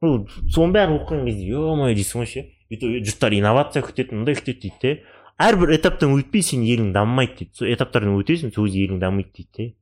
[0.02, 2.46] Ну соның бәрін оқыған кезде е мое дейсің ғой ше.
[2.80, 4.94] То жұрттар инновация күтеді мындай күтеді дейді де.
[5.40, 7.56] Әрбір этаптан өтпей сенің елің дамымайды дейді.
[7.56, 9.74] Сол этаптардан өтесің сол кезде елің дамиды дейді де.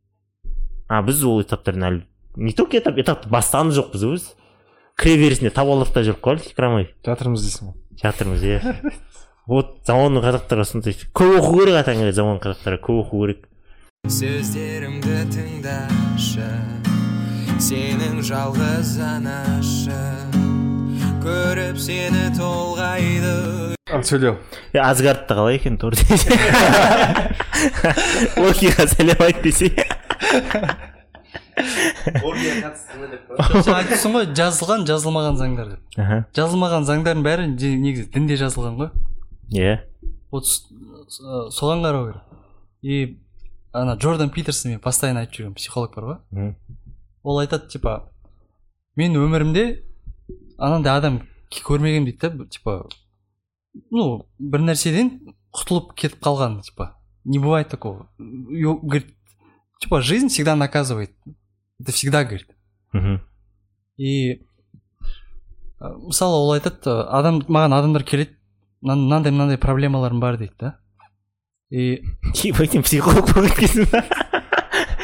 [0.88, 2.06] А біз ол этаптардан әлі
[2.36, 4.39] не только этап этапты бастаған жоқпыз өз кіре
[5.20, 7.76] берісінде табалдырықта жүріп қалдық кіре жатырмыз дейсің ғой.
[8.02, 8.58] Жатырмыз иә.
[9.50, 13.40] Вот заманның қазақтарға сондай көп оқу керек атаңа заман қазақтарға көп оқу керек.
[14.06, 16.46] Сөздерімді тыңдашы
[17.58, 20.36] сенің жалғыз анашың
[21.24, 23.34] көріп сені толғайды.
[23.90, 24.36] Ал сөйле
[24.70, 25.96] е асгардта қалай екен тор
[28.38, 29.72] локиға сәлем айт десе
[33.64, 35.98] сен айтыпсың ғой жазылған жазылмаған заңдар деп.
[36.00, 36.18] Аха.
[36.36, 38.90] Жазылмаған заңдардың бәрі негізі дінде жазылған ғой.
[39.52, 39.80] Иә.
[40.30, 40.66] Вот с-
[41.56, 42.22] соған қарау керек.
[42.82, 43.18] И
[43.72, 46.54] ана джордан питерсон мен постоянно айтып жүрген психолог бар ғой.
[47.22, 48.08] Ол айтады типа
[48.96, 49.82] мен өмірімде
[50.58, 51.20] анандай адам
[51.50, 52.86] к- көрмегенмін дейді да типа
[53.90, 55.18] ну бір нәрседен
[55.52, 56.96] құтылып кетіп қалған типа.
[57.24, 58.08] Не бывает такого.
[58.18, 59.14] Говорит
[59.80, 61.10] типа жизнь всегда наказывает.
[61.80, 62.48] Это всегда говорит.
[62.92, 63.20] Мхм
[63.96, 64.42] и
[65.80, 68.36] ә, мысалы ол айтады адам маған адамдар келеді
[68.82, 70.78] «Мына- мынандай мынандай проблемаларым бар дейді да.
[71.70, 72.02] И
[72.44, 74.04] ебать сен психолог болып кеткенсің ба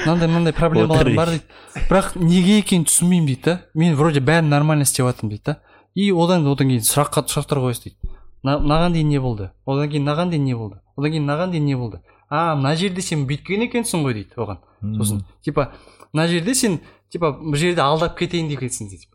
[0.06, 1.44] мынандай мынандай проблемаларым бар дейді.
[1.90, 3.56] Бірақ неге екенін түсінбеймін дейді да.
[3.74, 5.60] Мен вроде бәрін нормально істеп жатырмын дейді да.
[5.94, 8.12] И одан одан кейін сұраққа сұрақтар қоясыз дейді.
[8.42, 9.50] «На- мынаған дейін не болды?
[9.66, 10.80] Одан кейін мынаған дейін не болды?
[10.96, 12.00] Одан кейін мынаған дейін не болды?
[12.30, 14.58] А мына жерде сен бүйткен екенсің ғой дейді оған.
[14.98, 15.72] Сосын типа
[16.15, 16.79] мына жерде сен
[17.09, 19.07] типа бұл жерде алдап кетейін дегенсің дейді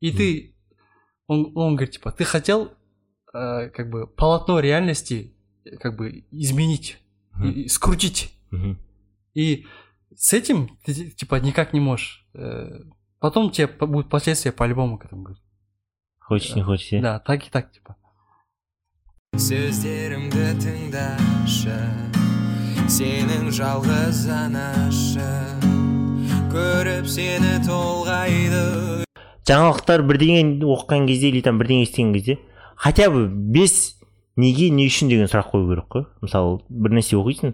[0.00, 0.54] и ты
[1.26, 2.70] он, он говорит типа ты хотел
[3.34, 5.34] э, как бы полотно реальности
[5.64, 6.98] э, как бы изменить
[7.42, 8.78] и- и скрутить Мгм.
[9.34, 9.66] и
[10.16, 12.80] с этим ты типа никак не можешь Э,
[13.20, 15.42] потом тебе по- будут последствия по-любому к этому говорить
[16.18, 17.96] хочешь не хочешь иә да так и так типа
[19.36, 21.78] сөздерімді тыңдашы
[22.90, 25.77] сенің жалғыз анашың
[26.49, 29.05] көріп сені толғайды.
[29.45, 32.37] Жаңалықтар бірдеңе оқыған кезде или там бірдеңе естіген кезде
[32.75, 33.99] хотя бы бес
[34.37, 36.05] неге не үшін деген сұрақ қою керек қой.
[36.23, 37.53] Мысалы бір нәрсе оқисың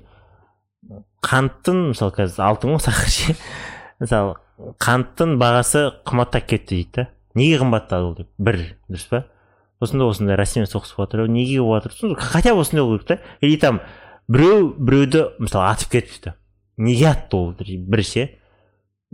[1.26, 3.36] қанттың мысалы қазір алтын ғой сахар ше?
[4.00, 4.38] Мысалы
[4.80, 7.08] қанттың бағасы қымбаттап кетті дейді да.
[7.36, 8.32] Неге қымбаттады ол деп?
[8.38, 9.26] Бір дұрыс па?
[9.84, 13.60] Осындай осындай россиямен соғысып жатыр неге болып жатыр хотя бы осындай болу керек та или
[13.60, 13.82] там
[14.30, 16.36] біреу біреуді мысалы атып кетіпті
[16.78, 18.30] неге атты ол бір ше?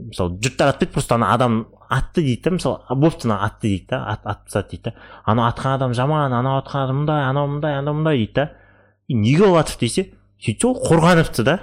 [0.09, 3.87] Мысалы жұрттар атпайды просто ана адам атты дейді да мысалы «А, болыпты ана атты дейді
[3.89, 4.93] да ат, атып тастады дейді да
[5.25, 8.49] анау атқан адам жаман анау атқан адам мындай анау мындай анау мындай дейді да
[9.09, 10.11] неге ол атып десе
[10.41, 11.57] сөйтсе ол қорғаныпты да.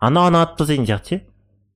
[0.00, 1.22] Анау ана атып тастайтын сияқты ше.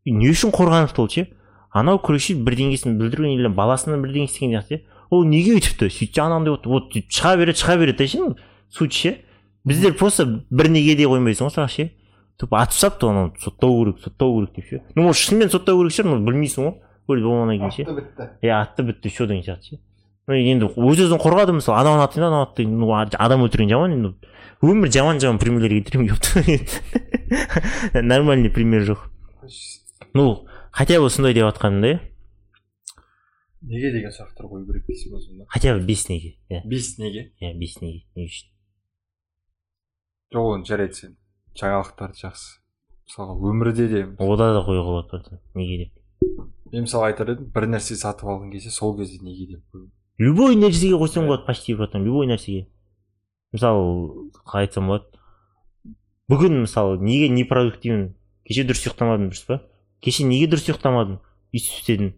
[0.04, 1.26] Не үшін қорғаныпты ол ше?
[1.72, 5.88] Анау күресші бірдеңесін білдірген или баласына бірдеңе істеген сияқты ол неге өйтіпті?
[5.88, 8.34] Сөйтсе анандай вот вот шыға береді шыға береді да ше
[8.70, 9.16] суть ше.
[9.64, 11.90] Біздер просто бір неге де қоймайсың ғой сұрақ ше.
[12.38, 14.82] Тупо атып тастапты оны соттау керек соттау керек деп ше.
[14.94, 16.74] Ну может шынымен соттау керек шығар білмейсің ғой.
[17.08, 17.84] Өліп болғаннан кейін ше.
[17.98, 18.28] Бітті.
[18.42, 19.80] Иә атты бітті все деген сияқты ше.
[20.26, 24.14] Ну енді өз өзін қорғады мысалы анауын атты анау атты ну адам өлтірген жаман енді.
[24.64, 29.10] Өмір жаман жаман примерлер келтіремін ёпта нормальный пример жоқ.
[30.14, 32.00] Ну хотя бы сондай деп жатқаным да иә
[33.64, 37.32] неге деген сұрақтар қою керек дейсің ба сонда хотя бы бес неге иә бес неге?
[37.40, 38.50] Иә бес неге не үшін?
[40.34, 41.16] Жоқ оны жарайды сен.
[41.60, 42.60] Жаңалықтар жақсы.
[43.08, 45.92] мысалға өмірде де ода да қоюға болады неге деп.
[46.72, 50.98] мен мысалы айтар едім бір нәрсе сатып алғың келсе сол кезде неге деп любой нәрсеге
[50.98, 52.68] қойсаң болады почти потом любой нәрсеге.
[53.52, 55.04] Мысалы қалай айтсам болады.
[56.30, 58.14] Бүгін мысалы неге непродуктивен
[58.46, 59.60] кеше дұрыс ұйықтамадың дұрыс па?
[60.02, 61.18] Кеше неге дұрыс ұйықтамадың
[61.54, 62.12] өйтіп істедің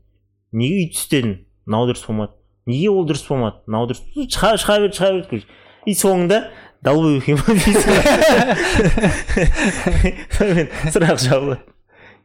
[0.53, 1.37] неге өйтіп істедің
[1.67, 2.37] мынау дұрыс болмады.
[2.67, 3.63] Неге ол дұрыс болмады?
[3.67, 4.03] Мынау дұрыс?
[4.15, 5.49] Шыға шыға берді шыға берді короче.
[5.87, 6.41] И соңында
[6.85, 7.37] долбоеб екен
[10.37, 11.61] сонымен сұрақ жабылады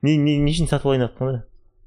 [0.05, 1.39] не не не үшін сатып алайын деп ғой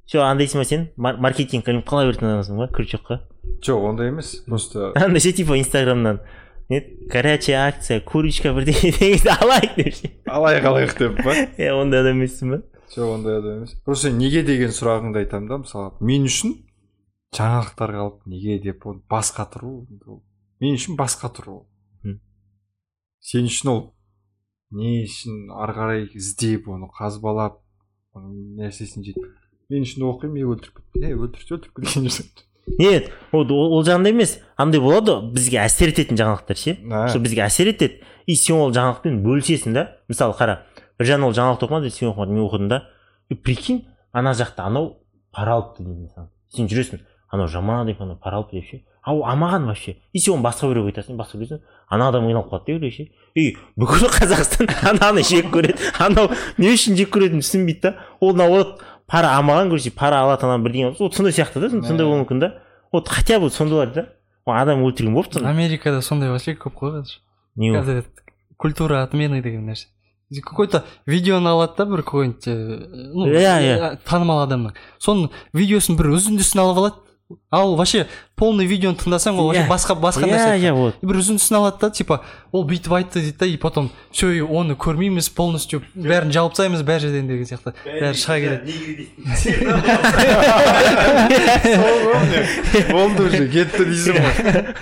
[0.05, 0.83] все андайсың ба сен?
[1.01, 3.21] Мар- маркетинг ілініп қала беретін адамсың ба крючокқа?
[3.65, 6.21] Жоқ ондай емес просто андай ше типа инстаграмнан.
[6.69, 6.81] Не
[7.13, 12.21] горячая акция курочка бірдеңе дегенді алайық деп ше алайық алайық деп па иә ондай адам
[12.21, 12.59] емессің ба?
[12.95, 13.75] Жоқ ондай адам емес.
[13.85, 16.55] Просто неге деген сұрағыңды айтамын да мысалы мен үшін
[17.37, 19.73] жаңалықтарға алып неге деп оны бас қатыру
[20.07, 20.21] ол
[20.61, 21.74] мен үшін бас қатыру ол Мгм.
[23.25, 23.83] Сен үшін ол
[24.75, 27.61] не үшін ары қарай іздеп оны қазбалап
[28.17, 29.31] оның нәрсесін жетіп
[29.73, 31.07] мен үшін оқимын е өлтіріп кетті.
[31.09, 32.45] Е өлтірсе өлтіріп кеткен жүрсің
[32.81, 34.39] нет ол, ол, жағында емес.
[34.57, 36.77] Андай болады ғой, бізге әсер ететін жаңалықтар ше?
[37.11, 38.01] Что бізге әсер етеді.
[38.27, 39.85] И сен ол жаңалықпен бөлісесің да.
[40.09, 40.63] Мысалы қара
[40.99, 42.81] бір жағынан ол жаңалықты оқымады сен оқымадың мен оқыдым да.
[43.29, 44.95] И прикинь ана жақта анау
[45.31, 47.05] пара алыпты дейді мысалы сен жүресің.
[47.29, 48.83] Анау жаман деп анау пара алыпты деп ше?
[49.05, 49.97] Ау а маған вообще?
[50.13, 53.09] И сен оны басқа біреуге айтасың басқа біреу ана адам қиналып қалады деп ойлай ше
[53.35, 55.77] и бүкіл қазақстан ананы жек көреді.
[55.99, 57.95] Анау не үшін жек көретінін түсінбейді да.
[58.21, 61.15] Ол болады пара алмаған короче пара алатын адам бірдеңе вот.
[61.15, 62.53] Сондай сияқты да сондай болуы мүмкін да.
[62.93, 64.09] Вот хотя бы сондайлар да.
[64.47, 67.21] Адам өлтірген болыпты америкада сондай вообще көп қой қазір.
[67.57, 68.05] Не қазір
[68.57, 69.89] культура отмены деген нәрсе.
[70.43, 73.99] Какой то видеоны алады да бір какой нибудь ну Иә, иә.
[74.09, 74.73] танымал адамның.
[74.99, 76.97] Соның видеосын бір үзіндісін алып алады.
[77.51, 78.07] Ал вообще
[78.37, 79.69] полный видеоны тыңдасаң ол вообще Иә.
[79.71, 80.59] басқа басқа иә нәрсе.
[80.61, 80.95] иә вот.
[81.01, 82.21] Бір үзіндісін алады да типа
[82.53, 86.83] ол бүйтіп айтты дейді да и потом все и оны көрмейміз полностью бәрін жауып тастаймыз
[86.85, 87.73] бәр жерден деген сияқты.
[87.87, 88.73] Бәрі шыға келеді.
[92.93, 94.33] Болды уже кетті дейсің ғой.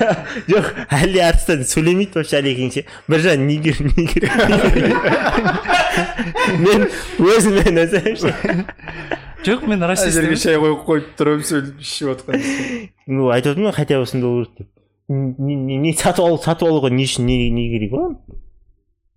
[0.53, 0.67] Жоқ
[0.99, 4.23] әлде арыстан сөйлемейді вообще әлекең ше біржан нигер нигер.
[6.63, 6.81] Мен
[7.23, 8.31] өзіммен өзім ше
[9.47, 12.45] жоқ мен расист жерге шай қойып қойып тұрып сөйлеп ішіп отқан
[13.07, 16.93] ну айтып отырмын ғой хотя бы сондай болу керек деп не сатып алу сатып алуға
[16.95, 18.19] не үшін не не керек оған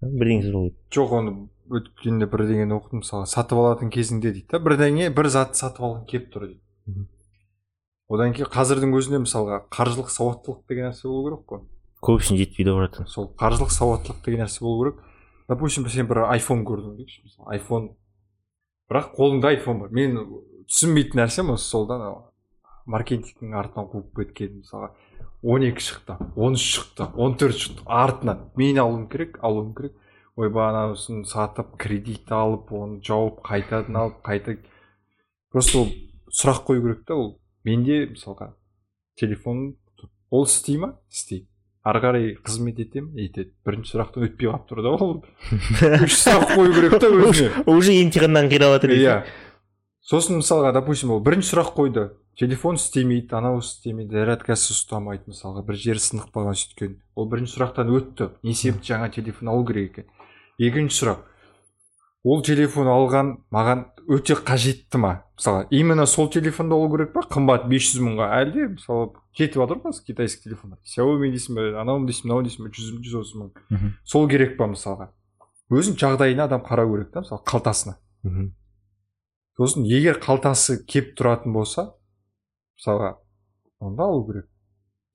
[0.01, 1.35] бірдеңе сұрау керек жоқ оны
[1.65, 4.59] өткенде бірдеңені оқыдым мысалы сатып алатын кезіңде дейді да?
[4.61, 7.07] Бірдеңе бір зат сатып алғың келіп тұр дейді.
[8.05, 11.63] Одан кейін қазірдің өзінде мысалға қаржылық сауаттылық деген нәрсе болу керек қой.
[12.05, 15.01] Көп үшін жетпейді ғой братан сол қаржылық сауаттылық деген нәрсе болу керек.
[15.49, 17.89] Допустим сен бір айфон көрдің дейікші мысалы айфон
[18.89, 19.91] бірақ қолыңда айфон бар.
[19.91, 20.17] Мен
[20.69, 21.99] түсінбейтін нәрсем осы сол да
[22.85, 24.91] маркетингтің артынан қуып кеткен мысалға
[25.41, 27.85] он екі шықты он үш шықты он төрт шықты.
[27.85, 29.95] Артынан мен алуым керек алуым керек.
[30.35, 34.57] Ойбай анасын сатып кредит алып оны жауып қайтадан алып қайта
[35.49, 35.91] просто ол
[36.27, 37.39] сұрақ қою керек та ол.
[37.63, 38.51] Менде мысалға
[39.15, 39.77] телефон
[40.29, 40.99] ол істей ма?
[41.09, 41.47] Істейді.
[41.85, 45.11] Ары қарай қызмет ете ме етеді бірінші сұрақтан өтпей қалып тұр да ол.
[46.05, 47.51] Үш сұрақ қою керек та өзіне.
[47.69, 49.17] уже емтиханнан қиналып жатыр иә
[50.05, 52.07] сосын мысалға допустим ол бірінші сұрақ қойды.
[52.35, 57.93] Телефон істемейді анау істемейді зарядкасы ұстамайды мысалға бір жері сынып қалған сөйткен ол бірінші сұрақтан
[57.95, 58.31] өтті.
[58.43, 60.09] Не себепті жаңа телефон алу керек екен?
[60.59, 61.23] Екінші сұрақ.
[62.25, 65.23] Ол телефон алған маған өте қажетті ма?
[65.37, 67.21] Мысалы именно сол телефонды алу керек па?
[67.21, 70.79] қымбат 500 мыңға әлде мысалы кетіп жатыр ғой қазір китайский телефондар?
[70.85, 73.93] Xiaomi дейсің бе анау дейсің мынау дейсің бе жүз жүз отыз мың.
[74.05, 75.09] Сол керек па мысалға?
[75.73, 77.97] Өзінің жағдайына адам қарау керек та мысалы қалтасына.
[78.23, 78.53] Мхм.
[79.57, 81.93] сосын егер қалтасы кеп тұратын болса
[82.77, 83.17] мысалға
[83.79, 84.49] онда алу керек.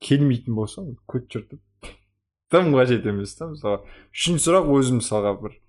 [0.01, 1.61] Келмейтін болса көт жыртып
[2.51, 3.83] тым қажет емес та мысалға.
[4.11, 5.59] Үшінші сұрақ өзім мысалға бір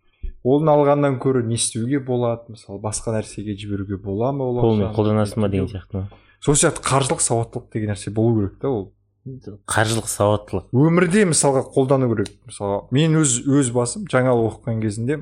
[0.44, 2.54] оны алғаннан гөрі не істеуге болады?
[2.56, 6.08] Мысалы басқа нәрсеге жіберуге бола ма ол қолмен қолданасың ба деген сияқты ма?
[6.42, 8.92] Сол сияқты қаржылық сауаттылық деген нәрсе болу керек та ол.
[9.70, 10.72] Қаржылық сауаттылық.
[10.74, 12.32] Өмірде мысалға қолдану керек.
[12.50, 15.20] Мысалға мен өз өз басым жаңалық оқыған кезінде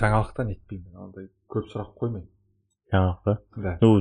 [0.00, 2.30] жаңалықтан етпеймін андай көп сұрақ қоймаймын.
[2.88, 3.34] Жаңалық па?
[3.56, 3.76] Да.
[3.82, 4.00] Ну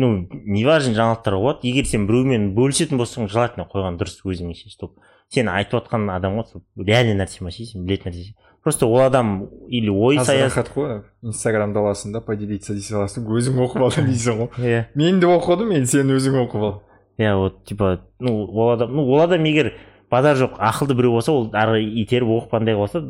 [0.00, 1.68] ну неважно жаңалықтар болады.
[1.68, 4.96] Егер сен біреумен бөлісетін болсаң желательно қойған дұрыс өзіңе ше чтоб
[5.28, 8.32] сен айтып отқан адамға сол реальный нәрсе ма ше сен білетін нәрсе.
[8.62, 11.02] Просто ол адам или ой саясат рахат қой.
[11.22, 14.48] Аласың да поделиться дей саласың өзің оқып алдың дейсің ғой.
[14.58, 14.84] Иә.
[14.94, 16.82] Мен де оқыдым енді сен өзің оқып ал
[17.18, 19.74] иә вот типа ну ол адам ну ол адам егер
[20.10, 23.02] базар жоқ ақылды біреу болса ол ары итеріп оқығандай болса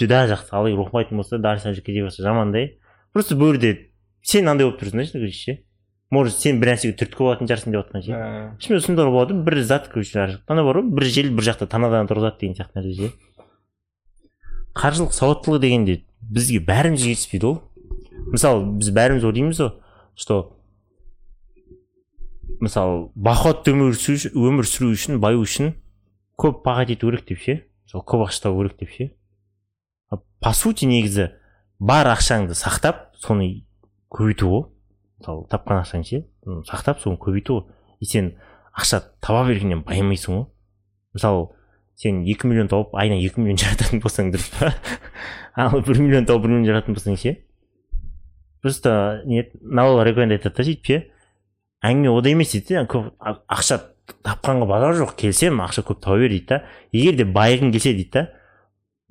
[0.00, 2.74] жүдә жақсы ал егер оқымайтын болса дальше кете берсе жаман да иә.
[3.12, 3.90] Просто бұл жерде
[4.22, 5.58] сен андай болып тұрсың да короче ше?
[6.10, 8.12] Может сен бір нәрсеге түрткі болатын шығарсың деп жатқан ше?
[8.12, 12.06] Ә, шынымен сондай болады бір зат короче ана бар ғой бір жел бір жақта танадан
[12.10, 13.12] тұрғызады деген сияқты нәрсе ше?
[14.76, 17.58] Қаржылық сауаттылық дегенде бізге бәрімізге жетіспейді ол.
[18.32, 19.72] Мысалы біз бәріміз ойлаймыз ғой
[20.16, 20.38] что
[22.60, 25.74] мысалы бақуатты өмір сүру өмір сүру үшін баю үшін
[26.40, 27.56] көп пағат ету керек деп ше?
[27.86, 29.10] Мысалы көп ақша табу керек деп ше?
[30.40, 31.30] По сути негізі
[31.78, 33.66] бар ақшаңды сақтап соны
[34.12, 34.64] көбейту ғой.
[35.20, 36.24] Мысалы тапқан ақшаң ше
[36.68, 37.68] сақтап соны көбейту ғой.
[38.00, 38.34] И сен
[38.76, 40.46] ақша таба бергеннен байымайсың ғой.
[41.16, 41.48] Мысалы
[41.96, 44.72] сен екі миллион тауып айына екі миллион жарататын болсаң дұрыс па?
[45.66, 47.36] Ал бір миллион тауып бір миллион жарататын болсаң ше?
[48.62, 51.02] Просто не навал рекоменд айтады да сөйтіп ше?
[51.86, 53.80] Әңгіме ода емес дейді көп ақша
[54.26, 56.62] тапқанға базар жоқ келсем ақша көп таба бер дейді да.
[56.92, 58.24] Егер де байығың келсе дейді да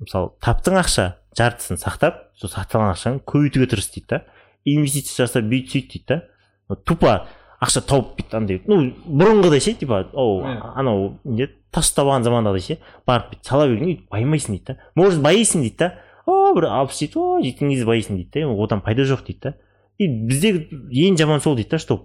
[0.02, 1.06] мысалы таптың ақша
[1.38, 4.22] жартысын сақтап сол сатып алған ақшаны көбейтуге тырыс дейді да.
[4.66, 6.76] Инвестиция жасап бүйт сөйт дейді да.
[6.84, 7.16] Тупо
[7.62, 12.78] ақша тауып бүйтіп андай ну бұрынғыдай ше типа оу анау не тас алған замандағыдай ше
[13.08, 15.92] барып бүйтіп сала берген өйтіп байымайсың дейді да может байисың дейді да
[16.26, 19.54] о бір алпыс жеті о жеткен кезде байисың дейді да одан пайда жоқ дейді да
[19.98, 22.02] и біздегі ең жаман сол дейді да что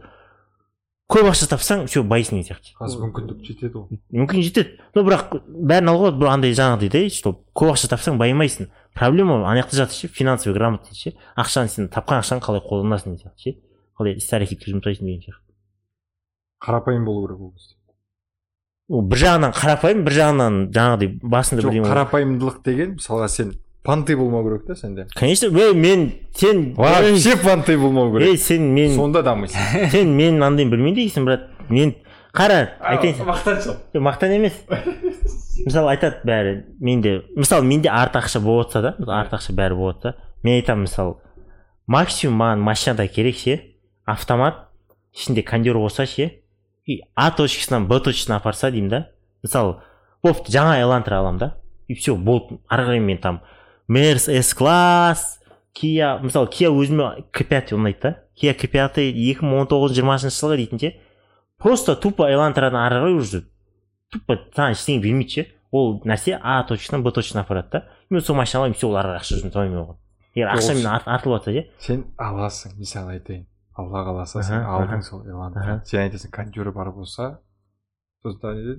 [1.11, 5.33] көп ақша тапсаң все байисың деген сияқты қазір мүмкіндік жетеді ғой мүмкін жетеді но бірақ
[5.47, 9.81] бәрін алуға болады бір андай жаңағыдай да что көп ақша тапсаң байымайсың проблема ана жақта
[9.81, 13.57] жатыр ше финансовый грамотность ше ақшаны сен тапқан ақшаны қалай қолданасың деген сияқты ше
[14.01, 17.77] қалай іс әрекетке жұмсайсың деген сияқты қарапайым болу керек ол кезде
[18.91, 23.53] ол бір жағынан қарапайым бір жағынан жаңағыдай басында жоқ бірдеңе қарапайымдылық деген мысалға сен.
[23.81, 28.67] Понты болмау керек та сенде конечно ей мен сен вообще понты болмау ей керек сен
[28.75, 28.93] мен.
[28.95, 30.11] Сонда дамисың сен.
[30.19, 31.47] Менің андайын білмейді екенсің брат.
[31.69, 31.95] Мен
[32.35, 34.59] қара айтайын мақтаншыл жоқ мақтан емес.
[35.65, 40.03] Мысалы айтады бәрі менде мысалы менде арт ақша болып жатса да арт ақша бәрі болып
[40.03, 41.15] жатса мен айтамын мысалы
[41.87, 43.59] максимум маған машинада керек ше.
[44.05, 44.67] Автомат
[45.13, 46.41] ішінде кондер болса ше
[46.85, 49.01] и а точкасынан б точкасына апарса деймін да.
[49.43, 49.79] Мысалы
[50.23, 51.55] бопты жаңа элантра аламын да
[51.87, 53.41] и все болды ары қарай мен там
[53.87, 55.39] мерс с класс
[55.73, 58.15] кия мысалы кия өзіме к пятый ұнайды да.
[58.35, 60.93] Кия к пятый екі мың он тоғыз жиырмасыншы жылғы дейтін ше
[61.61, 63.43] просто тупо элантрадан ары қарай уже
[64.11, 65.47] тупо саған ештеңе бермейді ше.
[65.71, 67.83] Ол нәрсе а точкасынан б точкасына апарады да.
[68.09, 69.97] Мен сол машина аламын все ол ары қарай ақша жұмсамаймын оған
[70.35, 71.67] егер ақшамен ар- артылып жатса ше.
[71.79, 73.45] Сен аласың мысалы айтайын.
[73.77, 75.29] Алла қаласа сен алдың сол Аха.
[75.29, 77.39] эланды сен айтасың кондері бар болса
[78.23, 78.75] сосын не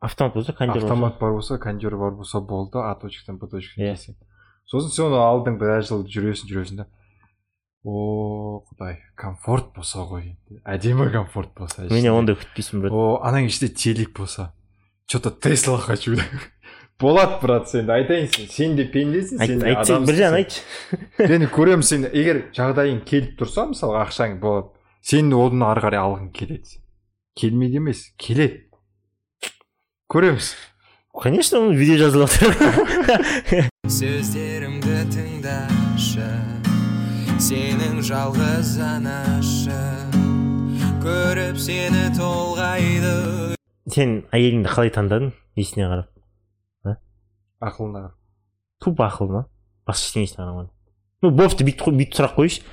[0.00, 3.94] автомат болса кондер автомат бар болса кондері бар болса болды а точкадан б точкаға Иә.
[3.94, 4.16] дейсің
[4.66, 6.86] сосын сен оны алдың біраз жыл жүресің жүресің да.
[7.86, 10.58] О құдай комфорт болса ғой енді.
[10.66, 12.10] Әдемі комфорт болса менен ішінде.
[12.18, 14.52] ондай күтпейсің брат о анаң ішінде телек болса
[15.06, 16.16] че то тесла хочу
[17.00, 20.06] болады брат сен айтайын сен сен де пендесің сен де адамсың.
[20.08, 20.38] біржан сен.
[20.40, 20.62] айтшы.
[21.32, 24.72] Мен көремін сен егер жағдайың келіп тұрса мысалы ақшаң болады
[25.04, 26.80] сен оны ары қарай алғың келеді.
[27.36, 28.64] Келмейді емес келеді.
[30.12, 30.54] Көреміз.
[31.16, 33.68] Конечно оны видео жазылып жатыр
[33.98, 36.28] сөздерімді тыңдашы
[37.40, 39.78] сенің жалғыз анашы
[41.04, 43.14] көріп сені толғайды.
[43.92, 45.32] Сен әйеліңді қалай таңдадың?
[45.56, 46.15] Несіне қарап.
[47.60, 48.10] Ақылына
[48.82, 49.46] тупо ақыл ма
[49.88, 50.70] басқа ештеңесіне қарамадың
[51.22, 52.64] ну бопты бүйтіп бүйтіп сұрақ қойшы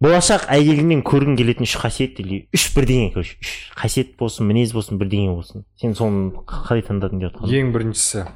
[0.00, 5.00] болашақ әйеліңнен көргің келетін үш қасиет или үш бірдеңе короче үш қасиет болсын мінез болсын
[5.00, 8.26] бірдеңе болсын сен соны қалай таңдадың деп жатқаным ең біріншісі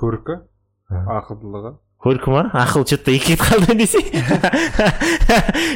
[0.00, 0.38] көркі
[0.92, 4.00] ақылдылығы көркі ма ақыл че то екі кетіп қалды десе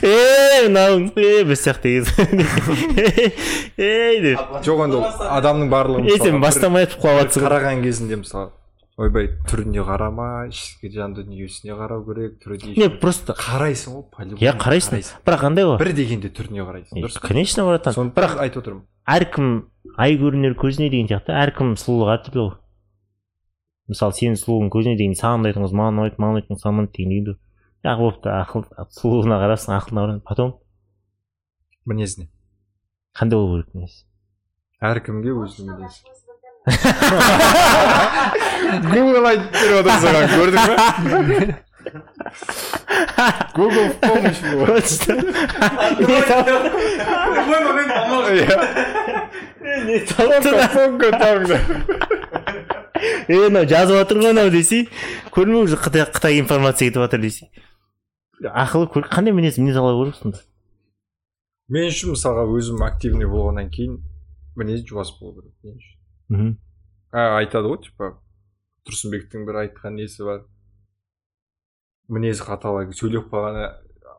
[0.02, 1.92] ей мынауың е біз сияқты
[3.78, 5.06] ей деп жоқ енді ол
[5.38, 7.44] адамның барлығы ей сен бастамай айтып құлап ғой.
[7.46, 8.50] қараған кезінде мысалы
[8.96, 14.54] ойбай түріне қарама ішкі жан дүниесіне қарау керек түрі не просто қарайсың ғой по-любому иә
[14.56, 15.76] қарайсың бірақ қандай ғой.
[15.82, 17.28] Бір дегенде түріне қарайсың дұрыс па?
[17.28, 17.92] конечно братан.
[17.92, 18.86] Соны бірақ айтып отырмын.
[19.04, 19.50] әркім
[20.00, 22.54] ай көрінер көзіне деген сияқты әркім сұлулығы әртүрлі ғой.
[23.92, 26.96] Мысалы сенің сұлулығың көзіне деген саған ұнайтын қыз маған ұнайды маған ұнайтын қыз саған ұнайды
[26.96, 27.40] деген дейді ғой.
[27.86, 28.64] Ақ болыпты ақыл
[28.96, 30.56] сұлулығына қарарсың ақылына қарайсың потом?
[31.86, 32.26] Мінезіне.
[33.14, 34.00] Қандай болу керек мінез?
[34.82, 36.25] Әркімге өзінің мінезі.
[38.90, 40.76] Гугл айтып беріп отыр саған көрдің ба
[43.54, 44.40] гугл в помощь
[53.28, 54.88] е мынау жазып жатыр ғой мынау десей
[55.34, 57.48] көрмей уже қытай қытай информация кетіп жатыр десей
[58.42, 60.38] ақылы көр- қандай мінез мінез ала көру сонда?
[61.68, 63.96] Мен үшін мысалға өзім активный болғаннан кейін
[64.56, 65.95] мінез жуас болу керек мен үшін.
[66.28, 66.56] Мхм
[67.16, 68.12] айтады ғой типа
[68.86, 70.44] тұрсынбектің бір айтқан несі бар.
[72.12, 73.60] Мінезі қатал сөйлеп қалған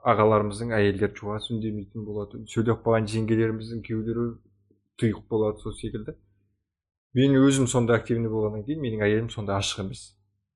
[0.08, 4.28] ағаларымыздың әйелдері жуас үндемейтін болады сөйлеп қалған жеңгелеріміздің күйеулері
[5.00, 6.16] тұйық болады сол секілді.
[7.18, 10.04] Мен өзім сондай активный болғаннан кейін менің әйелім сондай ашық емес.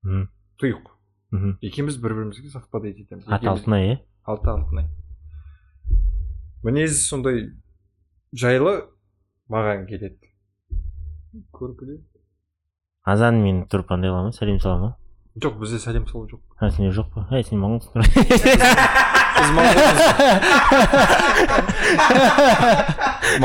[0.04, 0.28] Мхм
[0.62, 0.90] тұйық.
[1.32, 4.90] Мхм екеуміз бір бірімізге совпадать етеміз аты алтынай иә алты алтынай.
[6.64, 7.46] Мінезі сондай
[8.36, 8.76] жайлы
[9.50, 10.31] маған келеді.
[11.56, 12.00] Көркілі
[13.08, 14.90] азан мен тұрып андай қыла ма сәлем сала ма
[15.42, 18.04] жоқ бізде сәлем салу жоқ а сенде жоқ па әй сен моңғолсың
[19.38, 20.00] біз моңғолмыз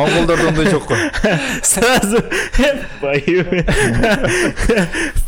[0.00, 1.00] моңғолдарда ондай жоқ қой
[1.62, 2.18] сразу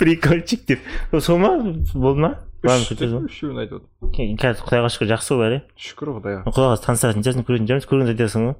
[0.02, 0.80] прикольчик деп
[1.22, 1.54] сол ма
[1.94, 2.32] болды ма
[2.66, 7.70] үшеуін айтып отыр қазір құдайға шүкір жақсы ғой бәрі шүкір құдайға құдайға таныстыратын шығарсың көретін
[7.70, 8.56] шығармыз көргенде айтасың ғой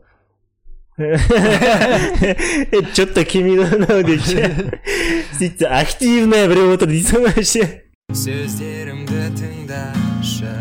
[0.99, 4.51] е че то келмейді ғой мынау деп ше
[5.39, 7.65] сөйтсе активная біреу отыр дейсің ғой ше
[8.19, 10.57] сөздерімді тыңдашы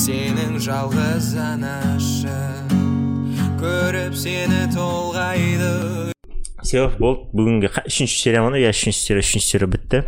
[0.00, 2.40] сенің жалғыз анашы
[3.60, 6.12] көріп сені толғайды.
[6.64, 7.28] Все болды.
[7.36, 10.02] Бүгінгі үшінші серия ма иә үшінші серия үшінші серия бітті.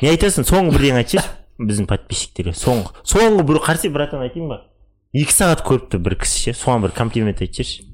[0.00, 0.46] Не айтасың?
[0.48, 1.28] Соңғы бірдеңе айтсайшы.
[1.60, 2.94] Біздің подписчиктерге соңғы.
[3.04, 4.62] Соңғы бір қарсы братан айтайын ба?
[5.14, 7.84] Екі сағат көріпті бір кісі ше соған бір комплимент айтсайшы.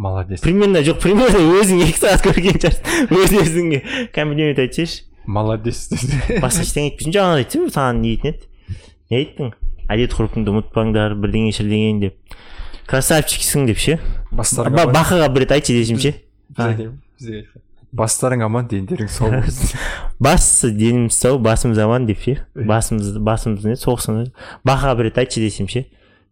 [0.00, 0.40] Молодец.
[0.40, 3.10] Примерно жоқ примерно өзің екі сағат көрген шығарсың.
[3.20, 3.80] Өз өзіңе.
[4.16, 5.88] Комплимент айтсайшы молодец.
[6.44, 7.14] Басқа ештеңе айтпайсың.
[7.16, 8.48] Жаңа айтсың ғой саған не дейтін еді?
[9.10, 9.52] Не айттың?
[9.90, 12.38] Әдет ғұрпыңды ұмытпаңдар бірдеңе шірдеңе деп.
[12.90, 13.98] Красавчиксің деп ше?
[14.32, 16.16] Бастарға Ба- бақыға бір рет айтшы десем ше?
[17.90, 19.78] Бастарың аман дендерің сау болсын.
[20.22, 22.36] Басы деніміз сау басымыз аман деп ше?
[22.54, 23.74] Басымыз басымыз не?
[23.78, 24.28] Соқсын
[24.64, 25.88] баха бір рет айтшы десем ше?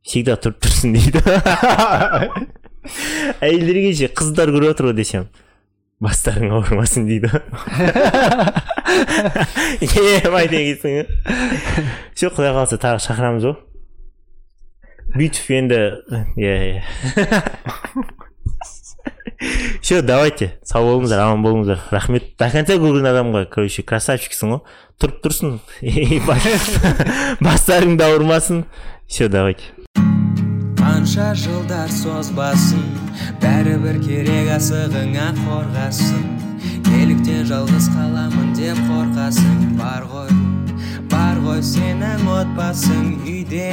[0.06, 1.18] Всегда тұрып тұрсын дейді.
[3.40, 5.28] әйелдерге ше қыздар көріп отыр ғой десем
[6.00, 7.28] бастарың ауырмасын дейді.
[10.24, 11.08] Ебай дегенсің
[12.14, 13.56] все құдай қаласа тағы шақырамыз ғой
[15.16, 15.80] бүйтіп енді
[16.38, 16.82] иә иә.
[19.80, 21.82] Все давайте сау болыңыздар аман болыңыздар.
[21.94, 22.32] Рахмет.
[22.38, 24.60] До конца көрген адамға короче красавчиксің ғой
[25.00, 25.58] тұрып тұрсын.
[27.46, 28.64] Бастарың да ауырмасын
[29.06, 29.77] все давайте.
[30.88, 32.84] Қанша жылдар созбасын
[33.42, 36.22] бәрібір керек асығыңа қорғасын.
[36.88, 40.32] Неліктен жалғыз қаламын деп қорқасың бар ғой
[41.12, 43.68] бар ғой сенің отбасың үйде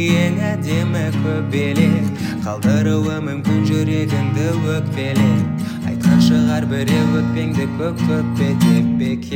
[0.00, 2.08] ең әдемі көбелек.
[2.46, 4.48] Қалдыруы мүмкін жүрегіңді
[4.78, 5.66] өкпелеп.
[5.92, 9.30] Айтқан шығар біреу өкпеңді көк төкпе деп бекер